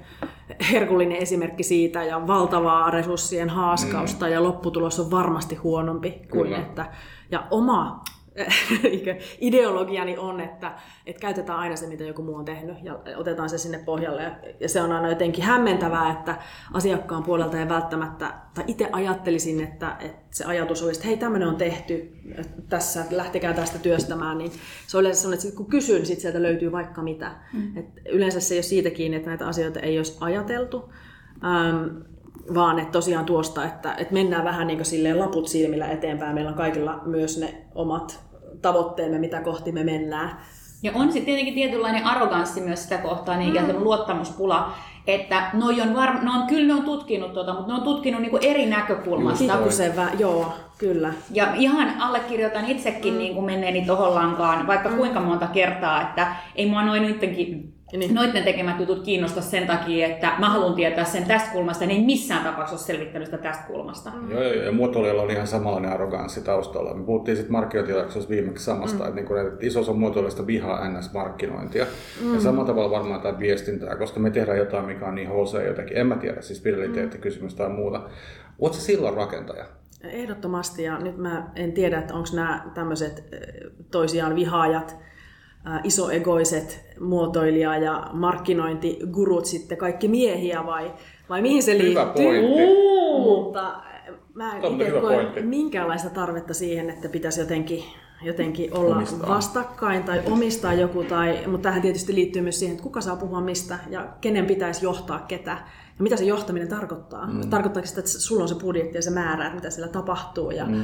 herkullinen 0.73 1.17
esimerkki 1.17 1.63
siitä, 1.63 2.05
ja 2.05 2.27
valtavaa 2.27 2.91
resurssien 2.91 3.51
haaskausta, 3.51 4.27
mm. 4.27 4.33
ja 4.33 4.43
lopputulos 4.43 5.01
on 5.01 5.11
varmasti 5.11 5.55
huonompi 5.55 6.11
kuin 6.31 6.45
Kyllä. 6.45 6.59
että, 6.59 6.87
ja 7.31 7.47
oma 7.51 8.05
ideologiani 9.41 10.19
on, 10.19 10.41
että, 10.41 10.73
että 11.07 11.21
käytetään 11.21 11.59
aina 11.59 11.77
se, 11.77 11.87
mitä 11.87 12.05
joku 12.05 12.23
muu 12.23 12.35
on 12.35 12.45
tehnyt 12.45 12.77
ja 12.83 12.99
otetaan 13.17 13.51
se 13.51 13.59
sinne 13.59 13.79
pohjalle. 13.79 14.33
Ja 14.61 14.69
se 14.69 14.83
on 14.83 14.93
aina 14.93 15.09
jotenkin 15.09 15.45
hämmentävää, 15.45 16.13
että 16.13 16.39
asiakkaan 16.73 17.23
puolelta 17.23 17.61
ei 17.61 17.69
välttämättä, 17.69 18.35
tai 18.55 18.65
itse 18.67 18.89
ajattelisin, 18.93 19.61
että, 19.61 19.97
että 20.01 20.37
se 20.37 20.45
ajatus 20.45 20.83
olisi, 20.83 20.99
että 20.99 21.09
hei, 21.09 21.17
tämmöinen 21.17 21.49
on 21.49 21.57
tehty 21.57 22.13
tässä, 22.69 23.05
lähtekää 23.11 23.53
tästä 23.53 23.79
työstämään, 23.79 24.39
niin 24.39 24.53
se 24.87 24.97
on 24.97 25.01
yleensä 25.01 25.23
sellainen, 25.23 25.47
että 25.47 25.57
kun 25.57 25.67
kysyn, 25.67 26.07
sit 26.07 26.21
sieltä 26.21 26.43
löytyy 26.43 26.73
vaikka 26.73 27.03
mitä. 27.03 27.35
Mm. 27.53 27.77
Et 27.77 27.87
yleensä 28.13 28.41
se 28.41 28.55
ei 28.55 28.59
ole 28.59 28.63
siitä 28.63 28.91
kiinni, 28.91 29.17
että 29.17 29.29
näitä 29.29 29.47
asioita 29.47 29.81
ei 29.81 29.99
olisi 29.99 30.17
ajateltu, 30.21 30.93
ähm, 31.45 32.12
vaan 32.55 32.79
että 32.79 32.93
tosiaan 32.93 33.25
tuosta, 33.25 33.65
että, 33.65 33.95
että 33.99 34.15
mennään 34.15 34.45
vähän 34.45 34.67
niin 34.67 34.79
kuin 34.79 34.87
silleen 34.87 35.19
laput 35.19 35.49
silmillä 35.49 35.87
eteenpäin. 35.87 36.35
Meillä 36.35 36.51
on 36.51 36.57
kaikilla 36.57 37.01
myös 37.07 37.39
ne 37.39 37.55
omat 37.75 38.21
tavoitteemme, 38.63 39.19
mitä 39.19 39.41
kohti 39.41 39.73
me 39.73 39.85
mennään. 39.85 40.39
Ja 40.83 40.93
on 40.95 41.13
sitten 41.13 41.25
tietenkin 41.25 41.55
tietynlainen 41.55 42.05
arroganssi 42.05 42.61
myös 42.61 42.83
sitä 42.83 42.99
kohtaa, 42.99 43.37
niin 43.37 43.51
ikään 43.51 43.67
mm. 43.67 43.83
luottamuspula, 43.83 44.73
että 45.07 45.51
noi 45.53 45.81
on 45.81 45.95
var... 45.95 46.25
no 46.25 46.33
on, 46.41 46.47
kyllä 46.47 46.67
ne 46.67 46.75
on 46.75 46.85
tutkinut 46.85 47.33
tuota, 47.33 47.55
mutta 47.55 47.73
ne 47.73 47.75
on 47.75 47.85
tutkinut 47.85 48.21
niinku 48.21 48.39
eri 48.43 48.67
näkökulmasta. 48.67 49.57
Pikkusevä, 49.57 50.09
joo, 50.19 50.53
kyllä. 50.79 51.13
Ja 51.31 51.55
ihan 51.55 52.01
allekirjoitan 52.01 52.65
itsekin 52.65 53.13
mm. 53.13 53.19
niin 53.19 53.35
kuin 53.35 53.47
menneeni 53.47 53.87
tohon 53.87 54.15
lankaan, 54.15 54.67
vaikka 54.67 54.89
mm. 54.89 54.97
kuinka 54.97 55.21
monta 55.21 55.47
kertaa, 55.47 56.03
että 56.03 56.37
ei 56.57 56.67
mua 56.67 56.83
noin 56.83 57.03
nyttenkin 57.03 57.75
niin. 57.93 58.15
Noiden 58.15 58.45
tekemät 58.45 58.81
jutut 58.81 59.05
kiinnosta 59.05 59.41
sen 59.41 59.67
takia, 59.67 60.07
että 60.07 60.33
mä 60.39 60.51
haluan 60.51 60.75
tietää 60.75 61.05
sen 61.05 61.25
tästä 61.25 61.51
kulmasta, 61.53 61.87
niin 61.87 62.01
ei 62.01 62.07
missään 62.07 62.45
tapauksessa 62.45 62.77
ole 62.77 62.87
selvittänyt 62.87 63.27
sitä 63.27 63.39
tästä 63.39 63.65
kulmasta. 63.67 64.11
Mm. 64.11 64.31
Joo, 64.31 64.43
joo, 64.43 64.63
ja 64.63 64.73
muotoilijalla 64.73 65.23
oli 65.23 65.33
ihan 65.33 65.47
samanlainen 65.47 65.93
arroganssi 65.93 66.41
taustalla. 66.41 66.95
Me 66.95 67.05
puhuttiin 67.05 67.37
sitten 67.37 67.53
markkinointijaksossa 67.53 68.29
viimeksi 68.29 68.65
samasta, 68.65 69.05
mm. 69.05 69.19
että, 69.19 69.35
niin 69.35 69.47
että 69.47 69.67
iso 69.67 69.81
on 69.81 69.99
muotoilijasta 69.99 70.47
vihaa 70.47 70.89
NS-markkinointia. 70.89 71.87
Mm. 72.23 72.35
Ja 72.35 72.41
samalla 72.41 72.67
tavalla 72.67 72.91
varmaan 72.91 73.21
tämä 73.21 73.39
viestintää, 73.39 73.97
koska 73.97 74.21
me 74.21 74.31
tehdään 74.31 74.59
jotain, 74.59 74.85
mikä 74.85 75.07
on 75.07 75.15
niin 75.15 75.29
HC 75.29 75.67
jotenkin, 75.67 75.97
en 75.97 76.07
mä 76.07 76.17
tiedä, 76.17 76.41
siis 76.41 76.63
fideliteettikysymys 76.63 77.55
tai 77.55 77.69
muuta. 77.69 78.01
Oletko 78.59 78.79
silloin 78.79 79.15
rakentaja? 79.15 79.65
Ehdottomasti, 80.05 80.83
ja 80.83 80.99
nyt 80.99 81.17
mä 81.17 81.51
en 81.57 81.73
tiedä, 81.73 81.99
että 81.99 82.15
onko 82.15 82.29
nämä 82.35 82.71
tämmöiset 82.75 83.25
toisiaan 83.91 84.35
vihaajat, 84.35 84.97
isoegoiset 85.85 86.85
muotoilija- 87.01 87.77
ja 87.77 88.11
markkinointigurut 88.13 89.47
sitten 89.47 89.79
kaikki 89.79 90.09
miehiä 90.09 90.67
vai, 90.67 90.93
vai 91.29 91.43
mihin 91.43 91.63
se 91.63 91.79
liittyy. 91.79 91.91
Hyvä 91.91 92.07
pointti. 92.07 92.93
Mutta 93.25 93.83
mä 94.35 94.57
en 94.57 94.65
itse 94.65 95.01
koe 95.01 95.43
minkäänlaista 95.43 96.11
tarvetta 96.11 96.55
siihen, 96.55 96.91
että 96.91 97.09
pitäisi 97.09 97.41
jotenkin, 97.41 97.85
jotenkin 98.23 98.77
olla 98.79 98.97
omistaa. 98.97 99.29
vastakkain 99.29 100.05
tai 100.05 100.23
omistaa 100.31 100.75
joku. 100.75 101.05
Tai, 101.05 101.39
mutta 101.47 101.69
tähän 101.69 101.83
tietysti 101.83 102.15
liittyy 102.15 102.43
myös 102.43 102.59
siihen, 102.59 102.73
että 102.75 102.83
kuka 102.83 103.01
saa 103.01 103.17
puhua 103.17 103.41
mistä 103.41 103.79
ja 103.91 104.09
kenen 104.21 104.47
pitäisi 104.47 104.85
johtaa 104.85 105.19
ketä. 105.19 105.51
Ja 105.99 106.03
mitä 106.03 106.17
se 106.17 106.25
johtaminen 106.25 106.69
tarkoittaa. 106.69 107.27
Mm. 107.27 107.51
Tarkoittaako 107.51 107.87
sitä, 107.87 108.01
että 108.01 108.11
sulla 108.11 108.43
on 108.43 108.49
se 108.49 108.55
budjetti 108.55 108.99
ja 108.99 109.03
se 109.03 109.11
määrä, 109.11 109.55
mitä 109.55 109.71
siellä 109.71 109.93
tapahtuu. 109.93 110.51
Ja, 110.51 110.67
mm 110.67 110.83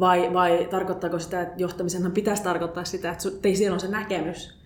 vai, 0.00 0.32
vai 0.32 0.68
tarkoittaako 0.70 1.18
sitä, 1.18 1.42
että 1.42 1.54
johtamisenhan 1.56 2.12
pitäisi 2.12 2.42
tarkoittaa 2.42 2.84
sitä, 2.84 3.10
että 3.10 3.48
ei 3.48 3.56
siellä 3.56 3.74
on 3.74 3.80
se 3.80 3.88
näkemys, 3.88 4.62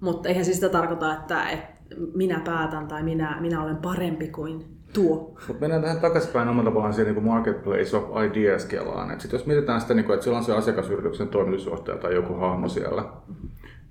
mutta 0.00 0.28
eihän 0.28 0.44
se 0.44 0.52
sitä 0.52 0.68
tarkoita, 0.68 1.14
että, 1.14 1.48
että 1.48 1.94
minä 2.14 2.40
päätän 2.44 2.88
tai 2.88 3.02
minä, 3.02 3.40
minä 3.40 3.62
olen 3.62 3.76
parempi 3.76 4.28
kuin 4.28 4.64
tuo. 4.92 5.34
Mut 5.48 5.60
mennään 5.60 5.82
tähän 5.82 6.00
takaisinpäin 6.00 6.48
omalla 6.48 6.70
tavallaan 6.70 6.94
siihen 6.94 7.14
niin 7.14 7.24
marketplace 7.24 7.96
of 7.96 8.24
ideas 8.30 8.64
kelaan. 8.64 9.10
Et 9.10 9.20
sit 9.20 9.32
jos 9.32 9.46
mietitään 9.46 9.80
sitä, 9.80 9.94
niin 9.94 10.04
kuin, 10.04 10.14
että 10.14 10.24
siellä 10.24 10.38
on 10.38 10.44
se 10.44 10.56
asiakasyrityksen 10.56 11.28
toimitusjohtaja 11.28 11.98
tai 11.98 12.14
joku 12.14 12.34
hahmo 12.34 12.68
siellä, 12.68 13.04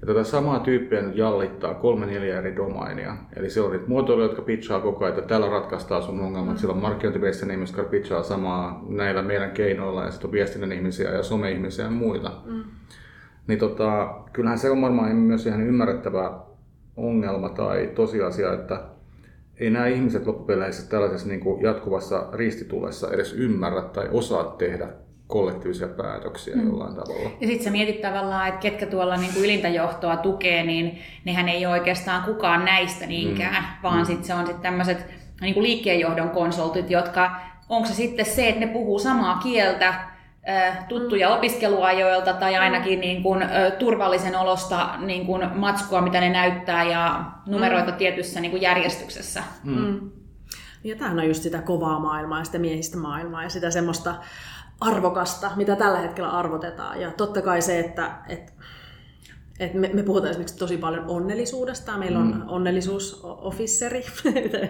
ja 0.02 0.08
tätä 0.08 0.24
samaa 0.24 0.60
tyyppiä 0.60 1.02
nyt 1.02 1.16
jallittaa 1.16 1.74
kolme 1.74 2.06
neljä 2.06 2.40
eri 2.40 2.56
domainia. 2.56 3.18
Eli 3.36 3.50
siellä 3.50 3.68
on 3.68 3.74
niitä 3.74 3.90
muotoilijoita, 3.90 4.32
jotka 4.32 4.46
pitchaa 4.46 4.80
koko 4.80 5.06
ajan, 5.06 5.18
että 5.18 5.28
täällä 5.28 5.50
ratkaistaan 5.50 6.04
sun 6.04 6.20
ongelmat. 6.20 6.54
Mm. 6.54 6.58
Siellä 6.58 6.76
on 6.76 6.82
markkinointiviestinnän 6.82 7.56
ihmisiä, 7.56 7.78
jotka 7.78 7.92
pitchaa 7.92 8.24
samaa 8.24 8.86
näillä 8.90 9.22
meidän 9.22 9.52
keinoilla. 9.52 10.04
Ja 10.04 10.12
sitten 10.12 10.28
on 10.28 10.32
viestinnän 10.32 10.72
ihmisiä 10.72 11.10
ja 11.10 11.24
some-ihmisiä 11.24 11.86
ja 11.86 11.92
muita. 11.92 12.32
Mm. 12.46 12.64
Niin 13.48 13.60
tota, 13.60 14.16
kyllähän 14.34 14.60
se 14.60 14.70
on 14.70 14.82
varmaan 14.82 15.16
myös 15.16 15.46
ihan 15.46 15.62
ymmärrettävä 15.62 16.40
ongelma 16.98 17.50
tai 17.50 17.92
tosiasia, 17.96 18.54
että 18.54 18.84
ei 19.58 19.70
nämä 19.70 19.88
ihmiset 19.88 20.28
loppupeleissä 20.28 20.90
tällaisessa 20.90 21.28
niin 21.28 21.40
kuin 21.40 21.62
jatkuvassa 21.62 22.28
ristitulessa 22.34 23.12
edes 23.12 23.34
ymmärrä 23.34 23.82
tai 23.82 24.10
osaa 24.12 24.44
tehdä 24.44 24.88
kollektiivisia 25.32 25.88
päätöksiä 25.88 26.56
mm. 26.56 26.67
jollain 26.67 26.96
tavalla. 26.96 27.30
Ja 27.41 27.48
sitten 27.48 27.63
sä 27.63 27.70
mietit 27.72 28.02
tavallaan, 28.02 28.48
että 28.48 28.60
ketkä 28.60 28.86
tuolla 28.86 29.17
niin 29.17 29.34
kuin 29.34 29.46
ylintä 29.46 29.70
johtoa 29.70 30.17
tukee, 30.17 30.63
niin 30.63 31.02
nehän 31.26 31.50
ei 31.50 31.65
ole 31.65 31.74
oikeastaan 31.74 32.24
kukaan 32.24 32.65
näistä 32.65 33.06
niinkään, 33.06 33.63
mm. 33.63 33.84
vaan 33.84 34.00
mm. 34.00 34.06
sitten 34.06 34.24
se 34.24 34.34
on 34.34 34.46
sitten 34.46 34.63
tämmöiset 34.63 35.06
niin 35.41 35.54
kuin 35.54 35.63
liikkeenjohdon 35.63 36.30
konsultit, 36.30 36.89
jotka, 36.89 37.36
onko 37.70 37.88
se 37.88 37.94
sitten 37.94 38.26
se, 38.26 38.48
että 38.48 38.60
ne 38.60 38.67
puhuu 38.67 39.00
samaa 39.00 39.38
kieltä, 39.38 39.94
tuttuja 40.89 41.30
mm. 41.30 41.36
opiskeluajoilta 41.36 42.34
tai 42.34 42.56
ainakin 42.56 43.00
niin 43.00 43.24
kuin, 43.24 43.44
turvallisen 43.80 44.36
olosta 44.36 44.89
niin 44.98 45.26
kuin 45.26 45.48
matskua, 45.56 46.02
mitä 46.02 46.20
ne 46.20 46.30
näyttää 46.30 46.84
ja 46.84 47.26
numeroita 47.46 47.91
mm. 47.91 47.98
tietyssä 47.98 48.39
niin 48.39 48.52
kuin 48.52 48.62
järjestyksessä. 48.62 49.44
Mm. 49.63 49.82
Mm. 49.82 50.12
Ja 50.84 50.96
tämähän 50.96 51.20
on 51.20 51.28
just 51.28 51.44
sitä 51.44 51.62
kovaa 51.62 52.00
maailmaa 52.00 52.39
ja 52.39 52.46
sitä 52.46 52.60
miehistä 52.60 52.98
maailmaa 52.98 53.44
ja 53.44 53.50
sitä 53.50 53.72
semmoista 53.72 54.15
arvokasta, 54.82 55.52
mitä 55.56 55.76
tällä 55.76 56.00
hetkellä 56.00 56.30
arvotetaan. 56.30 57.02
Ja 57.02 57.12
totta 57.12 57.41
kai 57.41 57.62
se, 57.62 57.80
että, 57.80 58.12
että 58.30 58.52
et 59.62 59.74
me, 59.74 59.89
me 59.94 60.04
puhutaan 60.04 60.32
esimerkiksi 60.32 60.58
tosi 60.58 60.78
paljon 60.78 61.06
onnellisuudesta. 61.08 61.98
Meillä 61.98 62.20
on 62.20 62.36
mm. 62.36 62.41
onnellisuusoffisseri, 62.48 64.06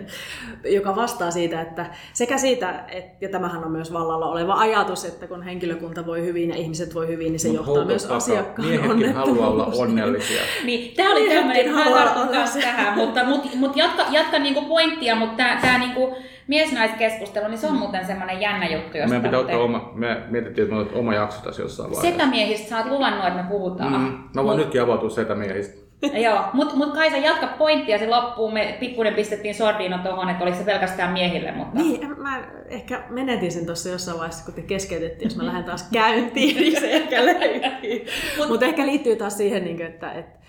joka 0.78 0.96
vastaa 0.96 1.32
siitä, 1.32 1.62
että 1.62 1.86
sekä 2.14 2.38
siitä, 2.38 2.86
että, 2.88 3.18
ja 3.22 3.30
tämähän 3.30 3.64
on 3.64 3.72
myös 3.72 3.94
vallalla 3.94 4.26
oleva 4.26 4.54
ajatus, 4.54 5.06
että 5.06 5.28
kun 5.28 5.44
henkilökunta 5.44 6.06
voi 6.06 6.22
hyvin 6.22 6.50
ja 6.50 6.56
ihmiset 6.56 6.96
voi 6.96 7.08
hyvin, 7.08 7.32
niin 7.32 7.40
se 7.40 7.48
Mut 7.48 7.58
johtaa 7.58 7.86
myös 7.86 8.06
asiakkaan 8.06 8.68
onnettomuuteen. 8.68 9.14
haluaa 9.14 9.50
olla 9.50 9.66
onnellisia. 9.66 10.42
niin, 10.66 10.96
tämä 10.96 11.12
oli 11.12 11.30
tämmöinen, 11.30 11.74
mä 11.74 11.86
tartun 11.86 12.28
tähän, 12.62 12.98
mutta 12.98 13.24
mut, 13.24 13.56
mut 13.56 13.78
jatka, 13.78 14.06
jatka 14.10 14.40
niinku 14.40 14.62
pointtia, 14.62 15.16
mutta 15.16 15.44
tämä 15.62 15.78
niinku, 15.78 16.16
miesnaiskeskustelu, 16.48 17.48
niin 17.48 17.58
se 17.58 17.68
on 17.68 17.76
muuten 17.76 18.06
semmoinen 18.06 18.42
jännä 18.42 18.68
juttu. 18.68 18.98
Josta 18.98 19.10
Meidän 19.10 19.22
pitää 19.22 19.40
ottaa 19.40 19.60
oma, 19.60 19.92
me 19.96 20.22
mietittiin, 20.30 20.74
että 20.74 20.92
me 20.94 21.00
oma 21.00 21.14
jakso 21.14 21.42
tässä 21.44 21.62
jossain 21.62 21.92
vaiheessa. 21.92 22.12
Setämiehistä 22.12 22.70
sä 22.70 22.78
oot 22.78 22.92
luvannut, 22.92 23.28
että 23.28 23.44
me 23.44 23.50
puhutaan. 23.50 23.94
Mm, 23.94 24.24
mä 24.36 24.44
voin 24.44 24.58
nytkin 24.58 24.82
avautua 24.82 25.10
setämiehistä. 25.10 25.82
Joo, 26.26 26.40
mutta 26.54 26.76
mut 26.76 26.94
Kaisa 26.94 27.18
jatka 27.18 27.48
pointtia 27.48 28.00
se 28.00 28.08
loppuun. 28.08 28.54
Me 28.54 28.78
pikkuinen 28.80 29.14
pistettiin 29.14 29.56
sordiino 29.56 29.98
tuohon, 29.98 30.30
että 30.30 30.44
oliko 30.44 30.58
se 30.58 30.64
pelkästään 30.64 31.14
miehille. 31.14 31.52
Mutta... 31.52 31.80
Niin, 31.80 32.22
mä 32.22 32.44
ehkä 32.68 33.04
menetin 33.10 33.52
sen 33.52 33.66
tuossa 33.66 33.90
jossain 33.90 34.18
vaiheessa, 34.18 34.46
kun 34.46 34.54
te 34.54 34.62
keskeytettiin, 34.62 35.26
jos 35.26 35.38
mä 35.38 35.46
lähden 35.46 35.64
taas 35.64 35.90
käyntiin, 35.94 36.56
niin 36.56 36.80
se 36.80 36.92
ehkä 36.92 37.26
löytyy. 37.26 38.06
Mutta 38.38 38.48
Mut 38.48 38.64
ehkä 38.64 38.86
liittyy 38.86 39.16
taas 39.16 39.38
siihen, 39.38 39.64
niin 39.64 39.82
että, 39.82 40.12
että 40.12 40.41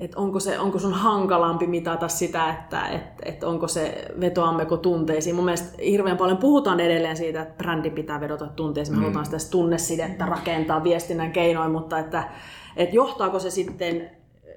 että 0.00 0.20
onko, 0.20 0.40
se, 0.40 0.58
onko 0.58 0.78
sun 0.78 0.92
hankalampi 0.92 1.66
mitata 1.66 2.08
sitä, 2.08 2.50
että 2.50 2.88
et, 2.88 3.02
et 3.24 3.44
onko 3.44 3.68
se 3.68 4.04
vetoammeko 4.20 4.76
tunteisiin. 4.76 5.36
Mun 5.36 5.44
mielestä 5.44 5.82
hirveän 5.82 6.16
paljon 6.16 6.36
puhutaan 6.36 6.80
edelleen 6.80 7.16
siitä, 7.16 7.42
että 7.42 7.54
brändi 7.58 7.90
pitää 7.90 8.20
vedota 8.20 8.46
tunteisiin. 8.46 8.94
Me 8.94 8.98
mm. 8.98 9.02
halutaan 9.02 9.24
sitä 9.24 9.50
tunnesidettä 9.50 10.26
rakentaa 10.26 10.84
viestinnän 10.84 11.32
keinoin, 11.32 11.70
mutta 11.70 11.98
että, 11.98 12.28
että 12.76 12.96
johtaako 12.96 13.38
se 13.38 13.50
sitten 13.50 14.10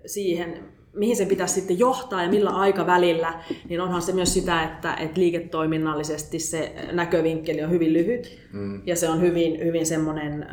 siihen 0.05 0.78
mihin 0.93 1.15
se 1.15 1.25
pitäisi 1.25 1.53
sitten 1.53 1.79
johtaa 1.79 2.23
ja 2.23 2.29
millä 2.29 2.49
aikavälillä, 2.49 3.33
niin 3.69 3.81
onhan 3.81 4.01
se 4.01 4.13
myös 4.13 4.33
sitä, 4.33 4.63
että, 4.63 4.93
että 4.93 5.19
liiketoiminnallisesti 5.19 6.39
se 6.39 6.75
näkövinkkeli 6.91 7.63
on 7.63 7.69
hyvin 7.69 7.93
lyhyt 7.93 8.39
mm. 8.53 8.81
ja 8.85 8.95
se 8.95 9.09
on 9.09 9.21
hyvin, 9.21 9.59
hyvin 9.65 9.85
semmoinen... 9.85 10.47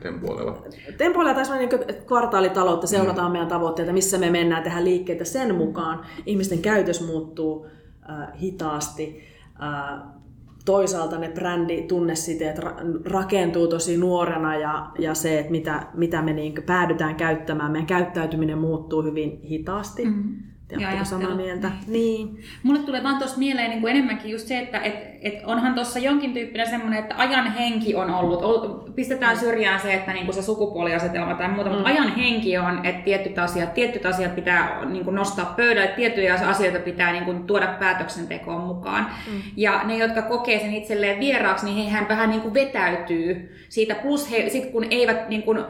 tempoileva. 0.00 0.62
Tempoileva 0.98 1.34
tai 1.34 1.44
semmoinen 1.44 1.68
niin 1.68 2.04
kvartaalitaloutta, 2.06 2.86
seurataan 2.86 3.28
mm. 3.28 3.32
meidän 3.32 3.48
tavoitteita, 3.48 3.92
missä 3.92 4.18
me 4.18 4.30
mennään 4.30 4.62
tehdä 4.62 4.84
liikkeitä 4.84 5.24
sen 5.24 5.54
mukaan. 5.54 6.06
Ihmisten 6.26 6.58
käytös 6.58 7.06
muuttuu 7.06 7.66
äh, 8.10 8.40
hitaasti. 8.40 9.24
Äh, 9.62 10.21
toisaalta 10.64 11.18
ne 11.18 11.28
bränditunnesiteet 11.28 12.58
rakentuu 13.04 13.68
tosi 13.68 13.96
nuorena 13.96 14.56
ja, 14.56 14.90
ja 14.98 15.14
se, 15.14 15.38
että 15.38 15.52
mitä, 15.52 15.86
mitä 15.94 16.22
me 16.22 16.32
niin 16.32 16.54
päädytään 16.66 17.14
käyttämään, 17.14 17.72
meidän 17.72 17.86
käyttäytyminen 17.86 18.58
muuttuu 18.58 19.02
hyvin 19.02 19.40
hitaasti. 19.42 20.04
Mm-hmm. 20.04 20.51
Oletteko 20.76 21.04
samaa 21.04 21.34
mieltä? 21.34 21.70
Niin. 21.86 22.38
Mulle 22.62 22.78
tulee 22.78 23.02
vaan 23.02 23.18
tuosta 23.18 23.38
mieleen 23.38 23.70
niin 23.70 23.80
kuin 23.80 23.90
enemmänkin 23.90 24.30
just 24.30 24.46
se, 24.48 24.58
että 24.58 24.78
et, 24.78 24.94
et 25.22 25.34
onhan 25.44 25.74
tuossa 25.74 25.98
jonkin 25.98 26.32
tyyppinen 26.32 26.70
semmoinen, 26.70 26.98
että 26.98 27.14
ajan 27.18 27.52
henki 27.52 27.94
on 27.94 28.10
ollut. 28.10 28.94
Pistetään 28.94 29.36
syrjään 29.36 29.80
se, 29.80 29.94
että 29.94 30.12
niin 30.12 30.24
kuin 30.24 30.34
se 30.34 30.42
sukupuoliasetelma 30.42 31.34
tai 31.34 31.48
muuta, 31.48 31.70
mm. 31.70 31.76
mutta 31.76 31.88
ajan 31.88 32.16
henki 32.16 32.58
on, 32.58 32.86
että 32.86 33.02
tietyt 33.02 33.38
asiat, 33.38 33.74
tietyt 33.74 34.06
asiat 34.06 34.34
pitää 34.34 34.84
niin 34.84 35.04
kuin 35.04 35.14
nostaa 35.14 35.54
pöydälle, 35.56 35.92
tiettyjä 35.96 36.34
asioita 36.34 36.78
pitää 36.78 37.12
niin 37.12 37.24
kuin 37.24 37.44
tuoda 37.44 37.66
päätöksentekoon 37.66 38.60
mukaan. 38.60 39.06
Mm. 39.32 39.42
Ja 39.56 39.80
ne, 39.84 39.96
jotka 39.96 40.22
kokee 40.22 40.58
sen 40.58 40.74
itselleen 40.74 41.20
vieraaksi, 41.20 41.66
niin 41.66 41.84
hehän 41.84 42.08
vähän 42.08 42.30
niin 42.30 42.42
kuin 42.42 42.54
vetäytyy 42.54 43.56
siitä. 43.68 43.94
Plus 43.94 44.30
he, 44.30 44.48
sit 44.48 44.66
kun 44.66 44.86
eivät 44.90 45.28
niin 45.28 45.42
kuin, 45.42 45.64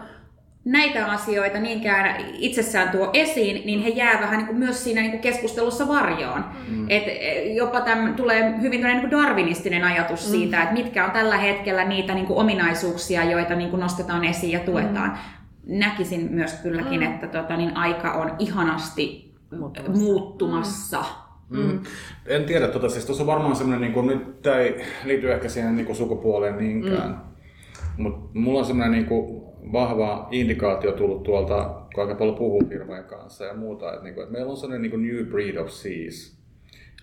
näitä 0.65 1.07
asioita 1.07 1.61
niinkään 1.61 2.17
itsessään 2.35 2.89
tuo 2.89 3.11
esiin, 3.13 3.67
niin 3.67 3.83
he 3.83 3.89
jää 3.89 4.21
vähän 4.21 4.39
niin 4.39 4.47
kuin 4.47 4.59
myös 4.59 4.85
siinä 4.85 5.01
niin 5.01 5.11
kuin 5.11 5.21
keskustelussa 5.21 5.89
varjoon. 5.89 6.45
Mm. 6.69 6.87
Et 6.89 7.03
e, 7.07 7.53
jopa 7.53 7.81
täm, 7.81 8.15
tulee 8.15 8.55
hyvin 8.61 8.83
niin 8.83 9.01
kuin 9.01 9.11
darwinistinen 9.11 9.85
ajatus 9.85 10.27
mm. 10.27 10.31
siitä, 10.31 10.63
että 10.63 10.75
mitkä 10.75 11.05
on 11.05 11.11
tällä 11.11 11.37
hetkellä 11.37 11.85
niitä 11.85 12.15
niin 12.15 12.27
kuin 12.27 12.39
ominaisuuksia, 12.39 13.25
joita 13.25 13.55
niin 13.55 13.71
kuin 13.71 13.81
nostetaan 13.81 14.25
esiin 14.25 14.53
ja 14.53 14.61
tuetaan. 14.61 15.11
Mm. 15.11 15.79
Näkisin 15.79 16.29
myös 16.33 16.53
kylläkin, 16.53 17.01
mm. 17.01 17.07
että 17.07 17.27
tota, 17.27 17.57
niin 17.57 17.77
aika 17.77 18.13
on 18.13 18.37
ihanasti 18.39 19.35
muuttumassa. 19.59 20.03
muuttumassa. 20.03 21.05
Mm. 21.51 21.59
Mm. 21.59 21.81
En 22.27 22.45
tiedä, 22.45 22.69
tota, 22.69 22.89
siis 22.89 23.05
tuossa 23.05 23.23
on 23.23 23.27
varmaan 23.27 23.57
semmoinen, 23.57 23.81
niin 23.81 23.93
kuin, 23.93 24.07
nyt 24.07 24.43
tämä 24.43 24.57
ei 24.57 24.85
liity 25.05 25.33
ehkä 25.33 25.49
siihen 25.49 25.77
niin 25.77 25.87
kuin 25.87 25.97
sukupuoleen 25.97 26.59
niinkään, 26.59 27.09
mm. 27.11 28.03
mutta 28.03 28.39
mulla 28.39 28.59
on 28.59 28.65
semmoinen 28.65 28.93
niin 28.93 29.07
kuin, 29.07 29.52
vahva 29.73 30.29
indikaatio 30.31 30.93
tullut 30.93 31.23
tuolta, 31.23 31.83
kun 31.95 32.03
aika 32.03 32.15
paljon 32.15 32.37
puhuu 32.37 32.65
firmojen 32.69 33.05
kanssa 33.05 33.45
ja 33.45 33.55
muuta, 33.55 33.93
että, 33.93 34.05
niin 34.05 34.15
kuin, 34.15 34.23
että 34.23 34.33
meillä 34.33 34.51
on 34.51 34.57
sellainen 34.57 34.83
niin 34.83 34.91
kuin 34.91 35.03
new 35.03 35.27
breed 35.27 35.57
of 35.57 35.69
seas. 35.69 36.42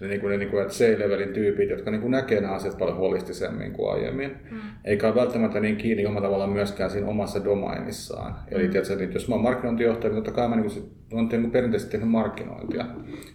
Eli 0.02 0.10
niin 0.10 0.22
kuin 0.22 0.32
ne 0.32 0.38
niin 0.38 0.50
kuin, 0.50 0.62
että 0.62 0.74
C-levelin 0.74 1.34
tyypit, 1.34 1.70
jotka 1.70 1.92
niin 1.92 2.02
kuin 2.02 2.12
näkee 2.12 2.42
nämä 2.42 2.54
asiat 2.54 2.78
paljon 2.78 2.98
holistisemmin 2.98 3.72
kuin 3.72 3.92
aiemmin. 3.92 4.32
Mm. 4.52 4.58
Eikä 4.86 5.08
ole 5.08 5.16
välttämättä 5.16 5.60
niin 5.60 5.78
kiinni 5.78 6.06
omalla 6.06 6.28
tavallaan 6.28 6.50
myöskään 6.50 6.90
siinä 6.90 7.08
omassa 7.08 7.44
domainissaan. 7.44 8.36
Eli 8.52 8.64
mm. 8.64 8.70
tiedätkö, 8.70 8.94
että 8.94 9.16
jos 9.16 9.28
mä 9.28 9.36
oon 9.36 9.44
markkinointijohtaja, 9.44 10.14
niin 10.14 10.24
totta 10.24 10.32
kai 10.32 10.50
mä 10.50 10.56
niin 10.56 10.72
kuin, 10.72 10.92
on 11.14 11.28
niin 11.28 11.42
kuin 11.42 11.52
perinteisesti 11.52 11.92
tehnyt 11.92 12.10
markkinointia. 12.10 12.86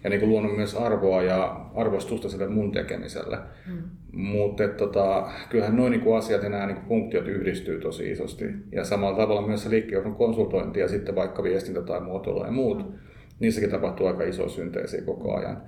Ja 0.05 0.11
niin 0.11 0.21
kuin 0.21 0.31
luonut 0.31 0.57
myös 0.57 0.75
arvoa 0.75 1.23
ja 1.23 1.67
arvostusta 1.75 2.29
sille 2.29 2.49
mun 2.49 2.73
tekemiselle. 2.73 3.39
Mm. 3.67 3.83
Mutta 4.13 4.69
tota, 4.69 5.29
kyllähän 5.51 5.77
noin 5.77 5.91
niin 5.91 6.17
asiat 6.17 6.43
ja 6.43 6.49
nämä 6.49 6.67
niin 6.67 6.77
kuin 6.77 6.89
funktiot 6.89 7.29
yhdistyy 7.29 7.81
tosi 7.81 8.11
isosti. 8.11 8.45
Ja 8.73 8.85
samalla 8.85 9.19
tavalla 9.19 9.47
myös 9.47 9.63
se 9.63 9.71
konsultointi 10.19 10.81
ja 10.81 10.89
sitten 10.89 11.15
vaikka 11.15 11.43
viestintä 11.43 11.83
tai 11.83 12.01
muotoilu 12.01 12.45
ja 12.45 12.51
muut, 12.51 12.79
mm. 12.79 12.99
niissäkin 13.41 13.71
tapahtuu 13.71 14.07
aika 14.07 14.25
iso 14.25 14.49
synteesiä 14.49 15.03
koko 15.03 15.37
ajan. 15.37 15.63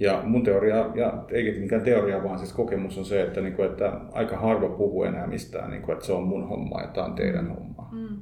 Ja 0.00 0.22
mun 0.24 0.42
teoria, 0.42 0.90
ja 0.94 1.24
ei 1.28 1.60
mikään 1.60 1.82
teoria, 1.82 2.24
vaan 2.24 2.38
siis 2.38 2.52
kokemus 2.52 2.98
on 2.98 3.04
se, 3.04 3.22
että, 3.22 3.40
niin 3.40 3.54
kuin, 3.54 3.70
että 3.70 4.00
aika 4.12 4.36
harva 4.36 4.68
puhuu 4.68 5.04
enää 5.04 5.26
mistään, 5.26 5.70
niin 5.70 5.82
kuin, 5.82 5.92
että 5.92 6.06
se 6.06 6.12
on 6.12 6.22
mun 6.22 6.48
homma 6.48 6.80
ja 6.80 6.88
tämä 6.88 7.06
on 7.06 7.14
teidän 7.14 7.44
mm. 7.44 7.50
homma. 7.50 7.88
Mm. 7.92 8.16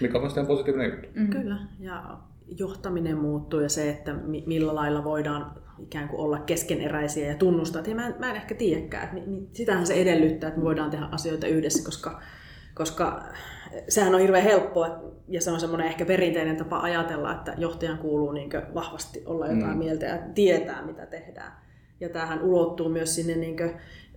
Mikä 0.00 0.18
on 0.18 0.30
sitten 0.30 0.46
positiivinen 0.46 0.90
juttu. 0.90 1.08
Mm. 1.14 1.30
Kyllä, 1.30 1.58
ja 1.80 2.18
johtaminen 2.58 3.18
muuttuu 3.18 3.60
ja 3.60 3.68
se, 3.68 3.90
että 3.90 4.14
millä 4.46 4.74
lailla 4.74 5.04
voidaan 5.04 5.50
ikään 5.78 6.08
kuin 6.08 6.20
olla 6.20 6.38
keskeneräisiä 6.38 7.28
ja 7.28 7.34
tunnustaa. 7.34 7.82
Ja 7.86 7.94
mä, 7.94 8.06
en, 8.06 8.14
mä 8.18 8.30
en 8.30 8.36
ehkä 8.36 8.54
tiedäkään, 8.54 9.18
että 9.18 9.30
sitähän 9.52 9.86
se 9.86 9.94
edellyttää, 9.94 10.48
että 10.48 10.60
me 10.60 10.64
voidaan 10.64 10.90
tehdä 10.90 11.08
asioita 11.10 11.46
yhdessä, 11.46 11.84
koska, 11.84 12.20
koska 12.74 13.22
sehän 13.88 14.14
on 14.14 14.20
hirveän 14.20 14.44
helppoa 14.44 14.98
ja 15.28 15.40
se 15.40 15.50
on 15.50 15.60
semmoinen 15.60 15.86
ehkä 15.86 16.04
perinteinen 16.04 16.56
tapa 16.56 16.80
ajatella, 16.80 17.32
että 17.32 17.54
johtajan 17.58 17.98
kuuluu 17.98 18.32
niin 18.32 18.50
vahvasti 18.74 19.22
olla 19.26 19.46
jotain 19.46 19.72
mm. 19.72 19.78
mieltä 19.78 20.06
ja 20.06 20.18
tietää, 20.34 20.82
mitä 20.82 21.06
tehdään. 21.06 21.52
Ja 22.00 22.08
tämähän 22.08 22.42
ulottuu 22.42 22.88
myös 22.88 23.14
sinne 23.14 23.34
niin 23.34 23.56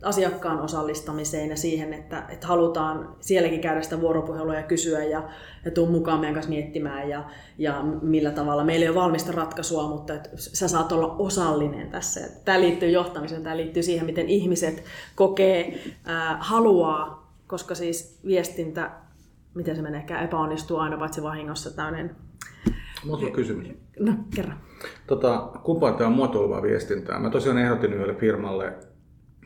asiakkaan 0.04 0.62
osallistamiseen 0.62 1.50
ja 1.50 1.58
siihen, 1.58 1.93
että, 1.93 2.24
että 2.30 2.48
halutaan 2.48 3.15
sielläkin 3.20 3.62
käydä 3.62 3.82
sitä 3.82 4.02
vuoropuhelua 4.02 4.56
ja 4.56 4.63
kysyä 4.63 5.04
ja, 5.04 5.30
ja 5.65 5.72
tuu 5.72 5.86
mukaan 5.86 6.20
meidän 6.20 6.34
kanssa 6.34 6.50
miettimään 6.50 7.10
ja, 7.10 7.30
ja 7.58 7.82
millä 8.02 8.32
tavalla. 8.32 8.63
Meillä 8.63 8.84
ei 8.84 8.89
ole 8.89 8.96
valmista 8.96 9.32
ratkaisua, 9.32 9.89
mutta 9.89 10.13
että 10.13 10.30
sä 10.36 10.67
saat 10.67 10.91
olla 10.91 11.15
osallinen 11.20 11.89
tässä. 11.89 12.22
Tämä 12.46 12.60
liittyy 12.60 12.89
johtamiseen, 12.89 13.43
tämä 13.43 13.58
liittyy 13.58 13.84
siihen, 13.84 14.06
miten 14.06 14.30
ihmiset 14.30 14.84
kokee, 15.15 15.80
ää, 16.06 16.38
haluaa, 16.39 17.17
koska 17.48 17.76
siis 17.76 18.20
viestintä, 18.26 18.92
miten 19.54 19.76
se 19.76 19.82
menee, 19.82 20.06
epäonnistuu 20.24 20.78
aina 20.78 20.98
paitsi 20.98 21.24
vahingossa 21.24 21.76
tämmöinen 21.76 22.16
Mulla 23.06 23.26
on 23.26 23.32
kysymys. 23.32 23.68
No, 24.00 24.14
kerran. 24.36 24.58
Tota, 25.08 25.52
kumpaa 25.64 25.92
tämä 25.92 26.08
on 26.08 26.16
muotoiluvaa 26.16 26.62
viestintää? 26.62 27.20
Mä 27.20 27.30
tosiaan 27.30 27.58
ehdotin 27.58 27.94
yhdelle 27.94 28.16
firmalle 28.16 28.74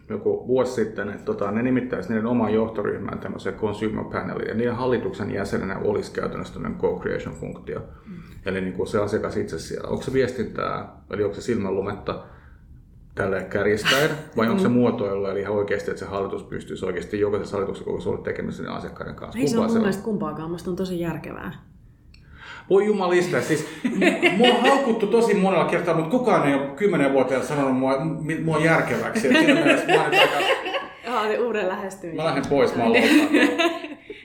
joku 0.10 0.48
vuosi 0.48 0.74
sitten, 0.74 1.10
että 1.10 1.26
tota, 1.26 1.52
ne 1.52 1.62
nimittäisi 1.62 2.10
niiden 2.10 2.26
oman 2.26 2.54
johtoryhmään 2.54 3.20
tämmöisen 3.20 3.54
consumer 3.54 4.04
panelin, 4.04 4.48
ja 4.48 4.54
niiden 4.54 4.76
hallituksen 4.76 5.32
jäsenenä 5.32 5.78
olisi 5.78 6.12
käytännössä 6.12 6.54
tämmöinen 6.54 6.80
co-creation-funktio. 6.80 7.80
Mm. 7.80 8.16
Eli 8.46 8.62
niin 8.62 8.74
kuin 8.74 8.88
se 8.88 9.00
asiakas 9.00 9.38
itse 9.38 9.60
siellä. 9.60 9.90
Onko 9.90 10.04
se 10.04 10.14
viestintää, 10.14 10.96
eli 11.10 11.24
onko 11.24 11.36
se 11.36 11.42
silmänlumetta 11.42 12.24
tälle 13.16 13.44
kärjistäen, 13.50 14.10
vai 14.38 14.48
onko 14.48 14.62
se 14.62 14.68
mm. 14.68 14.74
muotoilu, 14.74 15.26
eli 15.26 15.40
ihan 15.40 15.54
oikeasti, 15.54 15.92
että 15.92 16.00
se 16.00 16.06
hallitus 16.06 16.44
pystyisi 16.44 16.86
oikeasti 16.86 17.20
jokaisessa 17.20 17.58
hallituksessa 17.58 17.92
koko 17.92 18.10
olla 18.10 18.22
tekemisissä 18.24 18.74
asiakkaiden 18.74 19.16
kanssa? 19.16 19.40
Ei 19.40 19.48
se 19.48 19.60
on 19.60 19.66
mun 19.66 19.78
mielestä 19.78 20.04
kumpaakaan, 20.04 20.52
musta 20.52 20.70
on 20.70 20.76
tosi 20.76 21.00
järkevää. 21.00 21.52
Voi 22.70 22.86
jumalista, 22.86 23.42
siis 23.42 23.68
mua 24.38 24.48
on 24.48 24.62
haukuttu 24.62 25.08
tosi 25.08 25.34
monella 25.34 25.66
kertaa, 25.66 25.96
mutta 25.96 26.10
kukaan 26.10 26.48
ei 26.48 26.54
ole 26.54 26.68
kymmenen 26.68 27.14
vuotta 27.14 27.44
sanonut 27.44 27.78
mua, 27.78 27.98
mua 28.44 28.60
järkeväksi. 28.60 29.28
Et 29.28 29.38
siinä 29.38 29.54
mielessä 29.54 29.86
mä 29.88 30.04
aika... 30.04 31.44
uuden 31.44 31.68
lähestyminen. 31.68 32.18
Mä 32.18 32.26
lähden 32.26 32.44
pois, 32.50 32.76
mä 32.76 32.84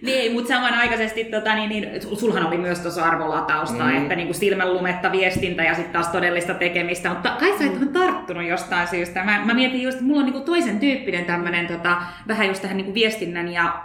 niin, 0.03 0.33
mutta 0.33 0.49
samanaikaisesti 0.49 1.25
tota, 1.25 1.55
niin, 1.55 1.69
niin, 1.69 2.03
sulhan 2.19 2.47
oli 2.47 2.59
myös 2.59 2.79
tuossa 2.79 3.05
arvolatausta, 3.05 3.85
mm. 3.85 3.97
että 3.97 4.17
niin 4.17 4.27
kuin 4.27 4.35
silmänlumetta 4.35 5.13
viestintä 5.13 5.63
ja 5.63 5.75
sitten 5.75 5.93
taas 5.93 6.09
todellista 6.09 6.55
tekemistä, 6.55 7.09
mutta 7.11 7.37
kai 7.41 7.59
sä 7.59 7.65
et 7.65 7.77
ole 7.77 7.86
tarttunut 8.07 8.45
jostain 8.45 8.89
syystä. 8.89 9.25
Mä, 9.25 9.45
mä 9.45 9.55
mietin 9.55 9.83
just, 9.83 9.95
että 9.95 10.07
mulla 10.07 10.21
on 10.21 10.27
niin 10.27 10.33
kuin 10.33 10.45
toisen 10.45 10.81
tyyppinen 10.81 11.25
tämmöinen 11.25 11.67
tota, 11.67 11.97
vähän 12.29 12.47
just 12.47 12.63
tähän 12.63 12.77
niin 12.77 12.85
kuin 12.85 12.95
viestinnän 12.95 13.53
ja 13.53 13.85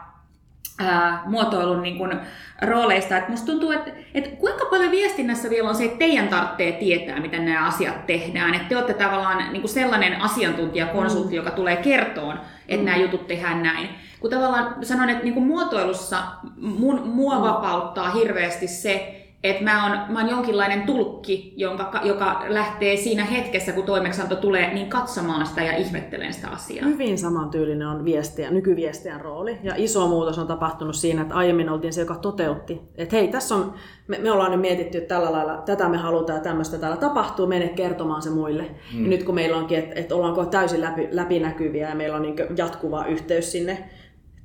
ää, 0.79 1.21
muotoilun 1.25 1.81
niin 1.81 1.97
kuin, 1.97 2.19
rooleista. 2.61 3.17
Et 3.17 3.29
musta 3.29 3.45
tuntuu, 3.45 3.71
että 3.71 3.91
et 4.13 4.27
kuinka 4.27 4.65
paljon 4.65 4.91
viestinnässä 4.91 5.49
vielä 5.49 5.69
on 5.69 5.75
se, 5.75 5.85
että 5.85 5.97
teidän 5.97 6.27
tarvitsee 6.27 6.71
tietää, 6.71 7.19
miten 7.19 7.45
nämä 7.45 7.67
asiat 7.67 8.05
tehdään. 8.05 8.53
Että 8.53 8.69
te 8.69 8.77
olette 8.77 8.93
tavallaan 8.93 9.37
niin 9.37 9.61
kuin 9.61 9.69
sellainen 9.69 10.21
asiantuntijakonsultti, 10.21 11.29
mm. 11.29 11.35
joka 11.35 11.51
tulee 11.51 11.75
kertoon, 11.75 12.39
että 12.67 12.81
mm. 12.81 12.85
nämä 12.85 12.97
jutut 12.97 13.27
tehdään 13.27 13.63
näin. 13.63 13.89
Kun 14.19 14.29
tavallaan 14.29 14.75
sanon, 14.85 15.09
että 15.09 15.23
niin 15.23 15.33
kuin 15.33 15.45
muotoilussa 15.45 16.17
mun, 16.57 17.01
mua 17.07 17.35
mm. 17.35 17.41
vapauttaa 17.41 18.11
hirveästi 18.11 18.67
se, 18.67 19.20
että 19.43 19.63
mä 19.63 19.83
oon, 19.83 20.13
mä 20.13 20.19
oon 20.19 20.29
jonkinlainen 20.29 20.81
tulkki, 20.81 21.53
jonka, 21.57 22.01
joka 22.03 22.45
lähtee 22.47 22.97
siinä 22.97 23.25
hetkessä, 23.25 23.71
kun 23.71 23.83
toimeksianto 23.83 24.35
tulee, 24.35 24.73
niin 24.73 24.89
katsomaan 24.89 25.45
sitä 25.45 25.61
ja 25.61 25.77
ihmettelen 25.77 26.33
sitä 26.33 26.49
asiaa. 26.49 26.85
Hyvin 26.85 27.17
samantyylinen 27.17 27.87
on 27.87 28.05
viestiä, 28.05 28.51
nykyviestiän 28.51 29.21
rooli. 29.21 29.57
Ja 29.63 29.73
iso 29.77 30.07
muutos 30.07 30.39
on 30.39 30.47
tapahtunut 30.47 30.95
siinä, 30.95 31.21
että 31.21 31.35
aiemmin 31.35 31.69
oltiin 31.69 31.93
se, 31.93 32.01
joka 32.01 32.15
toteutti. 32.15 32.81
Että 32.95 33.15
hei, 33.15 33.27
tässä 33.27 33.55
on, 33.55 33.73
me, 34.07 34.17
me 34.17 34.31
ollaan 34.31 34.51
nyt 34.51 34.61
mietitty, 34.61 34.97
että 34.97 35.15
tällä 35.15 35.31
lailla, 35.31 35.57
tätä 35.57 35.89
me 35.89 35.97
halutaan 35.97 36.37
ja 36.37 36.43
tämmöistä 36.43 36.77
täällä 36.77 36.97
tapahtuu, 36.97 37.47
mene 37.47 37.67
kertomaan 37.67 38.21
se 38.21 38.29
muille. 38.29 38.65
Hmm. 38.93 39.03
Ja 39.03 39.09
nyt 39.09 39.23
kun 39.23 39.35
meillä 39.35 39.57
onkin, 39.57 39.79
että, 39.79 39.99
että 39.99 40.15
ollaanko 40.15 40.45
täysin 40.45 40.81
läpi, 40.81 41.07
läpinäkyviä 41.11 41.89
ja 41.89 41.95
meillä 41.95 42.15
on 42.15 42.21
niin 42.21 42.35
jatkuva 42.57 43.05
yhteys 43.05 43.51
sinne 43.51 43.89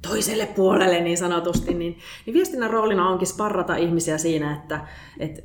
toiselle 0.03 0.47
puolelle 0.47 1.01
niin 1.01 1.19
sanotusti, 1.19 1.75
niin, 1.75 1.99
niin 2.27 2.35
viestinnän 2.35 2.71
roolina 2.71 3.09
onkin 3.09 3.27
sparrata 3.27 3.77
ihmisiä 3.77 4.19
siinä, 4.19 4.57
että, 4.57 4.81
että 5.19 5.43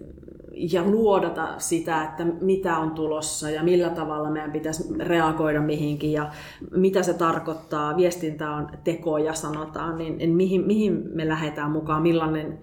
ja 0.54 0.84
luodata 0.84 1.54
sitä, 1.58 2.04
että 2.04 2.26
mitä 2.26 2.78
on 2.78 2.92
tulossa 2.92 3.50
ja 3.50 3.64
millä 3.64 3.90
tavalla 3.90 4.30
meidän 4.30 4.52
pitäisi 4.52 4.84
reagoida 5.00 5.62
mihinkin 5.62 6.12
ja 6.12 6.32
mitä 6.72 7.04
se 7.04 7.14
tarkoittaa. 7.14 7.98
Viestintä 7.98 8.52
on 8.52 8.70
tekoja 8.84 9.34
sanotaan, 9.34 9.98
niin, 9.98 10.18
niin 10.18 10.36
mihin, 10.36 10.68
mihin 10.68 11.04
me 11.14 11.28
lähdetään 11.28 11.72
mukaan, 11.72 12.02
millainen 12.02 12.60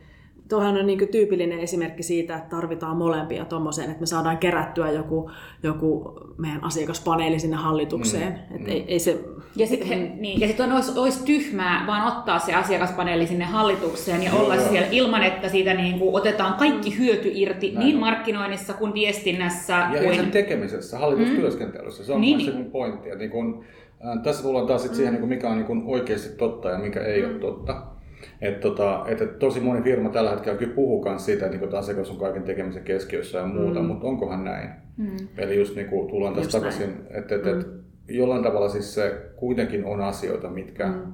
Tuohan 0.48 0.76
on 0.76 0.86
niin 0.86 1.08
tyypillinen 1.08 1.60
esimerkki 1.60 2.02
siitä, 2.02 2.36
että 2.36 2.56
tarvitaan 2.56 2.96
molempia 2.96 3.44
tuommoiseen, 3.44 3.90
että 3.90 4.00
me 4.00 4.06
saadaan 4.06 4.38
kerättyä 4.38 4.90
joku, 4.90 5.30
joku 5.62 6.20
meidän 6.38 6.64
asiakaspaneeli 6.64 7.38
sinne 7.38 7.56
hallitukseen. 7.56 8.32
Mm, 8.32 8.56
Et 8.56 8.62
mm. 8.62 8.68
Ei, 8.68 8.84
ei 8.88 8.98
se... 8.98 9.20
Ja 9.56 9.66
sitten 9.66 10.12
niin, 10.20 10.48
sit 10.48 10.60
on, 10.60 10.72
olisi, 10.72 10.98
olisi 10.98 11.24
tyhmää 11.24 11.84
vaan 11.86 12.16
ottaa 12.16 12.38
se 12.38 12.54
asiakaspaneeli 12.54 13.26
sinne 13.26 13.44
hallitukseen 13.44 14.22
ja 14.22 14.32
olla 14.32 14.54
joo. 14.54 14.68
siellä 14.68 14.88
ilman, 14.90 15.22
että 15.22 15.48
siitä 15.48 15.74
niin 15.74 15.98
kuin 15.98 16.14
otetaan 16.14 16.54
kaikki 16.54 16.98
hyöty 16.98 17.30
irti 17.34 17.70
Näin. 17.70 17.86
niin 17.86 17.98
markkinoinnissa 17.98 18.74
kuin 18.74 18.94
viestinnässä. 18.94 19.88
Ja 19.92 20.02
kuin... 20.02 20.16
sen 20.16 20.30
tekemisessä, 20.30 20.98
hallitustyöskentelyssä. 20.98 22.04
Se 22.04 22.12
on 22.12 22.20
niin, 22.20 22.40
se 22.40 22.52
mun 22.52 22.70
pointti. 22.70 23.08
Niin 23.16 23.30
kun, 23.30 23.64
äh, 24.06 24.22
tässä 24.22 24.42
tullaan 24.42 24.66
taas 24.66 24.82
sit 24.82 24.94
siihen, 24.94 25.14
mm. 25.14 25.20
niin 25.20 25.28
mikä 25.28 25.50
on 25.50 25.58
niin 25.58 25.82
oikeasti 25.86 26.36
totta 26.36 26.70
ja 26.70 26.78
mikä 26.78 27.00
ei 27.00 27.22
mm. 27.22 27.30
ole 27.30 27.38
totta. 27.38 27.97
Et 28.40 28.60
tota, 28.60 29.04
et, 29.06 29.38
tosi 29.38 29.60
moni 29.60 29.82
firma 29.82 30.08
tällä 30.08 30.30
hetkellä 30.30 30.58
kyllä 30.58 30.74
puhuu 30.74 31.04
myös 31.04 31.24
siitä, 31.24 31.46
että 31.46 31.58
niin 31.58 31.74
asiakas 31.74 32.10
on 32.10 32.16
kaiken 32.16 32.42
tekemisen 32.42 32.84
keskiössä 32.84 33.38
ja 33.38 33.46
muuta, 33.46 33.80
mm. 33.80 33.86
mutta 33.86 34.06
onkohan 34.06 34.44
näin? 34.44 34.70
Mm. 34.96 35.16
Eli 35.36 35.58
just 35.58 35.76
niin 35.76 35.88
kuin 35.88 36.08
tullaan 36.08 36.34
tässä 36.34 36.58
takaisin, 36.58 36.94
että 37.10 37.34
et, 37.34 37.44
mm. 37.44 37.60
et, 37.60 37.66
jollain 38.08 38.42
tavalla 38.42 38.68
siis 38.68 38.94
se 38.94 39.30
kuitenkin 39.36 39.84
on 39.84 40.00
asioita, 40.00 40.48
mitkä 40.48 40.86
mm 40.86 41.12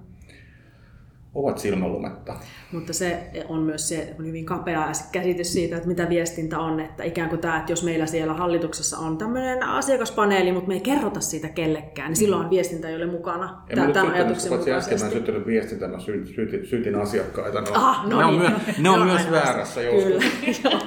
ovat 1.34 1.58
silmälumetta. 1.58 2.34
Mutta 2.72 2.92
se 2.92 3.30
on 3.48 3.60
myös 3.60 3.88
se 3.88 4.14
on 4.18 4.26
hyvin 4.26 4.44
kapea 4.44 4.88
käsitys 5.12 5.52
siitä, 5.52 5.76
että 5.76 5.88
mitä 5.88 6.08
viestintä 6.08 6.58
on, 6.58 6.80
että 6.80 7.04
ikään 7.04 7.28
kuin 7.28 7.40
tämä, 7.40 7.56
että 7.58 7.72
jos 7.72 7.84
meillä 7.84 8.06
siellä 8.06 8.34
hallituksessa 8.34 8.98
on 8.98 9.18
tämmöinen 9.18 9.62
asiakaspaneeli, 9.62 10.52
mutta 10.52 10.68
me 10.68 10.74
ei 10.74 10.80
kerrota 10.80 11.20
siitä 11.20 11.48
kellekään, 11.48 12.08
niin 12.08 12.16
silloin 12.16 12.50
viestintä 12.50 12.88
ei 12.88 12.96
ole 12.96 13.06
mukana 13.06 13.62
ja 13.70 13.76
tämän, 13.76 13.92
tämän 13.92 14.12
ajatuksen 14.12 14.52
mukaisesti. 14.52 14.94
Äsken 14.94 15.08
mä 15.08 15.12
syttynyt 15.12 15.46
viestintä, 15.46 15.88
mä 15.88 15.98
syytin, 15.98 16.66
syytin 16.66 16.94
asiakkaita. 16.94 17.60
No, 17.60 17.70
ah, 17.74 18.08
no 18.08 18.18
ne 18.18 18.26
niin. 18.26 18.34
on, 18.34 18.34
myö, 18.34 18.50
ne 18.78 18.90
on 18.90 19.06
myös 19.06 19.30
väärässä 19.30 19.82
joskus. 19.82 20.04
Kyllä, 20.04 20.24
joo. 20.64 20.80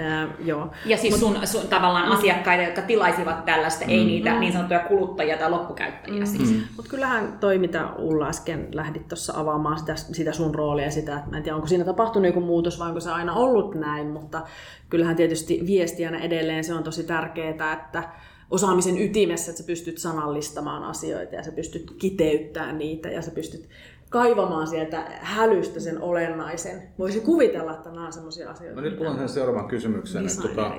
Äh, 0.00 0.28
joo. 0.44 0.70
Ja 0.84 0.96
siis 0.96 1.20
sun, 1.20 1.38
sun 1.44 1.68
tavallaan 1.68 2.12
asiakkaita, 2.12 2.62
jotka 2.62 2.82
tilaisivat 2.82 3.44
tällaista, 3.44 3.84
mm. 3.84 3.90
ei 3.90 4.04
niitä 4.04 4.40
niin 4.40 4.52
sanottuja 4.52 4.80
kuluttajia 4.80 5.38
tai 5.38 5.50
loppukäyttäjiä 5.50 6.20
mm. 6.20 6.26
siis. 6.26 6.50
Mm. 6.50 6.62
Mutta 6.76 6.90
kyllähän 6.90 7.38
toi, 7.40 7.58
mitä 7.58 7.88
Ulla 7.98 8.28
äsken 8.28 8.68
lähdit 8.72 9.08
tuossa 9.08 9.32
avaamaan 9.36 9.75
sitä, 9.76 9.96
sitä 9.96 10.32
sun 10.32 10.54
roolia 10.54 10.90
sitä, 10.90 11.16
että 11.18 11.36
en 11.36 11.42
tiedä, 11.42 11.56
onko 11.56 11.66
siinä 11.68 11.84
tapahtunut 11.84 12.26
joku 12.26 12.40
muutos 12.40 12.78
vai 12.78 12.88
onko 12.88 13.00
se 13.00 13.10
aina 13.10 13.34
ollut 13.34 13.74
näin, 13.74 14.06
mutta 14.06 14.42
kyllähän 14.90 15.16
tietysti 15.16 15.62
viestiänä 15.66 16.18
edelleen 16.18 16.64
se 16.64 16.74
on 16.74 16.84
tosi 16.84 17.04
tärkeää, 17.04 17.72
että 17.72 18.02
osaamisen 18.50 18.98
ytimessä, 18.98 19.50
että 19.50 19.62
sä 19.62 19.66
pystyt 19.66 19.98
sanallistamaan 19.98 20.82
asioita 20.82 21.34
ja 21.34 21.42
sä 21.42 21.52
pystyt 21.52 21.90
kiteyttämään 21.98 22.78
niitä 22.78 23.08
ja 23.08 23.22
sä 23.22 23.30
pystyt 23.30 23.68
kaivamaan 24.10 24.66
sieltä 24.66 25.04
hälystä 25.20 25.80
sen 25.80 26.02
olennaisen. 26.02 26.82
Voisi 26.98 27.20
kuvitella, 27.20 27.72
että 27.72 27.90
nämä 27.90 28.06
on 28.06 28.12
sellaisia 28.12 28.50
asioita. 28.50 28.80
No 28.80 28.82
nyt 28.82 28.96
tullaan 28.96 29.18
sen 29.18 29.28
seuraavaan 29.28 29.68
kysymykseen, 29.68 30.26
että, 30.26 30.42
tota, 30.42 30.72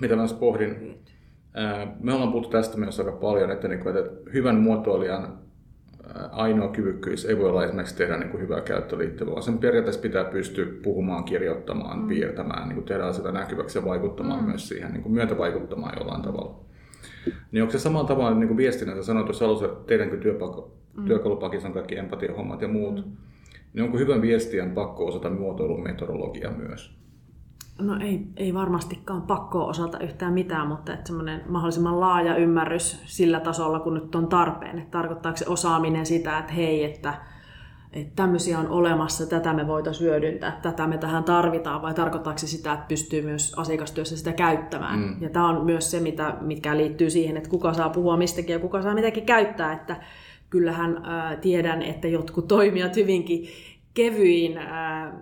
mitä 0.00 0.16
mä 0.16 0.26
pohdin. 0.40 0.98
Me 2.00 2.12
ollaan 2.12 2.32
puhuttu 2.32 2.50
tästä 2.50 2.76
myös 2.76 3.00
aika 3.00 3.12
paljon, 3.12 3.50
että, 3.50 3.68
niin 3.68 3.80
kuin, 3.80 3.96
että 3.96 4.30
hyvän 4.32 4.60
muotoilijan 4.60 5.43
ainoa 6.32 6.68
kyvykkyys 6.68 7.24
ei 7.24 7.38
voi 7.38 7.50
olla 7.50 7.64
esimerkiksi 7.64 7.96
tehdä 7.96 8.16
niin 8.16 8.30
kuin 8.30 8.42
hyvää 8.42 8.60
käyttöliittyä, 8.60 9.26
vaan 9.26 9.42
sen 9.42 9.58
periaatteessa 9.58 10.02
pitää 10.02 10.24
pystyä 10.24 10.66
puhumaan, 10.82 11.24
kirjoittamaan, 11.24 11.98
mm. 11.98 12.08
piirtämään, 12.08 12.68
niin 12.68 12.74
kuin 12.74 12.84
tehdä 12.84 13.12
sitä 13.12 13.32
näkyväksi 13.32 13.78
ja 13.78 13.84
vaikuttamaan 13.84 14.40
mm. 14.40 14.46
myös 14.46 14.68
siihen, 14.68 14.92
niin 14.92 15.02
kuin 15.02 15.12
myötävaikuttamaan 15.12 15.98
jollain 15.98 16.22
tavalla. 16.22 16.60
Niin 17.52 17.62
onko 17.62 17.72
se 17.72 17.78
samalla 17.78 18.08
tavalla 18.08 18.38
niin 18.38 18.48
kuin 18.48 18.56
viestinnässä 18.56 19.02
sanoit 19.02 19.26
tuossa 19.26 19.44
alussa, 19.44 19.66
että 19.66 19.86
teidänkö 19.86 20.16
työpaikka, 20.16 20.68
mm. 20.96 21.04
työkalupakissa 21.04 21.68
on 21.68 21.74
kaikki 21.74 21.98
empatiahommat 21.98 22.62
ja 22.62 22.68
muut, 22.68 23.06
mm. 23.06 23.12
niin 23.72 23.84
onko 23.84 23.98
hyvän 23.98 24.22
viestiän 24.22 24.70
pakko 24.70 25.06
osata 25.06 25.30
muotoilun 25.30 25.82
metodologia 25.82 26.50
myös? 26.50 27.03
No 27.78 27.96
ei, 28.00 28.26
ei 28.36 28.54
varmastikaan 28.54 29.22
pakko 29.22 29.66
osata 29.66 29.98
yhtään 29.98 30.32
mitään, 30.32 30.68
mutta 30.68 30.92
että 30.92 31.06
semmoinen 31.06 31.42
mahdollisimman 31.48 32.00
laaja 32.00 32.36
ymmärrys 32.36 33.02
sillä 33.04 33.40
tasolla, 33.40 33.80
kun 33.80 33.94
nyt 33.94 34.14
on 34.14 34.26
tarpeen. 34.26 34.78
Että 34.78 34.90
tarkoittaako 34.90 35.36
se 35.36 35.48
osaaminen 35.48 36.06
sitä, 36.06 36.38
että 36.38 36.52
hei, 36.52 36.84
että, 36.84 37.14
että 37.92 38.12
tämmöisiä 38.16 38.58
on 38.58 38.68
olemassa, 38.68 39.26
tätä 39.26 39.52
me 39.52 39.66
voitaisiin 39.66 40.10
hyödyntää, 40.10 40.58
tätä 40.62 40.86
me 40.86 40.98
tähän 40.98 41.24
tarvitaan, 41.24 41.82
vai 41.82 41.94
tarkoittaako 41.94 42.38
se 42.38 42.46
sitä, 42.46 42.72
että 42.72 42.86
pystyy 42.88 43.22
myös 43.22 43.54
asiakastyössä 43.56 44.16
sitä 44.16 44.32
käyttämään. 44.32 44.98
Mm. 44.98 45.16
Ja 45.20 45.30
tämä 45.30 45.48
on 45.48 45.64
myös 45.64 45.90
se, 45.90 46.00
mitä, 46.00 46.36
mikä 46.40 46.76
liittyy 46.76 47.10
siihen, 47.10 47.36
että 47.36 47.50
kuka 47.50 47.74
saa 47.74 47.88
puhua 47.88 48.16
mistäkin 48.16 48.52
ja 48.52 48.58
kuka 48.58 48.82
saa 48.82 48.94
mitäkin 48.94 49.26
käyttää, 49.26 49.72
että 49.72 49.96
kyllähän 50.50 51.00
ää, 51.04 51.36
tiedän, 51.36 51.82
että 51.82 52.08
jotkut 52.08 52.48
toimijat 52.58 52.96
hyvinkin 52.96 53.48
kevyin 53.94 54.58
ää, 54.58 55.12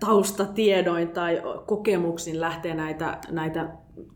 taustatiedoin 0.00 1.08
tai 1.08 1.42
kokemuksin 1.66 2.40
lähtee 2.40 2.74
näitä, 2.74 3.18
näitä 3.30 3.68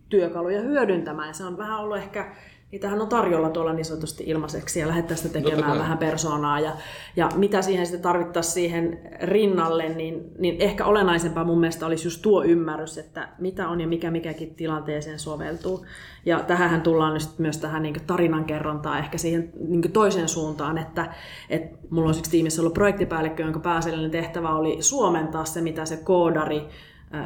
työkaluja 0.09 0.61
hyödyntämään. 0.61 1.35
Se 1.35 1.45
on 1.45 1.59
vähän 1.59 1.79
ollut 1.79 1.97
ehkä 1.97 2.35
niitähän 2.73 3.01
on 3.01 3.09
tarjolla 3.09 3.51
tuolla 3.51 3.73
niin 3.73 3.85
sanotusti 3.85 4.25
ilmaiseksi 4.27 4.81
ja 4.81 4.89
lähdetään 4.89 5.19
sitä 5.19 5.33
tekemään 5.33 5.79
vähän 5.79 5.99
persoonaa. 5.99 6.61
Ja, 6.61 6.73
ja 7.17 7.29
mitä 7.35 7.63
siihen 7.63 7.87
sitten 7.87 8.03
tarvittaisiin 8.03 8.55
siihen 8.55 9.01
rinnalle, 9.23 9.89
niin, 9.89 10.33
niin 10.39 10.57
ehkä 10.59 10.85
olennaisempaa 10.85 11.45
mun 11.45 11.61
mielestä 11.61 11.87
olisi 11.87 12.07
just 12.07 12.23
tuo 12.23 12.45
ymmärrys, 12.45 12.99
että 12.99 13.29
mitä 13.39 13.69
on 13.69 13.81
ja 13.81 13.89
mikä 13.89 14.11
mikäkin 14.11 14.55
tilanteeseen 14.55 15.19
soveltuu. 15.19 15.87
Ja 16.27 16.39
tähän 16.39 16.83
tullaan 16.83 17.15
nyt 17.15 17.39
myös 17.39 17.59
tähän 17.59 17.83
niin 17.83 18.07
tarinankerrontaan 18.07 18.99
ehkä 18.99 19.19
siihen 19.19 19.53
niin 19.69 19.93
toiseen 19.93 20.29
suuntaan, 20.29 20.79
että, 20.79 21.15
että 21.51 21.79
mulla 21.91 22.09
on 22.09 22.15
siksi 22.15 22.31
tiimissä 22.31 22.63
ollut 22.63 22.75
projektipäällikkö, 22.75 23.43
jonka 23.43 23.61
pääasiallinen 23.61 24.11
tehtävä 24.11 24.55
oli 24.55 24.83
suomentaa 24.83 25.45
se, 25.45 25.61
mitä 25.61 25.85
se 25.85 25.97
koodari 25.97 26.69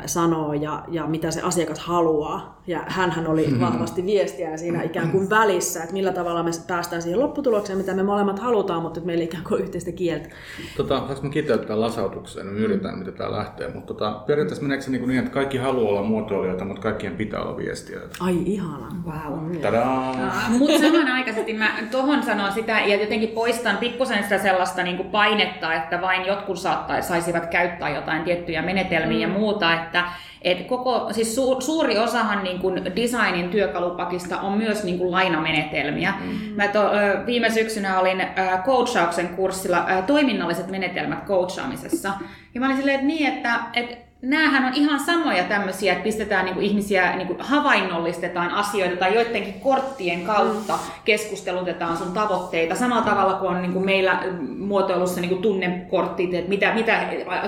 sanoo 0.07 0.53
ja, 0.53 0.85
ja 0.89 1.07
mitä 1.07 1.31
se 1.31 1.43
asiakas 1.43 1.79
haluaa. 1.79 2.63
Ja 2.67 2.81
hän 2.87 3.27
oli 3.27 3.47
mm-hmm. 3.47 3.61
vahvasti 3.61 4.07
viestiä 4.07 4.57
siinä 4.57 4.83
ikään 4.83 5.11
kuin 5.11 5.31
välissä, 5.31 5.83
että 5.83 5.93
millä 5.93 6.13
tavalla 6.13 6.43
me 6.43 6.51
päästään 6.67 7.03
siihen 7.03 7.21
lopputulokseen, 7.21 7.79
mitä 7.79 7.95
me 7.95 8.03
molemmat 8.03 8.39
halutaan, 8.39 8.83
mutta 8.83 8.99
että 8.99 9.07
meillä 9.07 9.25
ikään 9.25 9.45
kuin 9.45 9.63
yhteistä 9.63 9.93
kieltä. 9.93 10.29
Tota, 10.77 10.99
saanko 10.99 11.23
mä 11.23 11.29
kiteyttää 11.29 11.81
lasautukseen, 11.81 12.47
me 12.47 12.59
yritetään, 12.59 12.99
mitä 12.99 13.13
tämä 13.13 13.33
lähtee, 13.33 13.69
mutta 13.75 13.95
tota, 13.95 14.11
periaatteessa 14.27 14.63
meneekö 14.63 14.85
se 14.85 14.91
niin, 14.91 15.09
niin, 15.09 15.19
että 15.19 15.31
kaikki 15.31 15.59
haluaa 15.59 15.89
olla 15.89 16.03
muotoilijoita, 16.03 16.65
mutta 16.65 16.83
kaikkien 16.83 17.17
pitää 17.17 17.43
olla 17.43 17.57
viestiä? 17.57 18.01
Ai 18.21 18.39
ihana, 18.45 18.87
wow. 19.07 19.57
Tadaa! 19.57 20.15
mutta 20.59 20.79
samanaikaisesti 20.79 21.53
mä 21.53 21.71
tuohon 21.91 22.23
sanon 22.23 22.53
sitä 22.53 22.81
ja 22.81 23.01
jotenkin 23.01 23.29
poistan 23.29 23.77
pikkusen 23.77 24.23
sitä 24.23 24.39
sellaista 24.39 24.83
niin 24.83 24.97
kuin 24.97 25.11
painetta, 25.11 25.75
että 25.75 26.01
vain 26.01 26.27
jotkut 26.27 26.59
saisivat 27.01 27.47
käyttää 27.47 27.95
jotain 27.95 28.25
tiettyjä 28.25 28.63
menetelmiä 28.63 29.27
mm. 29.27 29.33
ja 29.33 29.39
muuta, 29.39 29.75
että 29.75 30.05
et 30.45 30.67
koko, 30.67 31.09
siis 31.13 31.35
su, 31.35 31.61
suuri 31.61 31.99
osahan 31.99 32.45
niin 32.45 32.59
kuin 32.59 32.85
designin 32.97 33.51
työkalupakista 33.51 34.41
on 34.41 34.59
myös 34.59 34.85
niin 34.85 34.99
kuin 34.99 35.11
lainamenetelmiä. 35.11 36.15
Mm-hmm. 36.21 36.57
Mä 36.57 36.69
to, 36.69 36.91
viime 37.27 37.51
syksynä 37.51 38.01
olin 38.01 38.27
coachauksen 38.65 39.29
kurssilla 39.29 39.87
toiminnalliset 40.07 40.71
menetelmät 40.71 41.25
coachaamisessa. 41.27 42.13
Ja 42.55 42.61
mä 42.61 42.67
olin 42.67 42.77
silleen, 42.77 42.95
että 42.95 43.07
niin, 43.07 43.27
että, 43.27 43.61
että 43.75 43.97
näähän 44.25 44.65
on 44.65 44.75
ihan 44.75 45.01
samoja 45.01 45.45
tämmöisiä, 45.45 45.93
että 45.93 46.05
pistetään 46.05 46.45
niin 46.45 46.55
kuin 46.55 46.67
ihmisiä, 46.67 47.17
niin 47.17 47.27
kuin 47.27 47.41
havainnollistetaan 47.41 48.51
asioita 48.51 48.97
tai 48.97 49.15
joidenkin 49.15 49.61
korttien 49.61 50.25
kautta 50.25 50.73
mm. 50.73 50.81
keskustelutetaan 51.05 51.97
sun 51.97 52.13
tavoitteita. 52.13 52.75
Samalla 52.75 53.05
tavalla 53.05 53.35
kuin 53.35 53.51
on 53.51 53.63
niin 53.63 53.73
kuin 53.73 53.85
meillä 53.85 54.23
muotoilussa 54.59 55.21
niin 55.21 55.29
kuin 55.29 55.43
tunnekorttit, 55.43 56.35
että 56.35 56.49
mitä, 56.49 56.75
mitä 56.75 57.01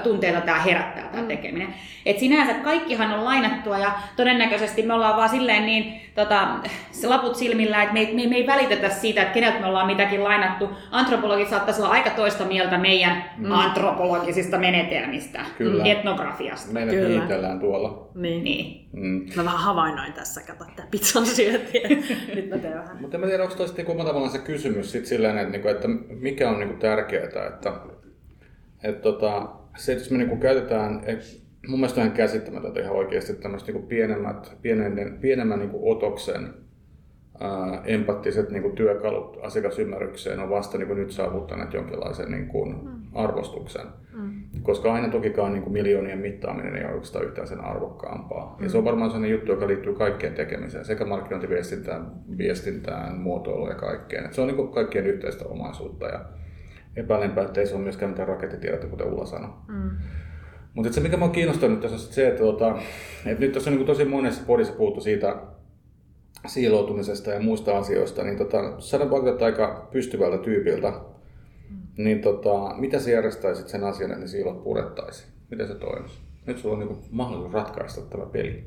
tunteita 0.02 0.40
tämä 0.40 0.58
herättää 0.58 1.08
tämä 1.08 1.22
mm. 1.22 1.28
tekeminen. 1.28 1.74
Et 2.06 2.18
sinänsä 2.18 2.54
kaikkihan 2.54 3.12
on 3.12 3.24
lainattua 3.24 3.78
ja 3.78 3.92
todennäköisesti 4.16 4.82
me 4.82 4.94
ollaan 4.94 5.16
vaan 5.16 5.28
silleen 5.28 5.66
niin 5.66 6.00
tota, 6.14 6.48
se 6.90 7.08
laput 7.08 7.36
silmillä, 7.36 7.82
että 7.82 7.92
me 7.92 8.00
ei, 8.00 8.14
me, 8.14 8.26
me 8.26 8.36
ei 8.36 8.46
välitetä 8.46 8.88
siitä, 8.88 9.22
että 9.22 9.34
keneltä 9.34 9.60
me 9.60 9.66
ollaan 9.66 9.86
mitäkin 9.86 10.24
lainattu. 10.24 10.70
Antropologit 10.90 11.48
saattaisi 11.48 11.82
olla 11.82 11.90
aika 11.90 12.10
toista 12.10 12.44
mieltä 12.44 12.78
meidän 12.78 13.24
mm. 13.36 13.52
antropologisista 13.52 14.58
menetelmistä, 14.58 15.40
Kyllä. 15.58 15.84
etnografiasta. 15.84 16.65
Meidän 16.72 16.94
Kyllä. 17.28 17.56
tuolla. 17.60 18.10
Niin. 18.14 18.44
niin. 18.44 18.88
Mm. 18.92 19.26
Mä 19.36 19.44
vähän 19.44 19.60
havainnoin 19.60 20.12
tässä, 20.12 20.40
kato, 20.46 20.64
että 20.68 20.82
pizzan 20.90 21.26
syötiä. 21.26 21.88
Nyt 22.34 22.48
mä 22.50 22.58
teen 22.58 22.78
vähän. 22.78 22.96
Mutta 23.00 23.16
en 23.16 23.22
tiedä, 23.22 23.42
onko 23.42 23.54
toista 23.54 23.82
niin 23.82 23.98
tavallaan 23.98 24.32
se 24.32 24.38
kysymys 24.38 24.92
sit 24.92 25.06
silleen, 25.06 25.38
että, 25.38 25.52
niinku, 25.52 25.68
että 25.68 25.88
mikä 26.20 26.50
on 26.50 26.60
niin 26.60 26.78
tärkeää, 26.78 27.24
että, 27.24 27.72
että 28.84 29.02
tota, 29.02 29.48
se, 29.76 29.92
että 29.92 30.04
jos 30.04 30.10
me 30.10 30.18
niin 30.18 30.40
käytetään, 30.40 31.02
mun 31.68 31.80
mielestä 31.80 32.00
on 32.00 32.06
ihan 32.06 32.16
käsittämätöntä 32.16 32.80
ihan 32.80 32.96
oikeasti 32.96 33.34
tämmöistä 33.34 33.72
niin 33.72 33.86
pienemmät, 33.86 34.56
pienemmän, 34.62 35.18
pienemmän 35.20 35.58
niin 35.58 35.70
otoksen 35.82 36.65
ää, 37.40 37.82
empattiset 37.84 38.50
niin 38.50 38.72
työkalut 38.72 39.38
asiakasymmärrykseen 39.42 40.40
on 40.40 40.50
vasta 40.50 40.78
niin 40.78 40.96
nyt 40.96 41.10
saavuttaneet 41.10 41.74
jonkinlaisen 41.74 42.30
niin 42.30 42.48
kuin, 42.48 42.84
mm. 42.84 42.90
arvostuksen. 43.14 43.86
Mm. 44.12 44.32
Koska 44.62 44.94
aina 44.94 45.08
tokikaan 45.08 45.52
niin 45.52 45.62
kuin 45.62 45.72
miljoonien 45.72 46.18
mittaaminen 46.18 46.76
ei 46.76 46.84
ole 46.84 46.92
oikeastaan 46.92 47.24
yhtään 47.24 47.46
sen 47.46 47.60
arvokkaampaa. 47.60 48.56
Mm. 48.58 48.64
Ja 48.64 48.70
se 48.70 48.78
on 48.78 48.84
varmaan 48.84 49.10
sellainen 49.10 49.30
juttu, 49.30 49.52
joka 49.52 49.66
liittyy 49.66 49.94
kaikkeen 49.94 50.34
tekemiseen, 50.34 50.84
sekä 50.84 51.04
markkinointiviestintään, 51.04 52.10
viestintään, 52.38 53.16
muotoiluun 53.16 53.68
ja 53.68 53.74
kaikkeen. 53.74 54.24
Et 54.24 54.32
se 54.32 54.40
on 54.40 54.46
niin 54.46 54.56
kuin 54.56 54.68
kaikkien 54.68 55.06
yhteistä 55.06 55.44
omaisuutta. 55.44 56.06
Ja 56.06 56.20
epäilenpä, 56.96 57.42
että 57.42 57.60
ei 57.60 57.66
se 57.66 57.74
ole 57.74 57.82
myöskään 57.82 58.10
mitään 58.10 58.28
rakettitiedettä, 58.28 58.86
kuten 58.86 59.06
Ulla 59.06 59.26
sanoi. 59.26 59.50
Mm. 59.68 59.90
Mutta 60.74 60.92
se, 60.92 61.00
mikä 61.00 61.16
minua 61.16 61.28
kiinnostanut 61.28 61.80
tässä 61.80 61.94
on 61.94 62.00
se, 62.00 62.28
että, 62.28 62.40
tuota, 62.40 62.78
että 63.26 63.40
nyt 63.40 63.52
tässä 63.52 63.70
on 63.70 63.76
niin 63.76 63.86
tosi 63.86 64.04
monessa 64.04 64.42
podissa 64.46 64.74
puhuttu 64.74 65.00
siitä 65.00 65.36
siiloutumisesta 66.46 67.30
ja 67.30 67.40
muista 67.40 67.78
asioista, 67.78 68.22
niin 68.22 68.38
tota, 68.38 68.80
saadaan 68.80 69.10
vaikuttaa 69.10 69.46
aika 69.46 69.88
pystyvältä 69.92 70.38
tyypiltä. 70.38 70.90
Mm. 70.90 72.04
Niin 72.04 72.20
tota, 72.20 72.74
mitä 72.76 72.98
sä 72.98 73.10
järjestäisit 73.10 73.68
sen 73.68 73.84
asian, 73.84 74.10
että 74.10 74.22
ne 74.22 74.28
siilot 74.28 74.64
purettaisiin? 74.64 75.32
Miten 75.50 75.68
se 75.68 75.74
toimisi? 75.74 76.18
Nyt 76.46 76.58
sulla 76.58 76.74
on 76.74 76.80
niin 76.80 76.98
mahdollisuus 77.10 77.54
ratkaista 77.54 78.00
tämä 78.00 78.26
peli. 78.26 78.64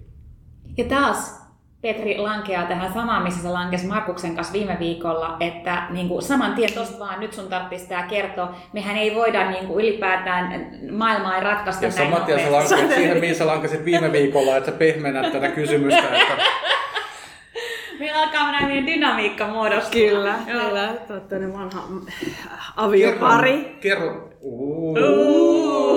Ja 0.77 0.85
taas 0.85 1.49
Petri 1.81 2.17
lankeaa 2.17 2.65
tähän 2.65 2.93
samaan, 2.93 3.23
missä 3.23 3.41
se 3.41 3.49
lankesi 3.49 3.85
Markuksen 3.85 4.35
kanssa 4.35 4.53
viime 4.53 4.77
viikolla, 4.79 5.37
että 5.39 5.83
niin 5.89 6.07
kuin 6.07 6.21
saman 6.21 6.53
tien 6.53 6.73
tuosta 6.73 6.99
vaan 6.99 7.19
nyt 7.19 7.33
sun 7.33 7.47
tarvitsisi 7.47 7.89
tämä 7.89 8.03
kertoa. 8.03 8.55
Mehän 8.73 8.97
ei 8.97 9.15
voida 9.15 9.51
niin 9.51 9.67
kuin 9.67 9.85
ylipäätään, 9.85 10.71
maailmaa 10.91 11.35
ei 11.35 11.43
ratkaista 11.43 11.85
ja 11.85 11.91
näin 11.91 12.09
saman 12.09 12.25
tien 12.25 12.39
sä 12.39 12.51
lankeat 12.51 12.91
siihen, 12.95 13.19
mihin 13.19 13.35
sä 13.35 13.47
lankasit 13.47 13.85
viime 13.85 14.11
viikolla, 14.11 14.57
että 14.57 14.71
sä 14.71 14.77
pehmennät 14.77 15.31
tätä 15.31 15.47
kysymystä. 15.47 16.03
Että... 16.03 16.43
Meillä 17.99 18.21
alkaa 18.21 18.51
mennä 18.51 18.67
niin 18.67 18.87
dynamiikka 18.87 19.47
muodostua. 19.47 20.01
Kyllä, 20.01 20.39
Joo. 20.47 20.61
kyllä. 20.61 20.93
Totta, 21.07 21.35
vanha 21.53 21.87
aviopari. 22.75 23.77
Kerro, 23.81 24.11
kerro. 24.11 24.29
Uh. 24.41 25.89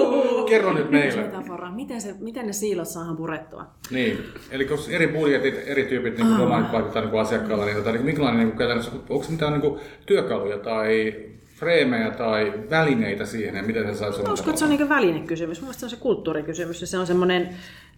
Kerro 0.48 0.72
nyt 0.72 0.90
meille. 0.90 1.22
Metafora. 1.22 1.70
Miten, 1.70 2.00
se, 2.00 2.14
miten 2.20 2.46
ne 2.46 2.53
siilot 2.53 2.88
saadaan 2.88 3.16
purettua? 3.16 3.66
Niin, 3.90 4.24
eli 4.50 4.64
kun 4.64 4.78
eri 4.90 5.09
budjetit, 5.09 5.55
eri 5.66 5.84
tyypit 5.84 6.18
niin 6.18 6.40
oh. 6.40 6.72
vaikuttaa 6.72 7.03
niin 7.05 7.20
asiakkaalla, 7.20 7.64
niin, 7.64 7.76
tota, 7.76 7.92
niin 7.92 8.05
minkälainen 8.05 8.46
niin 8.46 8.59
käytännössä, 8.59 8.92
onko 9.09 9.26
mitään 9.28 9.61
niin 9.61 9.80
työkaluja 10.07 10.59
tai 10.59 11.14
freemejä 11.62 12.10
tai 12.10 12.52
välineitä 12.70 13.26
siihen, 13.26 13.56
ja 13.56 13.62
miten 13.62 13.86
se 13.86 13.94
saisi 13.94 14.20
olla? 14.20 14.32
Uskon, 14.32 14.50
että 14.50 14.58
se 14.58 14.64
on 14.64 14.70
niin 14.70 14.88
välinekysymys. 14.88 15.60
Mielestäni 15.60 15.80
se 15.80 15.86
on 15.86 15.98
se 15.98 16.02
kulttuurikysymys, 16.02 16.80
ja 16.80 16.86
se 16.86 16.98
on 16.98 17.06
semmoinen, 17.06 17.48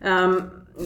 ähm, 0.06 0.32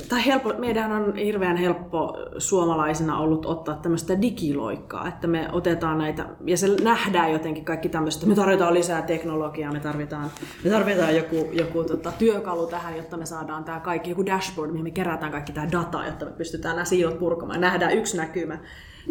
tai 0.08 0.26
helppo, 0.26 0.54
meidän 0.58 0.92
on 0.92 1.16
hirveän 1.16 1.56
helppo 1.56 2.16
suomalaisina 2.38 3.18
ollut 3.18 3.46
ottaa 3.46 3.74
tämmöistä 3.74 4.22
digiloikkaa, 4.22 5.08
että 5.08 5.26
me 5.26 5.48
otetaan 5.52 5.98
näitä, 5.98 6.26
ja 6.44 6.56
se 6.56 6.66
nähdään 6.82 7.32
jotenkin 7.32 7.64
kaikki 7.64 7.88
tämmöistä, 7.88 8.26
me 8.26 8.34
tarvitaan 8.34 8.74
lisää 8.74 9.02
teknologiaa, 9.02 9.72
me 9.72 9.80
tarvitaan, 9.80 10.30
me 10.64 10.70
tarvitaan 10.70 11.16
joku, 11.16 11.50
joku 11.52 11.84
tota, 11.84 12.12
työkalu 12.18 12.66
tähän, 12.66 12.96
jotta 12.96 13.16
me 13.16 13.26
saadaan 13.26 13.64
tämä 13.64 13.80
kaikki, 13.80 14.10
joku 14.10 14.26
dashboard, 14.26 14.70
mihin 14.70 14.84
me 14.84 14.90
kerätään 14.90 15.32
kaikki 15.32 15.52
tämä 15.52 15.72
data, 15.72 16.06
jotta 16.06 16.24
me 16.24 16.30
pystytään 16.30 16.76
nämä 16.76 16.84
siilot 16.84 17.18
purkamaan, 17.18 17.60
nähdään 17.60 17.92
yksi 17.92 18.16
näkymä. 18.16 18.58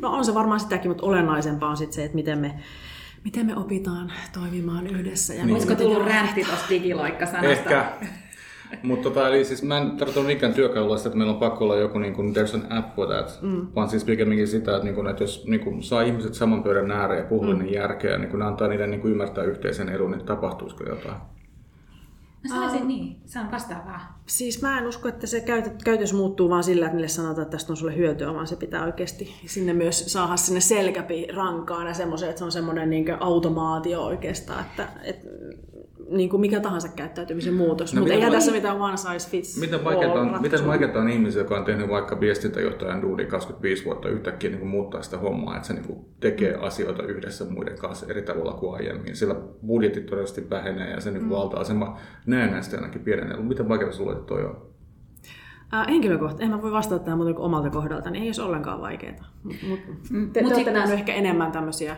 No 0.01 0.09
on 0.09 0.25
se 0.25 0.33
varmaan 0.33 0.59
sitäkin, 0.59 0.91
mutta 0.91 1.05
olennaisempaa 1.05 1.69
on 1.69 1.77
sitten 1.77 1.95
se, 1.95 2.03
että 2.03 2.15
miten 2.15 2.39
me 2.39 2.59
miten 3.27 3.45
me 3.45 3.55
opitaan 3.55 4.11
toimimaan 4.33 4.87
yhdessä. 4.87 5.33
Ja 5.33 5.45
niin. 5.45 5.53
Olisiko 5.53 5.75
tullut 5.75 6.05
räntti 6.05 6.43
tuosta 6.43 6.69
digiloikka-sanasta? 6.69 7.51
Ehkä. 7.51 7.91
Mutta 8.83 9.09
tota, 9.09 9.27
eli 9.27 9.45
siis 9.45 9.63
mä 9.63 9.77
en 9.77 9.91
tarkoita 9.91 10.21
mikään 10.21 10.53
työkalulla 10.53 10.97
sitä, 10.97 11.07
että 11.07 11.17
meillä 11.17 11.33
on 11.33 11.39
pakko 11.39 11.63
olla 11.63 11.75
joku 11.75 11.99
niin 11.99 12.13
kuin, 12.13 12.35
there's 12.35 12.55
an 12.55 12.77
app 12.77 12.95
for 12.95 13.07
that, 13.07 13.39
mm. 13.41 13.67
vaan 13.75 13.89
siis 13.89 14.03
pikemminkin 14.03 14.47
sitä, 14.47 14.71
että, 14.71 14.83
niin 14.83 14.95
kuin, 14.95 15.07
että 15.07 15.23
jos 15.23 15.45
niin 15.47 15.59
kuin, 15.59 15.83
saa 15.83 16.01
ihmiset 16.01 16.33
saman 16.33 16.63
pöydän 16.63 16.91
ääreen 16.91 17.19
ja 17.19 17.29
puhuu 17.29 17.53
mm. 17.53 17.59
niin 17.59 17.73
järkeä, 17.73 18.17
niin 18.17 18.29
kuin, 18.29 18.39
ne 18.39 18.45
antaa 18.45 18.67
niiden 18.67 18.91
niin 18.91 19.01
kuin, 19.01 19.11
ymmärtää 19.11 19.43
yhteisen 19.43 19.89
edun, 19.89 20.11
niin 20.11 20.25
tapahtuisiko 20.25 20.83
jotain. 20.83 21.15
Mä 22.49 22.55
sanoisin 22.55 22.81
um, 22.81 22.87
niin, 22.87 23.21
se 23.25 23.39
on 23.39 23.51
vastaavaa. 23.51 24.21
Siis 24.25 24.61
mä 24.61 24.77
en 24.77 24.87
usko, 24.87 25.07
että 25.07 25.27
se 25.27 25.43
käytös 25.83 26.13
muuttuu 26.13 26.49
vaan 26.49 26.63
sillä, 26.63 26.85
että 26.85 26.95
niille 26.95 27.07
sanotaan, 27.07 27.41
että 27.41 27.57
tästä 27.57 27.73
on 27.73 27.77
sulle 27.77 27.95
hyötyä, 27.95 28.33
vaan 28.33 28.47
se 28.47 28.55
pitää 28.55 28.85
oikeasti 28.85 29.33
sinne 29.45 29.73
myös 29.73 30.13
saada 30.13 30.37
sinne 30.37 30.59
selkäpi 30.59 31.27
rankaan 31.35 31.87
ja 31.87 31.93
semmoisen, 31.93 32.29
että 32.29 32.39
se 32.39 32.45
on 32.45 32.51
semmoinen 32.51 32.89
niin 32.89 33.21
automaatio 33.21 34.01
oikeastaan, 34.01 34.65
että, 34.65 34.87
että 35.03 35.27
niin 36.09 36.29
kuin 36.29 36.41
mikä 36.41 36.59
tahansa 36.59 36.87
käyttäytymisen 36.87 37.53
muutos, 37.53 37.93
no, 37.93 37.99
mutta 37.99 38.13
eihän 38.13 38.31
tässä 38.31 38.51
mitään 38.51 38.81
one 38.81 38.97
size 38.97 39.29
fits 39.29 39.59
Miten 39.59 39.83
vaikeaa 39.83 40.13
on, 40.13 40.41
miten 40.41 40.67
vaikeaa 40.67 41.01
on 41.01 41.09
ihmisiä, 41.09 41.41
joka 41.41 41.57
on 41.57 41.65
tehnyt 41.65 41.89
vaikka 41.89 42.19
viestintäjohtajan 42.19 43.01
duuni 43.01 43.25
25 43.25 43.85
vuotta 43.85 44.09
yhtäkkiä 44.09 44.49
niin 44.49 44.59
kuin 44.59 44.69
muuttaa 44.69 45.01
sitä 45.01 45.17
hommaa, 45.17 45.55
että 45.55 45.67
se 45.67 45.73
niin 45.73 45.85
kuin 45.85 45.99
tekee 46.19 46.55
asioita 46.55 47.03
yhdessä 47.03 47.45
muiden 47.45 47.77
kanssa 47.77 48.05
eri 48.09 48.21
tavalla 48.21 48.53
kuin 48.53 48.75
aiemmin. 48.75 49.15
Sillä 49.15 49.35
budjetit 49.67 50.05
todennäköisesti 50.05 50.49
vähenee 50.49 50.91
ja 50.91 51.01
se 51.01 51.11
niin 51.11 51.23
mm. 51.23 51.29
valta-asema 51.29 51.97
näennäisesti 52.25 52.75
ainakin 52.75 53.01
pienenee. 53.01 53.37
Miten 53.37 53.69
vaikeaa 53.69 53.91
sinulle 53.91 54.15
toi 54.15 54.45
on? 54.45 54.67
Äh, 55.73 55.87
henkilökohtaisesti, 55.87 56.43
en 56.43 56.51
mä 56.51 56.61
voi 56.61 56.71
vastata 56.71 57.03
tähän 57.03 57.17
muuten 57.17 57.37
omalta 57.37 57.69
kohdalta, 57.69 58.09
niin 58.09 58.23
ei 58.23 58.27
olisi 58.27 58.41
ollenkaan 58.41 58.81
vaikeaa. 58.81 59.25
Mut, 59.43 59.55
mut, 59.67 59.79
mm, 60.09 60.31
te, 60.31 60.41
mut 60.41 60.49
te 60.49 60.55
olette 60.55 60.71
nähneet 60.71 60.99
ehkä 60.99 61.13
enemmän 61.13 61.51
tämmöisiä 61.51 61.95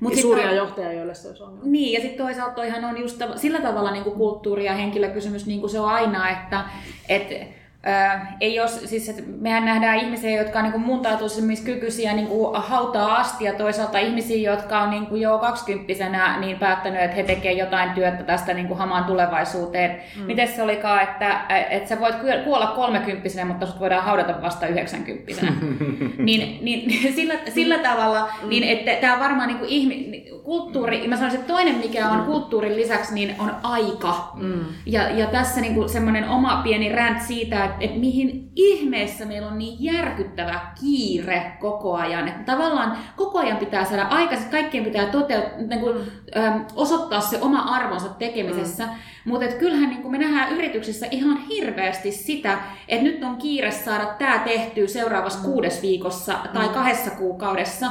Mut 0.00 0.14
suuria 0.14 0.46
toi, 0.46 0.56
johtajia, 0.56 0.92
joille 0.92 1.14
se 1.14 1.28
olisi 1.28 1.42
ongelma. 1.42 1.70
Niin, 1.70 1.92
ja 1.92 2.00
sitten 2.00 2.26
toisaalta 2.26 2.54
toihan 2.54 2.84
on 2.84 3.00
just 3.00 3.22
sillä 3.36 3.60
tavalla 3.60 3.90
niin 3.90 4.04
kuin 4.04 4.16
kulttuuri- 4.16 4.64
ja 4.64 4.74
henkilökysymys, 4.74 5.46
niin 5.46 5.60
kuin 5.60 5.70
se 5.70 5.80
on 5.80 5.88
aina, 5.88 6.30
että 6.30 6.64
et, 7.08 7.57
Öö, 7.88 8.18
ei 8.40 8.54
jos, 8.54 8.80
siis, 8.84 9.08
että 9.08 9.22
mehän 9.40 9.64
nähdään 9.64 9.98
ihmisiä, 9.98 10.30
jotka 10.30 10.58
on 10.58 10.64
niin 10.64 10.80
muuntautumiskykyisiä 10.80 12.12
niin 12.12 12.26
kuin 12.26 12.62
hautaa 12.62 13.16
asti 13.16 13.44
ja 13.44 13.52
toisaalta 13.52 13.98
ihmisiä, 13.98 14.50
jotka 14.50 14.80
on 14.80 14.90
niin 14.90 15.06
kuin 15.06 15.20
jo 15.20 15.38
kaksikymppisenä 15.38 16.40
niin 16.40 16.58
päättänyt, 16.58 17.02
että 17.02 17.16
he 17.16 17.22
tekevät 17.22 17.58
jotain 17.58 17.90
työtä 17.90 18.22
tästä 18.22 18.54
niin 18.54 18.68
kuin 18.68 18.78
hamaan 18.78 19.04
tulevaisuuteen. 19.04 20.00
Mm. 20.16 20.22
Miten 20.22 20.48
se 20.48 20.62
olikaan, 20.62 21.02
että, 21.02 21.40
että 21.70 21.88
sä 21.88 22.00
voit 22.00 22.14
kuolla 22.44 22.66
kolmekymppisenä, 22.66 23.44
mutta 23.44 23.66
sut 23.66 23.80
voidaan 23.80 24.04
haudata 24.04 24.42
vasta 24.42 24.66
yhdeksänkymppisenä. 24.66 25.52
niin, 26.18 26.58
niin, 26.64 26.90
sillä, 27.16 27.34
sillä 27.54 27.78
tavalla, 27.78 28.32
mm. 28.42 28.48
niin 28.48 28.64
että 28.64 28.90
tämä 29.00 29.20
varmaan 29.20 29.48
niin 29.48 29.58
kuin 29.58 29.70
ihmi, 29.70 30.28
kulttuuri, 30.48 31.08
mä 31.08 31.16
sanoisin, 31.16 31.40
että 31.40 31.52
toinen 31.52 31.74
mikä 31.74 32.10
on 32.10 32.22
kulttuurin 32.22 32.76
lisäksi, 32.76 33.14
niin 33.14 33.34
on 33.38 33.52
aika. 33.62 34.32
Mm. 34.34 34.64
Ja, 34.86 35.10
ja 35.10 35.26
tässä 35.26 35.60
niin 35.60 35.88
semmoinen 35.88 36.28
oma 36.28 36.60
pieni 36.62 36.92
rant 36.92 37.22
siitä, 37.22 37.64
että, 37.64 37.76
että 37.80 37.98
mihin 37.98 38.50
ihmeessä 38.56 39.24
meillä 39.24 39.48
on 39.48 39.58
niin 39.58 39.76
järkyttävä 39.80 40.60
kiire 40.80 41.52
koko 41.60 41.94
ajan. 41.94 42.28
Että 42.28 42.52
tavallaan 42.52 42.98
koko 43.16 43.38
ajan 43.38 43.56
pitää 43.56 43.84
saada 43.84 44.02
aikaisemmin, 44.02 44.50
kaikkien 44.50 44.84
pitää 44.84 45.06
toteut- 45.06 45.68
niin 45.68 45.80
kuin, 45.80 45.96
ö, 45.96 46.40
osoittaa 46.74 47.20
se 47.20 47.38
oma 47.40 47.58
arvonsa 47.58 48.08
tekemisessä. 48.08 48.84
Mm. 48.84 48.92
Mutta 49.24 49.46
kyllähän 49.46 49.88
niin 49.88 50.02
kuin 50.02 50.12
me 50.12 50.18
nähdään 50.18 50.52
yrityksissä 50.52 51.06
ihan 51.10 51.38
hirveästi 51.38 52.12
sitä, 52.12 52.58
että 52.88 53.04
nyt 53.04 53.24
on 53.24 53.36
kiire 53.36 53.70
saada 53.70 54.06
tämä 54.06 54.38
tehtyä 54.38 54.86
seuraavassa 54.86 55.38
mm. 55.38 55.44
kuudes 55.44 55.82
viikossa 55.82 56.34
tai 56.54 56.66
mm. 56.66 56.74
kahdessa 56.74 57.10
kuukaudessa. 57.10 57.90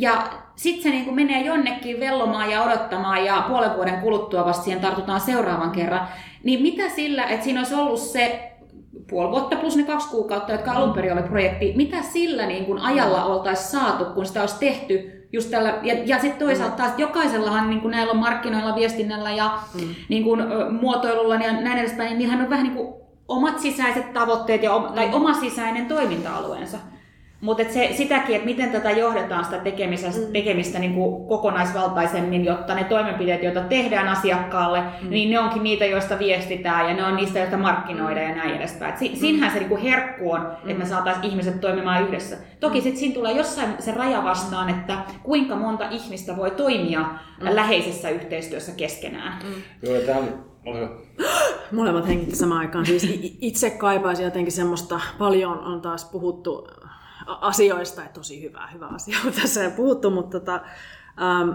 Ja 0.00 0.22
sitten 0.56 0.82
se 0.82 0.90
niin 0.90 1.14
menee 1.14 1.40
jonnekin 1.40 2.00
vellomaan 2.00 2.50
ja 2.50 2.62
odottamaan 2.62 3.24
ja 3.24 3.44
puolen 3.48 3.76
vuoden 3.76 4.00
kuluttua 4.00 4.44
vasta 4.44 4.64
siihen 4.64 4.80
tartutaan 4.80 5.20
seuraavan 5.20 5.70
kerran. 5.70 6.08
Niin 6.44 6.62
mitä 6.62 6.88
sillä, 6.88 7.24
että 7.24 7.44
siinä 7.44 7.60
olisi 7.60 7.74
ollut 7.74 8.00
se 8.00 8.52
puoli 9.10 9.30
vuotta 9.30 9.56
plus 9.56 9.76
ne 9.76 9.82
kaksi 9.82 10.08
kuukautta, 10.08 10.52
jotka 10.52 10.72
alun 10.72 10.92
perin 10.92 11.12
oli 11.12 11.22
projekti, 11.22 11.72
mitä 11.76 12.02
sillä 12.02 12.46
niin 12.46 12.64
kuin 12.64 12.78
ajalla 12.78 13.24
oltaisiin 13.24 13.70
saatu, 13.70 14.04
kun 14.04 14.26
sitä 14.26 14.40
olisi 14.40 14.58
tehty 14.58 15.26
just 15.32 15.50
tällä, 15.50 15.78
ja, 15.82 15.94
ja 16.04 16.18
sitten 16.18 16.46
toisaalta 16.46 16.76
taas 16.76 16.92
jokaisellahan 16.98 17.70
niin 17.70 17.80
kuin 17.80 17.90
näillä 17.90 18.10
on 18.10 18.18
markkinoilla, 18.18 18.74
viestinnällä 18.74 19.30
ja 19.30 19.58
mm. 19.74 19.94
niin 20.08 20.24
kuin, 20.24 20.40
muotoilulla 20.80 21.34
ja 21.34 21.52
näin 21.52 21.78
edespäin, 21.78 22.08
niin 22.08 22.18
niillähän 22.18 22.44
on 22.44 22.50
vähän 22.50 22.64
niin 22.64 22.76
kuin 22.76 22.94
omat 23.28 23.58
sisäiset 23.58 24.12
tavoitteet 24.12 24.62
ja, 24.62 24.90
tai 24.94 25.10
oma 25.12 25.34
sisäinen 25.34 25.86
toiminta-alueensa. 25.86 26.78
Mutta 27.40 27.62
se, 27.70 27.90
sitäkin, 27.92 28.34
että 28.36 28.46
miten 28.46 28.70
tätä 28.70 28.90
johdetaan 28.90 29.44
sitä 29.44 29.58
tekemistä, 29.58 30.08
mm. 30.08 30.32
tekemistä 30.32 30.78
niin 30.78 30.94
kuin 30.94 31.28
kokonaisvaltaisemmin, 31.28 32.44
jotta 32.44 32.74
ne 32.74 32.84
toimenpiteet, 32.84 33.42
joita 33.42 33.60
tehdään 33.60 34.08
asiakkaalle, 34.08 34.80
mm. 34.80 35.10
niin 35.10 35.30
ne 35.30 35.38
onkin 35.38 35.62
niitä, 35.62 35.84
joista 35.84 36.18
viestitään 36.18 36.88
ja 36.88 36.94
ne 36.94 37.04
on 37.04 37.16
niistä, 37.16 37.38
joista 37.38 37.56
markkinoidaan 37.56 38.28
ja 38.28 38.34
näin 38.34 38.56
edespäin. 38.56 38.92
Et 38.92 38.98
si, 38.98 39.08
mm. 39.08 39.14
Siinähän 39.14 39.52
se 39.52 39.58
niin 39.58 39.68
kuin 39.68 39.82
herkku 39.82 40.32
on, 40.32 40.52
että 40.56 40.78
me 40.78 40.84
mm. 40.84 40.90
saataisiin 40.90 41.24
ihmiset 41.24 41.60
toimimaan 41.60 42.02
yhdessä. 42.02 42.36
Toki 42.60 42.80
sitten 42.80 42.98
siinä 42.98 43.14
tulee 43.14 43.32
jossain 43.32 43.74
se 43.78 43.92
raja 43.92 44.24
vastaan, 44.24 44.68
että 44.68 44.98
kuinka 45.22 45.56
monta 45.56 45.88
ihmistä 45.90 46.36
voi 46.36 46.50
toimia 46.50 47.00
mm. 47.00 47.48
läheisessä 47.50 48.10
yhteistyössä 48.10 48.72
keskenään. 48.72 49.38
Mm. 49.44 49.62
Joo, 49.82 50.00
tämä 50.00 50.18
Molemmat 51.72 52.08
henkit 52.08 52.34
samaan 52.34 52.60
aikaan. 52.60 52.86
Siis 52.86 53.36
itse 53.40 53.70
kaipaisin 53.70 54.24
jotenkin 54.24 54.52
semmoista, 54.52 55.00
paljon 55.18 55.58
on 55.58 55.80
taas 55.80 56.04
puhuttu 56.04 56.68
asioista, 57.26 58.02
että 58.02 58.14
tosi 58.14 58.42
hyvä, 58.42 58.68
hyvä 58.74 58.86
asia 58.86 59.18
on 59.26 59.32
tässä 59.32 59.70
puhuttu, 59.70 60.10
mutta 60.10 60.40
tota, 60.40 60.60
ähm, 61.22 61.50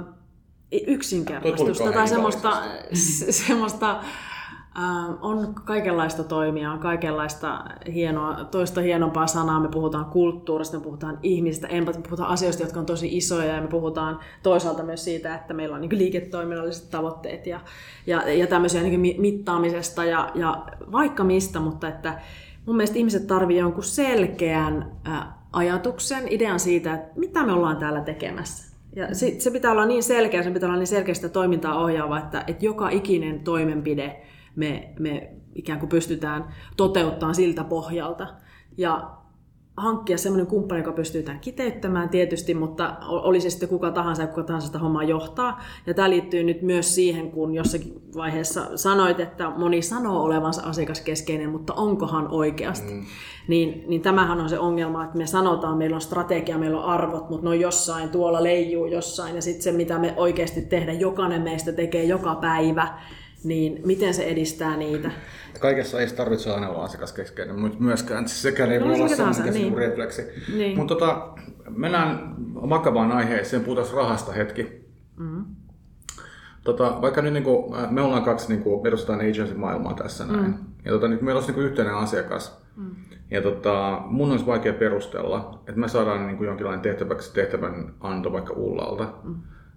yksinkertaistusta 0.87 1.91
tai 1.91 2.07
semmoista, 2.07 2.61
semmoista 3.47 4.01
ähm, 4.77 5.13
on 5.21 5.55
kaikenlaista 5.55 6.23
toimia, 6.23 6.71
on 6.71 6.79
kaikenlaista 6.79 7.65
hienoa, 7.93 8.45
toista 8.45 8.81
hienompaa 8.81 9.27
sanaa, 9.27 9.59
me 9.59 9.67
puhutaan 9.67 10.05
kulttuurista, 10.05 10.77
me 10.77 10.83
puhutaan 10.83 11.19
ihmistä, 11.23 11.67
me 11.67 12.01
puhutaan 12.03 12.29
asioista, 12.29 12.63
jotka 12.63 12.79
on 12.79 12.85
tosi 12.85 13.17
isoja 13.17 13.55
ja 13.55 13.61
me 13.61 13.67
puhutaan 13.67 14.19
toisaalta 14.43 14.83
myös 14.83 15.03
siitä, 15.03 15.35
että 15.35 15.53
meillä 15.53 15.75
on 15.75 15.81
niin 15.81 15.97
liiketoiminnalliset 15.97 16.91
tavoitteet 16.91 17.47
ja, 17.47 17.59
ja, 18.07 18.33
ja 18.33 18.47
tämmöisiä 18.47 18.81
niin 18.81 19.21
mittaamisesta 19.21 20.05
ja, 20.05 20.31
ja 20.35 20.65
vaikka 20.91 21.23
mistä, 21.23 21.59
mutta 21.59 21.87
että 21.87 22.21
mun 22.65 22.75
mielestä 22.75 22.97
ihmiset 22.97 23.27
tarvitsevat 23.27 23.65
jonkun 23.65 23.83
selkeän 23.83 24.91
äh, 25.07 25.27
ajatuksen, 25.53 26.27
idean 26.29 26.59
siitä, 26.59 26.93
että 26.93 27.19
mitä 27.19 27.45
me 27.45 27.51
ollaan 27.51 27.77
täällä 27.77 28.01
tekemässä. 28.01 28.77
Ja 28.95 29.15
se, 29.15 29.35
se 29.39 29.51
pitää 29.51 29.71
olla 29.71 29.85
niin 29.85 30.03
selkeä, 30.03 30.43
se 30.43 30.51
pitää 30.51 30.69
olla 30.69 30.79
niin 30.79 30.87
selkeästä 30.87 31.29
toimintaa 31.29 31.83
ohjaava, 31.83 32.19
että, 32.19 32.43
että 32.47 32.65
joka 32.65 32.89
ikinen 32.89 33.39
toimenpide 33.39 34.21
me, 34.55 34.93
me 34.99 35.33
ikään 35.55 35.79
kuin 35.79 35.89
pystytään 35.89 36.53
toteuttamaan 36.77 37.35
siltä 37.35 37.63
pohjalta. 37.63 38.27
Ja 38.77 39.20
hankkia 39.81 40.17
semmoinen 40.17 40.47
kumppani, 40.47 40.81
joka 40.81 40.91
pystyy 40.91 41.23
tämän 41.23 41.39
kiteyttämään 41.39 42.09
tietysti, 42.09 42.53
mutta 42.53 42.97
olisi 43.07 43.49
sitten 43.49 43.69
kuka 43.69 43.91
tahansa 43.91 44.21
ja 44.21 44.27
kuka 44.27 44.43
tahansa 44.43 44.65
sitä 44.65 44.79
hommaa 44.79 45.03
johtaa. 45.03 45.61
Ja 45.87 45.93
tämä 45.93 46.09
liittyy 46.09 46.43
nyt 46.43 46.61
myös 46.61 46.95
siihen, 46.95 47.31
kun 47.31 47.55
jossakin 47.55 48.01
vaiheessa 48.15 48.77
sanoit, 48.77 49.19
että 49.19 49.49
moni 49.49 49.81
sanoo 49.81 50.23
olevansa 50.23 50.61
asiakaskeskeinen, 50.61 51.49
mutta 51.49 51.73
onkohan 51.73 52.27
oikeasti? 52.27 52.93
Mm. 52.93 53.05
Niin, 53.47 53.83
niin 53.87 54.01
tämähän 54.01 54.41
on 54.41 54.49
se 54.49 54.59
ongelma, 54.59 55.03
että 55.03 55.17
me 55.17 55.25
sanotaan, 55.25 55.77
meillä 55.77 55.95
on 55.95 56.01
strategia, 56.01 56.57
meillä 56.57 56.77
on 56.77 56.85
arvot, 56.85 57.29
mutta 57.29 57.43
ne 57.43 57.49
on 57.49 57.59
jossain, 57.59 58.09
tuolla 58.09 58.43
leijuu 58.43 58.85
jossain. 58.85 59.35
Ja 59.35 59.41
sitten 59.41 59.61
se, 59.61 59.71
mitä 59.71 59.99
me 59.99 60.13
oikeasti 60.17 60.61
tehdään, 60.61 60.99
jokainen 60.99 61.41
meistä 61.41 61.71
tekee 61.71 62.03
joka 62.03 62.35
päivä, 62.35 62.87
niin 63.43 63.81
miten 63.85 64.13
se 64.13 64.23
edistää 64.23 64.77
niitä? 64.77 65.11
Kaikessa 65.59 66.01
ei 66.01 66.07
tarvitse 66.07 66.53
aina 66.53 66.69
olla 66.69 66.83
asiakaskeskeinen, 66.83 67.59
mutta 67.59 67.77
myöskään 67.79 68.29
sekään 68.29 68.71
ei 68.71 68.79
no, 68.79 68.85
voi 68.85 68.95
olla 68.95 69.07
sellainen 69.07 69.53
niin. 69.53 69.77
refleksi. 69.77 70.21
Niin. 70.55 70.77
Mutta 70.77 70.95
tota, 70.95 71.33
mennään 71.69 72.35
vakavaan 72.55 73.11
aiheeseen, 73.11 73.63
puhutaan 73.63 73.87
rahasta 73.93 74.31
hetki. 74.31 74.63
Mm-hmm. 75.17 75.45
Tota, 76.63 77.01
vaikka 77.01 77.21
nyt 77.21 77.33
niin 77.33 77.43
kuin, 77.43 77.75
äh, 77.75 77.91
me 77.91 78.01
ollaan 78.01 78.23
kaksi, 78.23 78.49
niin 78.49 78.63
kuin, 78.63 78.87
edustetaan 78.87 79.19
agency-maailmaa 79.19 79.93
tässä 79.93 80.25
näin, 80.25 80.45
mm. 80.45 80.53
ja 80.85 80.91
tota, 80.91 81.07
nyt 81.07 81.21
meillä 81.21 81.39
olisi 81.39 81.51
niin 81.51 81.55
kuin 81.55 81.65
yhteinen 81.65 81.95
asiakas, 81.95 82.61
mm. 82.75 82.95
ja 83.31 83.41
tota, 83.41 84.01
mun 84.05 84.31
olisi 84.31 84.45
vaikea 84.45 84.73
perustella, 84.73 85.63
että 85.67 85.79
me 85.81 85.87
saadaan 85.87 86.27
niin 86.27 86.37
kuin 86.37 86.47
jonkinlainen 86.47 86.81
tehtäväksi 86.81 87.33
tehtävän 87.33 87.93
anto 87.99 88.31
vaikka 88.31 88.53
Ullalta. 88.53 89.13
Mm 89.23 89.35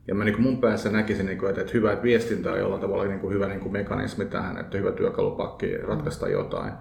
ja 0.08 0.14
mä 0.14 0.24
niin 0.24 0.42
mun 0.42 0.60
päässä 0.60 0.90
näkisin, 0.90 1.26
niin 1.26 1.38
kuin, 1.38 1.48
että, 1.48 1.60
että 1.60 1.72
hyvä 1.72 1.92
että 1.92 2.02
viestintä 2.02 2.52
on 2.52 2.58
jollain 2.58 2.80
tavalla 2.80 3.04
niin 3.04 3.20
kuin 3.20 3.34
hyvä 3.34 3.48
niin 3.48 3.60
kuin 3.60 3.72
mekanismi 3.72 4.24
tähän, 4.24 4.58
että 4.58 4.78
hyvä 4.78 4.92
työkalupakki 4.92 5.76
ratkaista 5.76 6.28
jotain. 6.28 6.72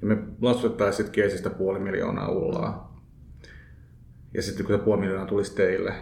Ja 0.00 0.06
me 0.06 0.18
laskutettaisiin 0.40 0.96
sitten 0.96 1.12
keisistä 1.14 1.50
puoli 1.50 1.78
miljoonaa 1.78 2.30
ullaa. 2.30 3.02
Ja 4.34 4.42
sitten 4.42 4.66
kun 4.66 4.76
se 4.76 4.82
puoli 4.84 5.00
miljoonaa 5.00 5.26
tulisi 5.26 5.56
teille, 5.56 5.94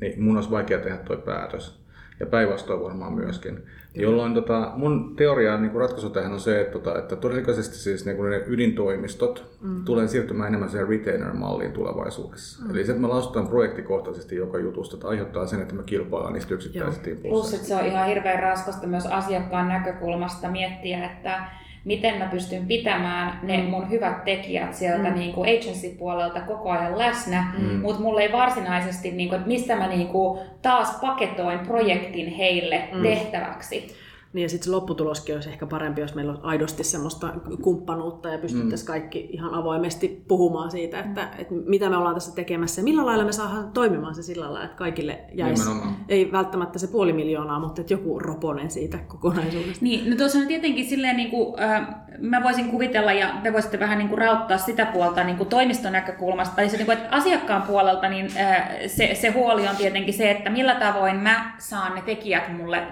niin 0.00 0.22
mun 0.22 0.36
olisi 0.36 0.50
vaikea 0.50 0.78
tehdä 0.78 0.96
tuo 0.96 1.16
päätös 1.16 1.80
ja 2.20 2.26
päinvastoin 2.26 2.82
varmaan 2.82 3.12
myöskin. 3.12 3.54
Kyllä. 3.54 3.68
Jolloin 3.94 4.34
tota, 4.34 4.72
mun 4.76 5.16
teoria 5.16 5.56
niin 5.56 5.70
kuin 5.70 5.80
ratkaisu 5.80 6.10
tähän 6.10 6.32
on 6.32 6.40
se, 6.40 6.60
että, 6.60 6.72
tota, 6.72 6.98
että 6.98 7.16
todennäköisesti 7.16 7.76
siis 7.76 8.06
niin 8.06 8.16
kuin 8.16 8.30
ne 8.30 8.42
ydintoimistot 8.46 9.58
mm. 9.60 9.84
tulee 9.84 10.08
siirtymään 10.08 10.48
enemmän 10.48 10.68
siihen 10.70 10.88
retainer-malliin 10.88 11.72
tulevaisuudessa. 11.72 12.64
Mm. 12.64 12.70
Eli 12.70 12.84
se, 12.84 12.92
että 12.92 13.02
me 13.02 13.08
laskutaan 13.08 13.48
projektikohtaisesti 13.48 14.36
joka 14.36 14.58
jutusta, 14.58 14.96
että 14.96 15.08
aiheuttaa 15.08 15.46
sen, 15.46 15.62
että 15.62 15.74
me 15.74 15.82
kilpaillaan 15.82 16.32
niistä 16.32 16.54
yksittäisistä 16.54 17.10
Plus, 17.22 17.54
että 17.54 17.66
se 17.66 17.74
on 17.74 17.86
ihan 17.86 18.06
hirveän 18.06 18.42
raskasta 18.42 18.86
myös 18.86 19.06
asiakkaan 19.06 19.68
näkökulmasta 19.68 20.50
miettiä, 20.50 21.10
että 21.10 21.44
miten 21.84 22.18
mä 22.18 22.26
pystyn 22.26 22.66
pitämään 22.66 23.40
ne 23.42 23.56
mm. 23.56 23.64
mun 23.64 23.90
hyvät 23.90 24.24
tekijät 24.24 24.74
sieltä 24.74 25.08
mm. 25.08 25.14
niin 25.14 25.32
kuin 25.32 25.58
agency-puolelta 25.58 26.40
koko 26.40 26.70
ajan 26.70 26.98
läsnä, 26.98 27.46
mm. 27.58 27.80
mutta 27.80 28.02
mulla 28.02 28.20
ei 28.20 28.32
varsinaisesti, 28.32 29.10
niin 29.10 29.28
kuin, 29.28 29.36
että 29.36 29.48
mistä 29.48 29.76
mä 29.76 29.88
niin 29.88 30.08
kuin 30.08 30.40
taas 30.62 30.98
paketoin 31.00 31.58
projektin 31.58 32.34
heille 32.34 32.88
mm. 32.92 33.02
tehtäväksi. 33.02 33.94
Niin 34.32 34.42
ja 34.42 34.48
sitten 34.48 34.64
se 34.64 34.70
lopputuloskin 34.70 35.34
olisi 35.34 35.48
ehkä 35.48 35.66
parempi, 35.66 36.00
jos 36.00 36.14
meillä 36.14 36.32
on 36.32 36.40
aidosti 36.42 36.84
semmoista 36.84 37.32
kumppanuutta 37.62 38.28
ja 38.28 38.38
pystyttäisiin 38.38 38.86
mm. 38.86 38.92
kaikki 38.92 39.28
ihan 39.32 39.54
avoimesti 39.54 40.24
puhumaan 40.28 40.70
siitä, 40.70 41.00
että, 41.00 41.28
että 41.38 41.54
mitä 41.66 41.90
me 41.90 41.96
ollaan 41.96 42.14
tässä 42.14 42.34
tekemässä 42.34 42.80
ja 42.80 42.84
millä 42.84 43.06
lailla 43.06 43.24
me 43.24 43.32
saadaan 43.32 43.72
toimimaan 43.72 44.14
se 44.14 44.22
sillä 44.22 44.44
lailla, 44.44 44.64
että 44.64 44.76
kaikille 44.76 45.20
jäisi, 45.34 45.62
Nimenomaan. 45.62 45.96
ei 46.08 46.32
välttämättä 46.32 46.78
se 46.78 46.86
puoli 46.86 47.12
miljoonaa, 47.12 47.60
mutta 47.60 47.80
että 47.80 47.92
joku 47.92 48.18
roponen 48.18 48.70
siitä 48.70 48.98
kokonaisuudesta. 48.98 49.84
Niin, 49.84 50.10
no 50.10 50.16
tuossa 50.16 50.38
on 50.38 50.46
tietenkin 50.46 50.86
silleen, 50.86 51.16
niin 51.16 51.30
kuin, 51.30 51.60
äh, 51.62 51.88
mä 52.18 52.42
voisin 52.42 52.68
kuvitella 52.68 53.12
ja 53.12 53.34
te 53.42 53.52
voisitte 53.52 53.80
vähän 53.80 53.98
niin 53.98 54.08
kuin 54.08 54.18
rauttaa 54.18 54.58
sitä 54.58 54.86
puolta 54.86 55.24
niin 55.24 55.36
kuin 55.36 55.48
toimiston 55.48 55.92
näkökulmasta, 55.92 56.56
tai 56.56 56.68
se, 56.68 56.76
niin 56.76 56.86
kuin, 56.86 56.98
että 56.98 57.16
asiakkaan 57.16 57.62
puolelta 57.62 58.08
niin 58.08 58.28
äh, 58.36 58.68
se, 58.86 59.14
se 59.14 59.30
huoli 59.30 59.68
on 59.68 59.76
tietenkin 59.76 60.14
se, 60.14 60.30
että 60.30 60.50
millä 60.50 60.74
tavoin 60.74 61.16
mä 61.16 61.54
saan 61.58 61.94
ne 61.94 62.02
tekijät 62.02 62.56
mulle 62.56 62.82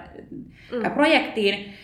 mm. 0.71 0.91
projektiin 0.91 1.28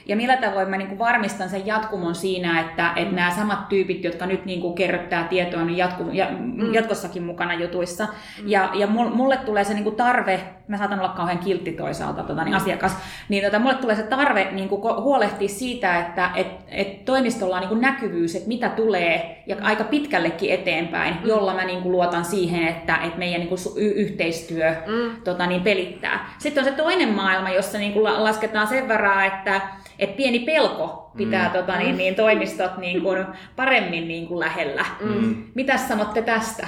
ja 0.06 0.16
millä 0.16 0.38
tavoin 0.38 0.70
mä 0.70 0.78
niin 0.78 0.88
kuin 0.88 1.00
varmistan 1.00 1.50
sen 1.50 1.68
jatkumon 1.68 2.16
siinä, 2.16 2.62
että, 2.62 2.92
että 2.96 3.10
mm. 3.10 3.16
nämä 3.16 3.32
samat 3.32 3.70
tyypit, 3.70 4.04
jotka 4.04 4.26
nyt 4.26 4.46
niin 4.46 4.62
kuin 4.62 4.76
kerryttää 4.76 5.24
tietoa, 5.24 5.64
niin 5.64 5.78
jatku, 5.78 6.10
ja, 6.12 6.28
mm. 6.32 6.74
jatkossakin 6.74 7.24
mukana 7.24 7.54
jutuissa. 7.54 8.06
Mm. 8.06 8.50
Ja, 8.50 8.70
ja 8.74 8.88
mulle 8.88 9.38
tulee 9.38 9.64
se 9.64 9.74
niin 9.74 9.84
kuin 9.84 9.96
tarve, 9.96 10.40
mä 10.68 10.78
saatan 10.78 11.00
olla 11.00 11.10
kauhean 11.10 11.40
kiltti 11.40 11.72
toisaalta 11.72 12.24
tota, 12.24 12.44
niin 12.44 12.56
asiakas, 12.56 12.98
niin 13.30 13.44
tota, 13.44 13.60
mulle 13.60 13.76
tulee 13.76 13.96
se 13.96 14.04
tarve 14.04 14.48
niin 14.52 14.70
kuin 14.70 14.82
huolehtia 14.82 15.48
siitä, 15.48 16.00
että 16.00 16.30
et, 16.36 16.48
et 16.68 17.06
toimistolla 17.06 17.56
on 17.56 17.62
niin 17.62 17.70
kuin 17.70 17.82
näkyvyys, 17.82 18.36
että 18.36 18.48
mitä 18.48 18.70
tulee 18.70 19.44
ja 19.48 19.56
aika 19.62 19.84
pitkällekin 19.84 20.52
eteenpäin, 20.52 21.14
mm. 21.14 21.28
jolla 21.28 21.54
mä 21.54 21.66
niin 21.66 21.82
kuin 21.82 21.92
luotan 21.92 22.26
siihen, 22.26 22.68
että, 22.68 22.96
että 22.96 23.20
meidän 23.20 23.40
niin 23.40 23.50
kuin 23.50 23.60
y- 23.76 23.94
yhteistyö 23.96 24.76
mm. 24.88 25.22
tota, 25.24 25.48
niin 25.48 25.62
pelittää. 25.62 26.30
Sitten 26.38 26.64
on 26.64 26.70
se 26.70 26.76
toinen 26.76 27.10
maailma, 27.10 27.50
jossa 27.50 27.78
niin 27.78 27.94
kuin 27.94 28.04
lasketaan 28.04 28.68
sen 28.68 28.88
verran, 28.88 29.26
että 29.26 29.62
et 30.00 30.16
pieni 30.16 30.40
pelko 30.40 31.12
pitää 31.18 31.48
mm. 31.48 31.54
tota, 31.54 31.78
niin, 31.78 31.98
niin, 31.98 32.16
toimistot 32.16 32.78
niin 32.78 33.02
kuin, 33.02 33.26
paremmin 33.56 34.08
niin 34.08 34.28
kuin 34.28 34.40
lähellä. 34.40 34.86
Mm. 35.02 35.44
Mitä 35.56 35.78
sanotte 35.78 36.22
tästä? 36.22 36.68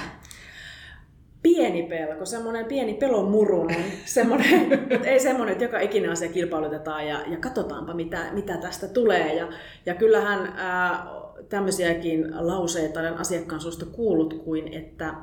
Pieni 1.42 1.82
pelko, 1.82 2.24
semmoinen 2.24 2.64
pieni 2.64 2.94
pelon 2.94 3.30
murunen, 3.30 3.84
semmoinen, 4.04 4.88
ei 5.04 5.20
semmoinen, 5.20 5.52
että 5.52 5.64
joka 5.64 5.80
ikinen 5.80 6.10
asia 6.10 6.32
kilpailutetaan 6.32 7.06
ja, 7.06 7.22
ja 7.26 7.36
katsotaanpa 7.36 7.94
mitä, 7.94 8.30
mitä 8.32 8.56
tästä 8.56 8.88
tulee. 8.88 9.34
Ja, 9.34 9.48
ja 9.86 9.94
kyllähän 9.94 10.52
ää, 10.56 11.06
tämmöisiäkin 11.48 12.26
lauseita 12.46 13.00
olen 13.00 13.18
asiakkaan 13.18 13.60
suusta 13.60 13.86
kuullut 13.86 14.34
kuin, 14.34 14.74
että 14.74 15.14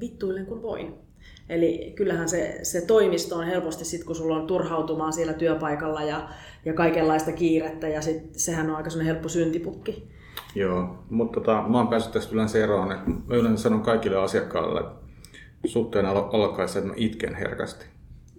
vittuilen 0.00 0.46
kun 0.46 0.62
voin. 0.62 0.94
Eli 1.48 1.92
kyllähän 1.96 2.28
se, 2.28 2.58
se 2.62 2.80
toimisto 2.80 3.36
on 3.36 3.46
helposti 3.46 3.84
sitten, 3.84 4.06
kun 4.06 4.16
sulla 4.16 4.36
on 4.36 4.46
turhautumaan 4.46 5.12
siellä 5.12 5.32
työpaikalla 5.32 6.02
ja, 6.02 6.28
ja 6.64 6.74
kaikenlaista 6.74 7.32
kiirettä, 7.32 7.88
ja 7.88 8.02
sit, 8.02 8.22
sehän 8.32 8.70
on 8.70 8.76
aika 8.76 8.90
helppo 9.04 9.28
syntipukki. 9.28 10.08
Joo, 10.54 11.04
mutta 11.10 11.40
tota, 11.40 11.64
mä 11.68 11.78
oon 11.78 11.88
päässyt 11.88 12.12
tästä 12.12 12.34
yleensä 12.34 12.58
eroon, 12.58 12.92
että 12.92 13.10
mä 13.10 13.36
yleensä 13.36 13.62
sanon 13.62 13.82
kaikille 13.82 14.16
asiakkaille, 14.16 14.80
että 14.80 14.92
suhteen 15.66 16.06
alkaessa, 16.06 16.78
että 16.78 16.90
mä 16.90 16.94
itken 16.96 17.34
herkästi. 17.34 17.86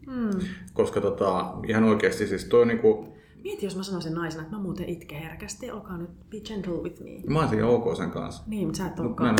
Mm. 0.07 0.39
Koska 0.74 1.01
tota, 1.01 1.53
ihan 1.67 1.84
oikeasti 1.84 2.28
siis 2.28 2.45
toi 2.45 2.65
niinku, 2.65 3.11
Mieti, 3.43 3.65
jos 3.65 3.76
mä 3.76 3.84
sanoisin 3.84 4.13
naisena, 4.13 4.43
että 4.43 4.55
mä 4.55 4.61
muuten 4.61 4.89
itke 4.89 5.19
herkästi, 5.19 5.72
olkaa 5.72 5.97
nyt 5.97 6.09
be 6.30 6.39
gentle 6.39 6.74
with 6.74 7.01
me. 7.01 7.09
Mä 7.28 7.39
olisin 7.39 7.63
ok 7.63 7.95
sen 7.97 8.11
kanssa. 8.11 8.43
Niin, 8.47 8.67
mutta 8.67 8.78
sä 8.78 8.88
et 8.88 8.97
Mut 8.97 9.19
mä 9.19 9.36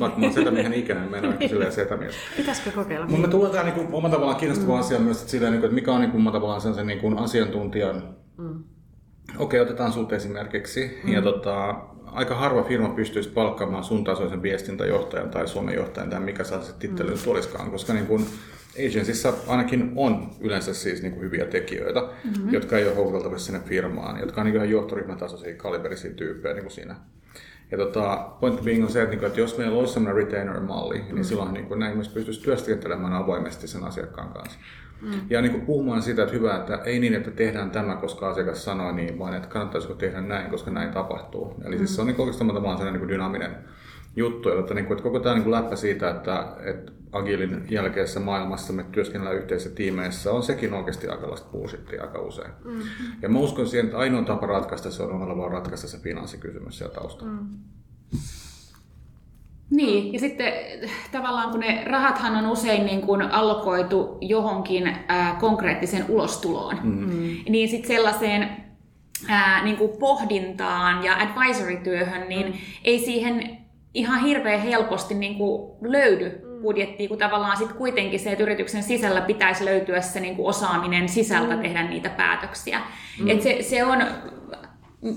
vaikka 0.00 0.20
mä 0.20 0.26
oon 0.26 0.34
setämiehen 0.34 0.72
ikäinen, 0.72 1.10
mä 1.10 1.16
en 1.16 1.24
ole 1.24 1.32
ehkä 1.32 1.48
silleen 1.48 1.72
setämies. 1.72 2.14
Pitäisikö 2.36 2.70
kokeilla? 2.70 3.06
Mutta 3.06 3.22
me 3.26 3.28
tulee 3.28 3.50
tää 3.50 3.64
niinku, 3.64 3.96
omalla 3.96 4.14
tavallaan 4.14 4.40
kiinnostava 4.40 4.72
mm. 4.72 4.80
asia 4.80 4.98
myös, 4.98 5.18
että, 5.18 5.30
silleen, 5.30 5.52
niinku, 5.52 5.66
että 5.66 5.74
mikä 5.74 5.92
on 5.92 6.00
niinku, 6.00 6.32
tavallaan 6.32 6.60
sen, 6.60 6.74
sen 6.74 6.86
niinku, 6.86 7.16
asiantuntijan 7.16 8.16
mm. 8.36 8.64
Okei, 9.38 9.60
okay, 9.60 9.60
otetaan 9.60 9.92
sut 9.92 10.12
esimerkiksi. 10.12 11.00
Mm. 11.04 11.12
Ja 11.12 11.22
tota, 11.22 11.74
aika 12.16 12.34
harva 12.34 12.62
firma 12.62 12.88
pystyisi 12.88 13.28
palkkaamaan 13.28 13.84
sun 13.84 14.04
tasoisen 14.04 14.42
viestintäjohtajan 14.42 15.30
tai 15.30 15.48
Suomen 15.48 15.74
johtajan 15.74 16.10
tai 16.10 16.20
mikä 16.20 16.44
saa 16.44 16.62
se 16.62 16.72
tittely 16.78 17.10
mm. 17.10 17.30
olisikaan, 17.30 17.70
koska 17.70 17.92
niin 17.92 18.06
kun 18.06 18.26
agencyssa 18.88 19.32
ainakin 19.46 19.92
on 19.96 20.30
yleensä 20.40 20.74
siis 20.74 21.02
niin 21.02 21.12
kuin 21.12 21.24
hyviä 21.24 21.44
tekijöitä, 21.44 22.00
mm-hmm. 22.00 22.52
jotka 22.52 22.78
ei 22.78 22.86
ole 22.86 22.94
houkuteltavissa 22.94 23.46
sinne 23.46 23.60
firmaan, 23.68 24.20
jotka 24.20 24.40
on 24.40 24.46
niin 24.46 24.56
ihan 24.56 24.70
johtoryhmätasoisia 24.70 25.56
kaliberisia 25.56 26.10
tyyppejä 26.10 26.54
niin 26.54 26.64
kuin 26.64 26.72
siinä. 26.72 26.96
Ja 27.70 27.78
tota, 27.78 28.30
point 28.40 28.64
being 28.64 28.84
on 28.84 28.90
se, 28.90 29.02
että, 29.02 29.10
niinku, 29.10 29.26
että 29.26 29.40
jos 29.40 29.58
meillä 29.58 29.78
olisi 29.78 29.94
sellainen 29.94 30.24
retainer-malli, 30.24 30.98
niin 30.98 31.16
mm. 31.16 31.22
silloin 31.22 31.54
niin 31.54 31.66
kuin, 31.66 31.80
näin 31.80 31.94
myös 31.94 32.08
pystyisi 32.08 32.42
työskentelemään 32.42 33.12
avoimesti 33.12 33.68
sen 33.68 33.84
asiakkaan 33.84 34.28
kanssa. 34.28 34.58
Mm. 35.02 35.12
Ja 35.30 35.42
niin 35.42 35.52
kuin 35.52 35.66
puhumaan 35.66 36.02
siitä, 36.02 36.22
että 36.22 36.34
hyvä, 36.34 36.56
että 36.56 36.76
ei 36.84 36.98
niin, 36.98 37.14
että 37.14 37.30
tehdään 37.30 37.70
tämä, 37.70 37.96
koska 37.96 38.28
asiakas 38.28 38.64
sanoi 38.64 38.92
niin, 38.92 39.18
vaan 39.18 39.34
että 39.34 39.48
kannattaisiko 39.48 39.94
tehdä 39.94 40.20
näin, 40.20 40.50
koska 40.50 40.70
näin 40.70 40.90
tapahtuu. 40.90 41.54
Eli 41.64 41.74
mm. 41.74 41.78
siis 41.78 41.94
se 41.94 42.00
on 42.00 42.06
niin 42.06 42.20
oikeastaan 42.20 42.48
tavallaan 42.48 42.78
sellainen 42.78 43.00
niin 43.00 43.08
dynaaminen 43.08 43.56
juttu, 44.16 44.58
että, 44.58 44.74
niin 44.74 44.86
kuin, 44.86 44.96
että 44.96 45.02
koko 45.02 45.20
tämä 45.20 45.34
niin 45.34 45.44
kuin 45.44 45.52
läppä 45.52 45.76
siitä, 45.76 46.10
että, 46.10 46.46
että 46.64 46.92
Agilin 47.12 47.66
jälkeisessä 47.70 48.20
maailmassa 48.20 48.72
me 48.72 48.84
työskennellään 48.92 49.36
yhteisissä 49.36 49.74
tiimeissä, 49.74 50.32
on 50.32 50.42
sekin 50.42 50.74
oikeasti 50.74 51.08
aika 51.08 51.36
bullshittia 51.52 52.02
aika 52.02 52.20
usein. 52.20 52.50
Mm. 52.64 52.80
Ja 53.22 53.28
mä 53.28 53.38
uskon 53.38 53.66
siihen, 53.66 53.86
että 53.86 53.98
ainoa 53.98 54.22
tapa 54.22 54.46
ratkaista 54.46 54.90
se 54.90 55.02
on 55.02 55.12
omalla 55.12 55.36
vaan 55.36 55.52
ratkaista 55.52 55.88
se 55.88 55.98
finanssikysymys 55.98 56.78
siellä 56.78 56.94
taustalla. 56.94 57.32
Mm. 57.32 57.48
Niin, 59.70 60.12
ja 60.12 60.18
sitten 60.18 60.52
tavallaan 61.12 61.50
kun 61.50 61.60
ne 61.60 61.84
rahathan 61.86 62.36
on 62.36 62.46
usein 62.46 62.86
niin 62.86 63.00
kuin 63.00 63.22
allokoitu 63.22 64.18
johonkin 64.20 64.96
ää, 65.08 65.36
konkreettiseen 65.40 66.04
ulostuloon, 66.08 66.78
mm-hmm. 66.82 67.36
niin 67.48 67.68
sitten 67.68 67.88
sellaiseen 67.88 68.50
ää, 69.28 69.64
niin 69.64 69.76
kuin 69.76 69.90
pohdintaan 69.98 71.04
ja 71.04 71.16
advisory-työhön, 71.16 72.28
niin 72.28 72.46
mm. 72.46 72.52
ei 72.84 72.98
siihen 72.98 73.56
ihan 73.94 74.20
hirveän 74.20 74.60
helposti 74.60 75.14
niin 75.14 75.34
kuin 75.34 75.72
löydy 75.80 76.28
mm. 76.28 76.62
budjettia, 76.62 77.08
kun 77.08 77.18
tavallaan 77.18 77.56
sitten 77.56 77.76
kuitenkin 77.76 78.20
se, 78.20 78.32
että 78.32 78.44
yrityksen 78.44 78.82
sisällä 78.82 79.20
pitäisi 79.20 79.64
löytyä 79.64 80.00
se 80.00 80.20
niin 80.20 80.36
kuin 80.36 80.48
osaaminen 80.48 81.08
sisältä 81.08 81.56
mm. 81.56 81.62
tehdä 81.62 81.82
niitä 81.82 82.08
päätöksiä. 82.08 82.80
Mm. 83.20 83.28
Et 83.28 83.42
se, 83.42 83.56
se 83.60 83.84
on 83.84 84.06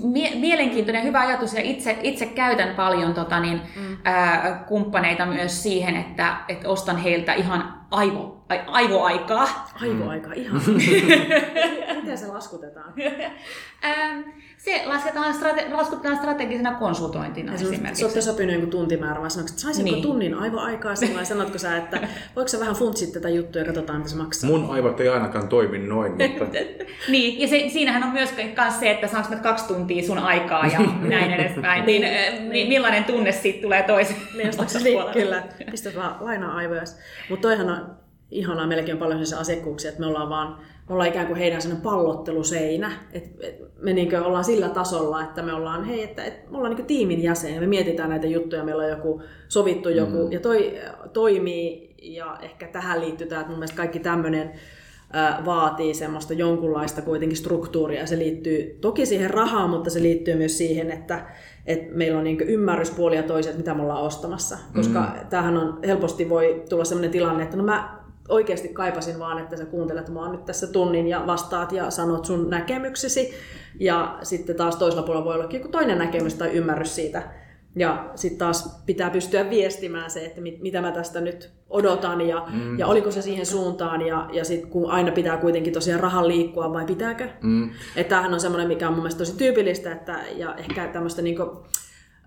mie- 0.02 0.34
mielenkiintoinen, 0.34 1.04
hyvä 1.04 1.20
ajatus 1.20 1.54
ja 1.54 1.60
itse, 1.62 1.98
itse 2.02 2.26
käytän 2.26 2.74
paljon 2.74 3.14
tota, 3.14 3.40
niin, 3.40 3.60
mm. 3.76 3.96
ää, 4.04 4.64
kumppaneita 4.68 5.26
myös 5.26 5.62
siihen, 5.62 5.96
että, 5.96 6.36
että 6.48 6.68
ostan 6.68 6.96
heiltä 6.96 7.32
ihan 7.32 7.79
aivo, 7.90 8.44
ai, 8.48 8.60
aivoaikaa. 8.66 9.68
Aivoaikaa, 9.82 10.32
ihan. 10.32 10.62
Miten 12.00 12.18
se 12.18 12.26
laskutetaan? 12.26 12.94
se 14.64 14.82
lasketaan, 14.86 15.34
strate, 15.34 15.66
laskutetaan 15.72 16.16
strategisena 16.16 16.74
konsultointina 16.74 17.52
ja 17.52 17.58
esimerkiksi. 17.58 17.94
Se 17.94 18.04
olette 18.04 18.20
sopinut 18.20 18.54
joku 18.54 18.66
tuntimäärä, 18.66 19.20
vai 19.20 19.30
sanoitko, 19.30 19.52
että 19.52 19.62
saisinko 19.62 19.90
niin. 19.90 20.02
tunnin 20.02 20.34
aivoaikaa 20.34 20.94
vai 21.14 21.26
sanotko 21.26 21.58
sä, 21.58 21.76
että 21.76 22.00
voiko 22.36 22.48
sä 22.48 22.60
vähän 22.60 22.74
funtsit 22.74 23.12
tätä 23.12 23.28
juttua 23.28 23.60
ja 23.60 23.66
katsotaan, 23.66 23.98
mitä 23.98 24.10
se 24.10 24.16
maksaa? 24.16 24.50
Mun 24.50 24.70
aivot 24.70 25.00
ei 25.00 25.08
ainakaan 25.08 25.48
toimi 25.48 25.78
noin, 25.78 26.12
mutta... 26.12 26.58
niin, 27.08 27.40
ja 27.40 27.48
se, 27.48 27.68
siinähän 27.68 28.02
on 28.02 28.12
myös 28.12 28.34
se, 28.80 28.90
että 28.90 29.06
saanko 29.08 29.30
mä 29.30 29.36
kaksi 29.36 29.68
tuntia 29.68 30.06
sun 30.06 30.18
aikaa 30.18 30.66
ja 30.66 30.80
näin 31.08 31.30
edespäin. 31.30 31.86
niin, 31.86 32.02
niin, 32.50 32.68
millainen 32.68 33.04
tunne 33.04 33.32
siitä 33.32 33.62
tulee 33.62 33.82
toisen 33.82 34.16
niin, 34.36 35.12
Kyllä, 35.12 35.42
pistä 35.70 35.90
vaan 35.96 36.16
lainaa 36.20 36.56
aivoja. 36.56 36.82
Mutta 37.30 37.48
toihan 37.48 37.70
on 37.70 37.79
ihanaa, 38.30 38.66
meilläkin 38.66 38.94
on 38.94 38.98
paljon 38.98 39.18
sellaisia 39.18 39.38
asiakkuuksia, 39.38 39.88
että 39.88 40.00
me 40.00 40.06
ollaan 40.06 40.28
vaan 40.28 40.58
me 40.90 40.94
ollaan 40.94 41.08
ikään 41.08 41.26
kuin 41.26 41.38
heidän 41.38 41.62
sellainen 41.62 41.82
pallotteluseinä. 41.82 42.92
Et, 43.12 43.24
et 43.40 43.60
me 43.82 43.92
niin 43.92 44.20
ollaan 44.20 44.44
sillä 44.44 44.68
tasolla, 44.68 45.22
että 45.22 45.42
me 45.42 45.52
ollaan, 45.52 45.84
hei, 45.84 46.02
että, 46.02 46.24
et 46.24 46.50
me 46.50 46.56
ollaan 46.56 46.76
niin 46.76 46.86
tiimin 46.86 47.22
jäsen 47.22 47.54
ja 47.54 47.60
me 47.60 47.66
mietitään 47.66 48.10
näitä 48.10 48.26
juttuja, 48.26 48.64
meillä 48.64 48.82
on 48.82 48.90
joku 48.90 49.22
sovittu 49.48 49.88
joku 49.88 50.26
mm. 50.26 50.32
ja 50.32 50.40
toi 50.40 50.78
toimii 51.12 51.94
ja 52.02 52.38
ehkä 52.42 52.66
tähän 52.66 53.00
liittyy 53.00 53.26
tämä, 53.26 53.40
että 53.40 53.50
mun 53.50 53.58
mielestä 53.58 53.76
kaikki 53.76 53.98
tämmöinen 53.98 54.52
vaatii 55.44 55.94
semmoista 55.94 56.34
jonkunlaista 56.34 57.02
kuitenkin 57.02 57.36
struktuuria. 57.38 58.06
Se 58.06 58.18
liittyy 58.18 58.78
toki 58.80 59.06
siihen 59.06 59.30
rahaan, 59.30 59.70
mutta 59.70 59.90
se 59.90 60.02
liittyy 60.02 60.34
myös 60.34 60.58
siihen, 60.58 60.90
että, 60.90 61.26
että 61.66 61.94
meillä 61.94 62.18
on 62.18 62.24
niin 62.24 62.40
ymmärryspuoli 62.40 63.16
ja 63.16 63.22
toiset, 63.22 63.56
mitä 63.56 63.74
me 63.74 63.82
ollaan 63.82 64.02
ostamassa. 64.02 64.58
Koska 64.74 65.00
mm. 65.00 65.26
tämähän 65.30 65.56
on, 65.56 65.78
helposti 65.86 66.28
voi 66.28 66.62
tulla 66.68 66.84
sellainen 66.84 67.10
tilanne, 67.10 67.42
että 67.42 67.56
no 67.56 67.62
mä 67.62 67.99
oikeasti 68.30 68.68
kaipasin 68.68 69.18
vaan, 69.18 69.38
että 69.38 69.56
sä 69.56 69.66
kuuntelet 69.66 70.08
mua 70.08 70.28
nyt 70.28 70.44
tässä 70.44 70.66
tunnin 70.66 71.06
ja 71.06 71.26
vastaat 71.26 71.72
ja 71.72 71.90
sanot 71.90 72.24
sun 72.24 72.50
näkemyksesi. 72.50 73.34
Ja 73.80 74.18
sitten 74.22 74.56
taas 74.56 74.76
toisella 74.76 75.02
puolella 75.02 75.24
voi 75.24 75.34
olla 75.34 75.48
joku 75.50 75.68
toinen 75.68 75.98
näkemys 75.98 76.34
tai 76.34 76.50
ymmärrys 76.50 76.94
siitä. 76.94 77.22
Ja 77.76 78.10
sitten 78.14 78.38
taas 78.38 78.82
pitää 78.86 79.10
pystyä 79.10 79.50
viestimään 79.50 80.10
se, 80.10 80.24
että 80.24 80.40
mit, 80.40 80.60
mitä 80.60 80.80
mä 80.80 80.92
tästä 80.92 81.20
nyt 81.20 81.50
odotan 81.68 82.20
ja, 82.20 82.46
mm. 82.52 82.78
ja 82.78 82.86
oliko 82.86 83.10
se 83.10 83.22
siihen 83.22 83.46
suuntaan. 83.46 84.06
Ja, 84.06 84.28
ja 84.32 84.44
sitten 84.44 84.70
kun 84.70 84.90
aina 84.90 85.12
pitää 85.12 85.36
kuitenkin 85.36 85.72
tosiaan 85.72 86.00
rahan 86.00 86.28
liikkua 86.28 86.72
vai 86.72 86.84
pitääkö? 86.84 87.28
Mm. 87.42 87.70
Että 87.96 88.08
tämähän 88.08 88.34
on 88.34 88.40
semmoinen, 88.40 88.68
mikä 88.68 88.88
on 88.88 88.94
mun 88.94 89.02
mielestä 89.02 89.18
tosi 89.18 89.36
tyypillistä 89.36 89.92
että, 89.92 90.20
ja 90.36 90.54
ehkä 90.54 90.86
tämmöistä 90.86 91.22
niinku, 91.22 91.64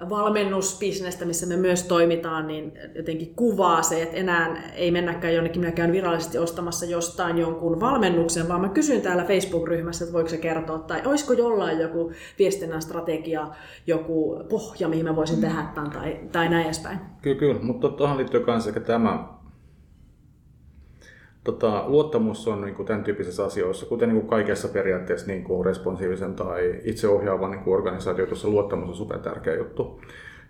valmennusbisnestä, 0.09 1.25
missä 1.25 1.45
me 1.45 1.57
myös 1.57 1.83
toimitaan, 1.83 2.47
niin 2.47 2.73
jotenkin 2.95 3.35
kuvaa 3.35 3.81
se, 3.81 4.03
että 4.03 4.17
enää 4.17 4.71
ei 4.75 4.91
mennäkään 4.91 5.33
jonnekin, 5.33 5.61
minä 5.61 5.71
käyn 5.71 5.91
virallisesti 5.91 6.37
ostamassa 6.37 6.85
jostain 6.85 7.37
jonkun 7.37 7.79
valmennuksen, 7.79 8.47
vaan 8.47 8.61
mä 8.61 8.69
kysyn 8.69 9.01
täällä 9.01 9.23
Facebook-ryhmässä, 9.23 10.05
että 10.05 10.13
voiko 10.13 10.29
se 10.29 10.37
kertoa, 10.37 10.79
tai 10.79 11.01
olisiko 11.05 11.33
jollain 11.33 11.79
joku 11.79 12.11
viestinnän 12.39 12.81
strategia, 12.81 13.47
joku 13.87 14.43
pohja, 14.49 14.87
mihin 14.87 15.05
mä 15.05 15.15
voisin 15.15 15.41
tehdä 15.41 15.65
tämän, 15.75 15.91
tai, 15.91 16.19
tai 16.31 16.49
näin 16.49 16.65
edespäin. 16.65 16.99
Kyllä, 17.21 17.39
kyllä, 17.39 17.59
mutta 17.61 17.89
tuohon 17.89 18.17
liittyy 18.17 18.43
myös 18.47 18.69
tämä 18.85 19.42
Tota, 21.43 21.83
luottamus 21.87 22.47
on 22.47 22.61
niin 22.61 22.75
kuin 22.75 22.85
tämän 22.85 23.03
tyyppisissä 23.03 23.45
asioissa, 23.45 23.85
kuten 23.85 24.09
niin 24.09 24.19
kuin 24.19 24.29
kaikessa 24.29 24.67
periaatteessa 24.67 25.27
niin 25.27 25.43
kuin 25.43 25.65
responsiivisen 25.65 26.33
tai 26.35 26.81
itseohjaavan 26.83 27.51
niin 27.51 27.63
kuin 27.63 27.73
organisaatio, 27.73 28.25
tuossa 28.25 28.47
luottamus 28.47 28.89
on 28.89 28.95
super 28.95 29.19
tärkeä 29.19 29.55
juttu. 29.55 30.01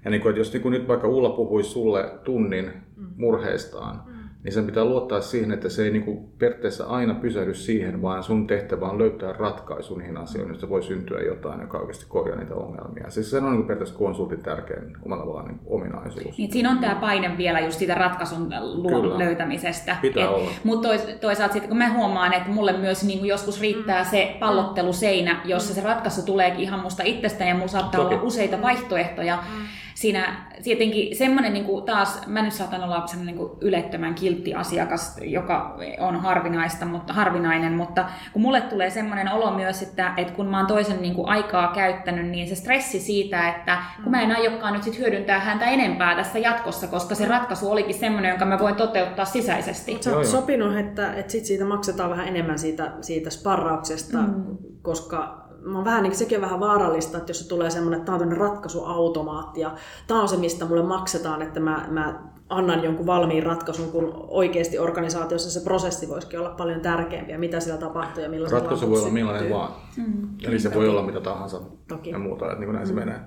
Ja 0.05 0.11
niin 0.11 0.21
kuin, 0.21 0.29
että 0.29 0.39
jos 0.39 0.53
niin 0.53 0.61
kuin 0.61 0.71
nyt 0.71 0.87
vaikka 0.87 1.07
Ulla 1.07 1.29
puhuisi 1.29 1.69
sulle 1.69 2.11
tunnin 2.23 2.71
mm. 2.97 3.07
murheistaan, 3.17 4.01
mm 4.07 4.12
niin 4.43 4.53
sen 4.53 4.65
pitää 4.65 4.85
luottaa 4.85 5.21
siihen, 5.21 5.51
että 5.51 5.69
se 5.69 5.83
ei 5.83 5.91
niin 5.91 6.03
kuin 6.03 6.29
periaatteessa 6.39 6.85
aina 6.85 7.13
pysähdy 7.13 7.53
siihen, 7.53 8.01
vaan 8.01 8.23
sun 8.23 8.47
tehtävä 8.47 8.85
on 8.89 8.99
löytää 8.99 9.33
ratkaisu 9.33 9.95
niihin 9.95 10.17
asioihin, 10.17 10.49
joista 10.49 10.69
voi 10.69 10.83
syntyä 10.83 11.19
jotain, 11.21 11.61
joka 11.61 11.77
oikeasti 11.77 12.05
korjaa 12.09 12.37
niitä 12.37 12.55
ongelmia. 12.55 13.09
Siis 13.09 13.31
se 13.31 13.37
on 13.37 13.51
niin 13.51 13.63
periaatteessa 13.63 13.97
konsultin 13.97 14.43
tärkein 14.43 14.97
omalla 15.05 15.23
tavallaan 15.23 15.47
niin 15.47 15.59
ominaisuus. 15.65 16.37
Niin, 16.37 16.51
siinä 16.51 16.71
on 16.71 16.79
tämä 16.79 16.95
paine 16.95 17.37
vielä 17.37 17.59
just 17.59 17.77
siitä 17.77 17.95
ratkaisun 17.95 18.49
Kyllä. 18.87 19.19
löytämisestä. 19.19 19.95
Pitää 20.01 20.23
Et, 20.23 20.29
olla. 20.29 20.51
Mutta 20.63 20.87
tois, 20.87 21.01
toisaalta 21.01 21.53
sitten 21.53 21.69
kun 21.69 21.77
mä 21.77 21.93
huomaan, 21.93 22.33
että 22.33 22.49
mulle 22.49 22.77
myös 22.77 23.03
niin 23.03 23.19
kuin 23.19 23.29
joskus 23.29 23.61
riittää 23.61 24.03
se 24.03 24.35
pallotteluseinä, 24.39 25.41
jossa 25.45 25.73
se 25.73 25.81
ratkaisu 25.81 26.25
tuleekin 26.25 26.59
ihan 26.59 26.79
musta 26.79 27.03
itsestä 27.05 27.45
ja 27.45 27.55
mulla 27.55 27.67
saattaa 27.67 28.01
Toki. 28.01 28.15
olla 28.15 28.23
useita 28.23 28.61
vaihtoehtoja. 28.61 29.35
Mm 29.35 29.63
siinä 30.03 30.45
tietenkin 30.63 31.15
semmoinen 31.15 31.53
niin 31.53 31.65
kuin 31.65 31.85
taas, 31.85 32.27
mä 32.27 32.41
nyt 32.41 32.53
saatan 32.53 32.83
olla 32.83 33.07
semmoinen 33.07 33.35
niin 33.35 33.49
ylettömän 33.61 34.15
kiltti 34.15 34.53
asiakas, 34.53 35.17
joka 35.21 35.77
on 35.99 36.15
harvinaista, 36.15 36.85
mutta, 36.85 37.13
harvinainen, 37.13 37.73
mutta 37.73 38.05
kun 38.33 38.41
mulle 38.41 38.61
tulee 38.61 38.89
semmoinen 38.89 39.31
olo 39.31 39.51
myös, 39.51 39.81
että, 39.81 40.13
että 40.17 40.33
kun 40.33 40.45
mä 40.45 40.57
oon 40.57 40.67
toisen 40.67 41.01
niin 41.01 41.15
kuin 41.15 41.29
aikaa 41.29 41.73
käyttänyt, 41.73 42.27
niin 42.27 42.47
se 42.47 42.55
stressi 42.55 42.99
siitä, 42.99 43.49
että 43.49 43.77
kun 44.03 44.11
mä 44.11 44.21
en 44.21 44.35
aiokaan 44.35 44.73
nyt 44.73 44.83
sit 44.83 44.99
hyödyntää 44.99 45.39
häntä 45.39 45.65
enempää 45.65 46.15
tässä 46.15 46.39
jatkossa, 46.39 46.87
koska 46.87 47.15
se 47.15 47.25
ratkaisu 47.25 47.71
olikin 47.71 47.95
semmoinen, 47.95 48.29
jonka 48.29 48.45
mä 48.45 48.59
voin 48.59 48.75
toteuttaa 48.75 49.25
sisäisesti. 49.25 49.97
Sä 50.01 50.17
oot 50.17 50.25
sopinut, 50.25 50.77
että, 50.77 51.13
että 51.13 51.31
sit 51.31 51.45
siitä 51.45 51.65
maksetaan 51.65 52.09
vähän 52.09 52.27
enemmän 52.27 52.59
siitä, 52.59 52.91
siitä 53.01 53.29
sparrauksesta, 53.29 54.17
mm. 54.17 54.57
koska 54.81 55.42
mä 55.65 55.85
vähän 55.85 56.03
niin 56.03 56.15
sekin 56.15 56.37
on 56.37 56.41
vähän 56.41 56.59
vaarallista, 56.59 57.17
että 57.17 57.29
jos 57.29 57.39
se 57.39 57.49
tulee 57.49 57.69
semmoinen, 57.69 57.99
että 57.99 58.11
tämä 58.11 58.25
on 58.25 58.37
ratkaisuautomaatti 58.37 59.61
ja 59.61 59.71
tämä 60.07 60.21
on 60.21 60.27
se, 60.27 60.37
mistä 60.37 60.65
mulle 60.65 60.83
maksetaan, 60.83 61.41
että 61.41 61.59
mä, 61.59 61.87
mä 61.89 62.33
annan 62.49 62.83
jonkun 62.83 63.05
valmiin 63.05 63.43
ratkaisun, 63.43 63.91
kun 63.91 64.25
oikeasti 64.27 64.79
organisaatiossa 64.79 65.51
se 65.51 65.63
prosessi 65.63 66.09
voisikin 66.09 66.39
olla 66.39 66.49
paljon 66.49 66.81
tärkeämpi 66.81 67.31
ja 67.31 67.39
mitä 67.39 67.59
siellä 67.59 67.79
tapahtuu 67.79 68.23
ja 68.23 68.29
millainen 68.29 68.61
Ratkaisu 68.61 68.89
voi 68.89 68.99
olla 68.99 69.11
millainen 69.11 69.49
vaan. 69.49 69.71
Mm. 69.97 70.27
Eli 70.43 70.59
se 70.59 70.69
Toki. 70.69 70.79
voi 70.79 70.89
olla 70.89 71.03
mitä 71.03 71.21
tahansa 71.21 71.61
Toki. 71.87 72.09
ja 72.09 72.19
muuta, 72.19 72.45
että 72.45 72.59
niin 72.59 72.65
kuin 72.65 72.73
näin 72.73 72.87
mm. 72.87 72.89
se 72.89 72.93
menee. 72.93 73.19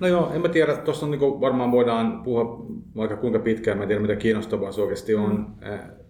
No 0.00 0.06
joo, 0.06 0.30
en 0.34 0.40
mä 0.40 0.48
tiedä, 0.48 0.76
tuossa 0.76 1.06
niin 1.06 1.20
varmaan 1.20 1.72
voidaan 1.72 2.22
puhua 2.22 2.66
vaikka 2.96 3.16
kuinka 3.16 3.38
pitkään, 3.38 3.78
mä 3.78 3.84
en 3.84 3.88
tiedä 3.88 4.02
mitä 4.02 4.16
kiinnostavaa 4.16 4.72
se 4.72 4.80
oikeasti 4.80 5.14
on. 5.14 5.56
Mm 5.60 6.05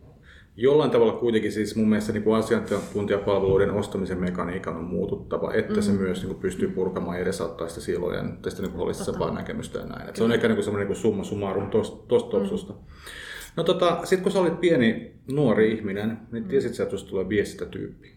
jollain 0.56 0.90
tavalla 0.90 1.12
kuitenkin 1.12 1.52
siis 1.52 1.76
mun 1.76 1.88
mielestä 1.88 2.12
niin 2.12 2.22
kuin 2.22 2.36
asiantuntijapalveluiden 2.36 3.70
ostamisen 3.70 4.18
mekaniikan 4.18 4.76
on 4.76 4.84
muututtava, 4.84 5.52
että 5.52 5.74
mm. 5.74 5.82
se 5.82 5.92
myös 5.92 6.18
niin 6.18 6.28
kuin 6.28 6.40
pystyy 6.40 6.68
purkamaan 6.68 7.16
ja 7.16 7.22
edesauttaa 7.22 7.68
sitä 7.68 7.80
silojen 7.80 8.38
tästä 8.42 8.62
niin 8.62 8.72
holistisempaa 8.72 9.34
näkemystä 9.34 9.78
ja 9.78 9.86
näin. 9.86 10.08
Et 10.08 10.16
se 10.16 10.24
on 10.24 10.32
ehkä 10.32 10.48
niin 10.48 10.56
kuin 10.56 10.64
semmoinen 10.64 10.88
niin 10.88 10.94
kuin 10.94 11.02
summa 11.02 11.24
summarum 11.24 11.70
tuosta. 12.08 12.38
Mm. 12.38 12.74
No 13.56 13.64
tota, 13.64 14.00
sit 14.04 14.20
kun 14.20 14.32
sä 14.32 14.40
olit 14.40 14.60
pieni 14.60 15.14
nuori 15.32 15.72
ihminen, 15.72 16.18
niin 16.32 16.42
mm. 16.42 16.48
tiesit 16.48 16.74
sä, 16.74 16.82
että 16.82 16.96
tulee 17.08 17.28
viestintätyyppi? 17.28 18.16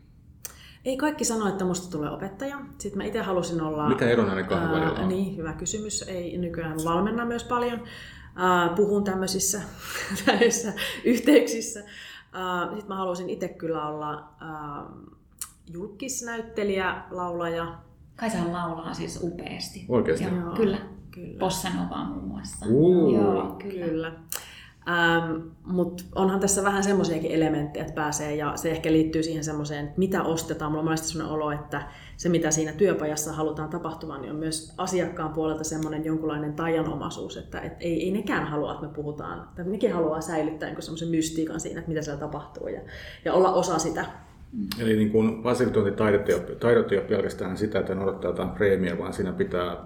Ei 0.85 0.97
kaikki 0.97 1.25
sano, 1.25 1.47
että 1.47 1.65
musta 1.65 1.91
tulee 1.97 2.09
opettaja. 2.09 2.59
Sitten 2.77 2.97
mä 2.97 3.03
itse 3.03 3.21
halusin 3.21 3.61
olla... 3.61 3.89
Mikä 3.89 4.09
ero 4.09 4.25
näiden 4.25 4.45
kahden 4.45 4.71
välillä 4.71 4.99
on? 4.99 5.09
Niin, 5.09 5.37
hyvä 5.37 5.53
kysymys. 5.53 6.01
Ei 6.01 6.37
nykyään 6.37 6.77
valmenna 6.85 7.25
myös 7.25 7.43
paljon. 7.43 7.79
Uh, 7.79 8.75
puhun 8.75 9.03
tämmöisissä 9.03 9.61
yhteyksissä. 11.03 11.83
Uh, 12.35 12.69
Sitten 12.69 12.87
mä 12.87 12.95
halusin 12.95 13.29
itse 13.29 13.47
kyllä 13.47 13.87
olla 13.87 14.13
uh, 14.17 15.13
julkisnäyttelijä, 15.73 17.03
laulaja. 17.11 17.77
Kaisa 18.15 18.51
laulaa 18.51 18.93
siis 18.93 19.19
upeasti. 19.23 19.85
Oikeasti? 19.89 20.25
Joo, 20.25 20.55
kyllä. 20.55 20.77
kyllä. 21.11 21.39
Bossa 21.39 21.69
Novaa 21.69 22.05
muun 22.05 22.27
muassa. 22.27 22.65
Uh. 22.69 23.13
Joo, 23.13 23.55
kyllä. 23.61 23.85
kyllä. 23.85 24.11
Ähm, 24.89 25.41
Mutta 25.63 26.03
onhan 26.15 26.39
tässä 26.39 26.63
vähän 26.63 26.83
semmoisiakin 26.83 27.31
elementtejä, 27.31 27.85
että 27.85 27.95
pääsee, 27.95 28.35
ja 28.35 28.57
se 28.57 28.71
ehkä 28.71 28.91
liittyy 28.91 29.23
siihen 29.23 29.43
semmoiseen, 29.43 29.85
että 29.85 29.99
mitä 29.99 30.23
ostetaan. 30.23 30.71
Mulla 30.71 30.81
on 30.81 30.85
monesti 30.85 31.07
sellainen 31.07 31.35
olo, 31.35 31.51
että 31.51 31.87
se 32.19 32.29
mitä 32.29 32.51
siinä 32.51 32.71
työpajassa 32.71 33.33
halutaan 33.33 33.69
tapahtumaan, 33.69 34.21
niin 34.21 34.31
on 34.31 34.39
myös 34.39 34.73
asiakkaan 34.77 35.33
puolelta 35.33 35.63
semmoinen 35.63 36.05
jonkunlainen 36.05 36.53
tajanomaisuus, 36.53 37.37
että 37.37 37.59
et 37.59 37.73
ei, 37.79 38.03
ei 38.03 38.11
nekään 38.11 38.47
halua, 38.47 38.73
että 38.73 38.87
me 38.87 38.93
puhutaan, 38.93 39.47
tai 39.55 39.65
nekin 39.65 39.93
haluaa 39.93 40.21
säilyttää 40.21 40.69
niin 40.69 40.81
semmoisen 40.81 41.07
mystiikan 41.07 41.59
siinä, 41.59 41.79
että 41.79 41.89
mitä 41.89 42.01
siellä 42.01 42.19
tapahtuu, 42.19 42.67
ja, 42.67 42.81
ja 43.25 43.33
olla 43.33 43.53
osa 43.53 43.79
sitä. 43.79 44.05
Eli 44.79 44.95
niin 44.95 45.11
kuin 45.11 45.43
fasilitointitaidot 45.43 46.91
ei 46.91 46.97
ole 46.97 47.07
pelkästään 47.07 47.57
sitä, 47.57 47.79
että 47.79 47.95
ne 47.95 48.03
odottaa 48.03 48.31
jotain 48.31 48.49
preemiä, 48.49 48.97
vaan 48.97 49.13
siinä 49.13 49.31
pitää 49.31 49.77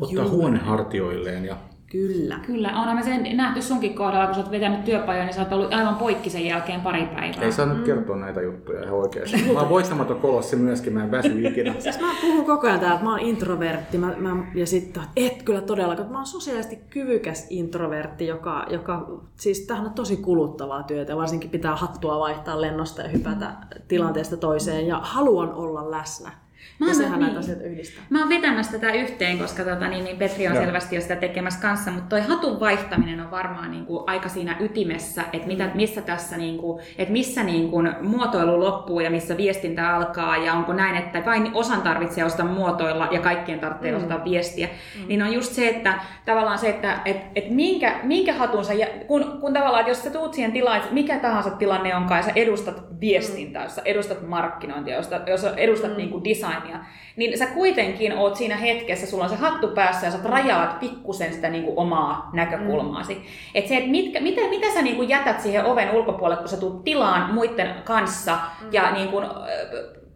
ottaa 0.00 0.24
Juu. 0.24 0.30
huone 0.30 0.58
hartioilleen 0.58 1.44
ja 1.44 1.56
Kyllä. 1.94 2.40
Kyllä, 2.46 2.68
onhan 2.68 2.96
me 2.96 3.02
sen 3.02 3.36
nähty 3.36 3.62
sunkin 3.62 3.94
kohdalla, 3.94 4.26
kun 4.26 4.34
sä 4.34 4.40
oot 4.40 4.50
vetänyt 4.50 4.84
työpajoja, 4.84 5.24
niin 5.24 5.34
sä 5.34 5.40
oot 5.40 5.52
ollut 5.52 5.74
aivan 5.74 5.94
poikki 5.94 6.30
sen 6.30 6.46
jälkeen 6.46 6.80
pari 6.80 7.06
päivää. 7.06 7.42
Ei 7.42 7.52
saa 7.52 7.66
nyt 7.66 7.78
mm. 7.78 7.84
kertoa 7.84 8.16
näitä 8.16 8.42
juttuja 8.42 8.82
ihan 8.82 8.94
oikeasti. 8.94 9.52
Mä 9.52 9.60
oon 9.60 9.68
voittamaton 9.68 10.20
kolossi 10.20 10.56
myöskin, 10.56 10.92
mä 10.92 11.04
en 11.04 11.10
väsy 11.10 11.40
ikinä. 11.48 11.74
Siis 11.78 12.00
mä 12.00 12.06
puhun 12.20 12.44
koko 12.44 12.66
ajan 12.66 12.80
täällä, 12.80 12.94
että 12.94 13.04
mä 13.04 13.10
oon 13.10 13.20
introvertti, 13.20 13.98
mä, 13.98 14.14
mä, 14.16 14.44
ja 14.54 14.66
sitten, 14.66 15.02
et 15.16 15.42
kyllä 15.42 15.60
todellakaan, 15.60 16.12
mä 16.12 16.18
oon 16.18 16.26
sosiaalisesti 16.26 16.78
kyvykäs 16.90 17.46
introvertti, 17.50 18.26
joka, 18.26 18.66
joka 18.70 19.20
siis 19.36 19.60
tähän 19.60 19.86
on 19.86 19.92
tosi 19.92 20.16
kuluttavaa 20.16 20.82
työtä, 20.82 21.16
varsinkin 21.16 21.50
pitää 21.50 21.76
hattua 21.76 22.20
vaihtaa 22.20 22.60
lennosta 22.60 23.02
ja 23.02 23.08
hypätä 23.08 23.52
tilanteesta 23.88 24.36
toiseen, 24.36 24.86
ja 24.86 25.00
haluan 25.02 25.52
olla 25.52 25.90
läsnä. 25.90 26.43
Mä 26.78 26.88
ja 26.88 26.94
sehän 26.94 27.12
niin. 27.12 27.20
näitä 27.20 27.38
asioita 27.38 27.64
yhdistää. 27.64 28.04
Mä 28.10 28.20
oon 28.20 28.28
vetämässä 28.28 28.72
tätä 28.72 28.92
yhteen, 28.92 29.38
koska 29.38 29.64
tota, 29.64 29.88
niin, 29.88 30.04
niin 30.04 30.16
Petri 30.16 30.48
on 30.48 30.54
Joo. 30.54 30.64
selvästi 30.64 30.94
jo 30.96 31.00
sitä 31.00 31.16
tekemässä 31.16 31.60
kanssa, 31.60 31.90
mutta 31.90 32.08
toi 32.08 32.20
hatun 32.20 32.60
vaihtaminen 32.60 33.20
on 33.20 33.30
varmaan 33.30 33.70
niin 33.70 33.86
kuin, 33.86 34.04
aika 34.06 34.28
siinä 34.28 34.56
ytimessä, 34.60 35.22
että 35.32 35.46
mitä, 35.46 35.70
missä 35.74 36.02
tässä, 36.02 36.36
niin 36.36 36.58
kuin, 36.58 36.82
että 36.98 37.12
missä 37.12 37.42
niin 37.42 37.70
kuin, 37.70 37.94
muotoilu 38.02 38.60
loppuu 38.60 39.00
ja 39.00 39.10
missä 39.10 39.36
viestintä 39.36 39.96
alkaa 39.96 40.36
ja 40.36 40.52
onko 40.52 40.72
näin, 40.72 40.96
että 40.96 41.22
vain 41.24 41.50
osan 41.54 41.82
tarvitsee 41.82 42.24
osata 42.24 42.44
muotoilla 42.44 43.08
ja 43.10 43.20
kaikkien 43.20 43.60
tarvitsee 43.60 43.92
mm. 43.92 43.96
osata 43.96 44.24
viestiä. 44.24 44.66
Mm. 44.66 45.08
Niin 45.08 45.22
on 45.22 45.32
just 45.32 45.52
se, 45.52 45.68
että 45.68 45.94
tavallaan 46.24 46.58
se, 46.58 46.68
että 46.68 46.98
et, 47.04 47.16
et 47.36 47.50
minkä, 47.50 48.00
minkä 48.02 48.32
hatun 48.32 48.64
sä, 48.64 48.72
kun, 49.06 49.38
kun 49.40 49.52
tavallaan, 49.52 49.80
että 49.80 49.90
jos 49.90 50.02
sä 50.02 50.10
tuut 50.10 50.34
siihen 50.34 50.52
tilaan, 50.52 50.76
että 50.76 50.94
mikä 50.94 51.18
tahansa 51.18 51.50
tilanne 51.50 51.96
onkaan 51.96 52.18
ja 52.18 52.22
sä 52.22 52.32
edustat 52.36 53.00
viestintää, 53.00 53.62
mm. 53.62 53.66
jos 53.66 53.74
sä 53.74 53.82
edustat 53.84 54.28
markkinointia, 54.28 54.96
jos, 54.96 55.10
jos 55.26 55.40
sä 55.40 55.54
edustat 55.56 55.90
mm. 55.90 55.96
niin 55.96 56.10
kuin 56.10 56.24
design 56.24 56.53
designia, 56.54 56.84
niin 57.16 57.38
sä 57.38 57.46
kuitenkin 57.46 58.12
oot 58.12 58.36
siinä 58.36 58.56
hetkessä, 58.56 59.06
sulla 59.06 59.24
on 59.24 59.30
se 59.30 59.36
hattu 59.36 59.68
päässä 59.68 60.06
ja 60.06 60.12
sä 60.12 60.18
rajaat 60.24 60.80
pikkusen 60.80 61.32
sitä 61.32 61.48
niin 61.48 61.64
kuin 61.64 61.78
omaa 61.78 62.30
näkökulmaasi. 62.32 63.14
Mm. 63.14 63.22
Et 63.54 63.68
se, 63.68 63.76
että 63.76 63.90
mitkä, 63.90 64.20
mitä, 64.20 64.40
mitä 64.40 64.66
sä 64.74 64.82
niin 64.82 64.96
kuin 64.96 65.08
jätät 65.08 65.40
siihen 65.40 65.64
oven 65.64 65.90
ulkopuolelle, 65.90 66.40
kun 66.40 66.48
sä 66.48 66.56
tulet 66.56 66.84
tilaan 66.84 67.34
muiden 67.34 67.74
kanssa 67.84 68.38
mm. 68.60 68.68
ja 68.72 68.92
niin 68.92 69.08
kuin, 69.08 69.26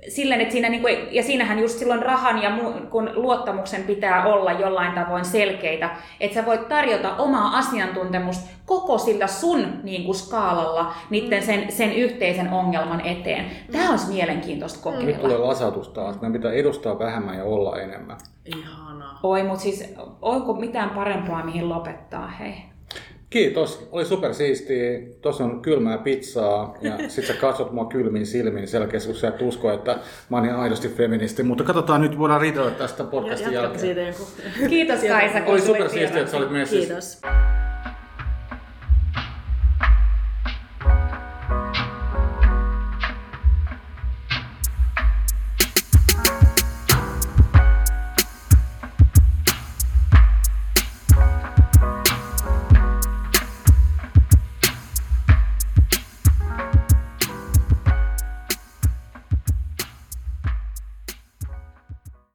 silleen, 0.08 0.40
että 0.40 0.52
siinä, 0.52 0.68
niin 0.68 0.82
kuin, 0.82 0.96
ja 1.10 1.22
siinähän 1.22 1.58
just 1.58 1.78
silloin 1.78 2.02
rahan 2.02 2.42
ja 2.42 2.50
mu, 2.50 2.72
kun 2.90 3.10
luottamuksen 3.14 3.82
pitää 3.82 4.26
olla 4.26 4.52
jollain 4.52 4.92
tavoin 4.92 5.24
selkeitä, 5.24 5.90
että 6.20 6.34
sä 6.34 6.46
voit 6.46 6.68
tarjota 6.68 7.16
omaa 7.16 7.58
asiantuntemusta 7.58 8.50
koko 8.66 8.98
sillä 8.98 9.26
sun 9.26 9.66
niin 9.82 10.04
kuin, 10.04 10.14
skaalalla 10.14 10.92
niiden 11.10 11.42
sen, 11.42 11.72
sen 11.72 11.92
yhteisen 11.92 12.52
ongelman 12.52 13.00
eteen. 13.00 13.50
Tämä 13.72 13.90
olisi 13.90 14.12
mielenkiintoista 14.12 14.82
kokeilla. 14.82 15.06
Nyt 15.06 15.20
tulee 15.20 15.38
lasautus 15.38 15.88
taas. 15.88 16.14
Meidän 16.20 16.32
pitää 16.32 16.52
edustaa 16.52 16.98
vähemmän 16.98 17.36
ja 17.36 17.44
olla 17.44 17.80
enemmän. 17.80 18.16
Ihanaa. 18.44 19.20
Oi, 19.22 19.42
mutta 19.42 19.62
siis 19.62 19.94
onko 20.22 20.52
mitään 20.52 20.90
parempaa, 20.90 21.44
mihin 21.44 21.68
lopettaa, 21.68 22.26
hei? 22.26 22.54
Kiitos, 23.30 23.88
oli 23.92 24.04
super 24.04 24.34
siistiä. 24.34 25.00
Tuossa 25.20 25.44
on 25.44 25.62
kylmää 25.62 25.98
pizzaa 25.98 26.76
ja 26.80 26.98
sit 27.08 27.24
sä 27.24 27.34
katsot 27.34 27.72
mua 27.72 27.84
kylmin 27.84 28.26
silmin 28.26 28.68
selkeästi, 28.68 29.08
kun 29.08 29.20
sä 29.20 29.28
et 29.28 29.42
usko, 29.42 29.72
että 29.72 29.98
mä 30.30 30.36
oon 30.36 30.42
niin 30.42 30.54
aidosti 30.56 30.88
feministi. 30.88 31.42
Mutta 31.42 31.64
katsotaan 31.64 32.00
nyt, 32.00 32.18
voidaan 32.18 32.40
riitellä 32.40 32.70
tästä 32.70 33.04
podcastin 33.04 33.52
jälkeen. 33.52 34.14
Kiitos 34.68 35.00
Kaisa, 35.08 35.40
kun 35.40 35.52
Oli 35.52 35.60
super 35.60 35.88
siistiä, 35.88 36.20
että 36.20 36.30
sä 36.30 36.36
olit 36.36 36.50
messissä. 36.50 36.86
Kiitos. 36.86 37.20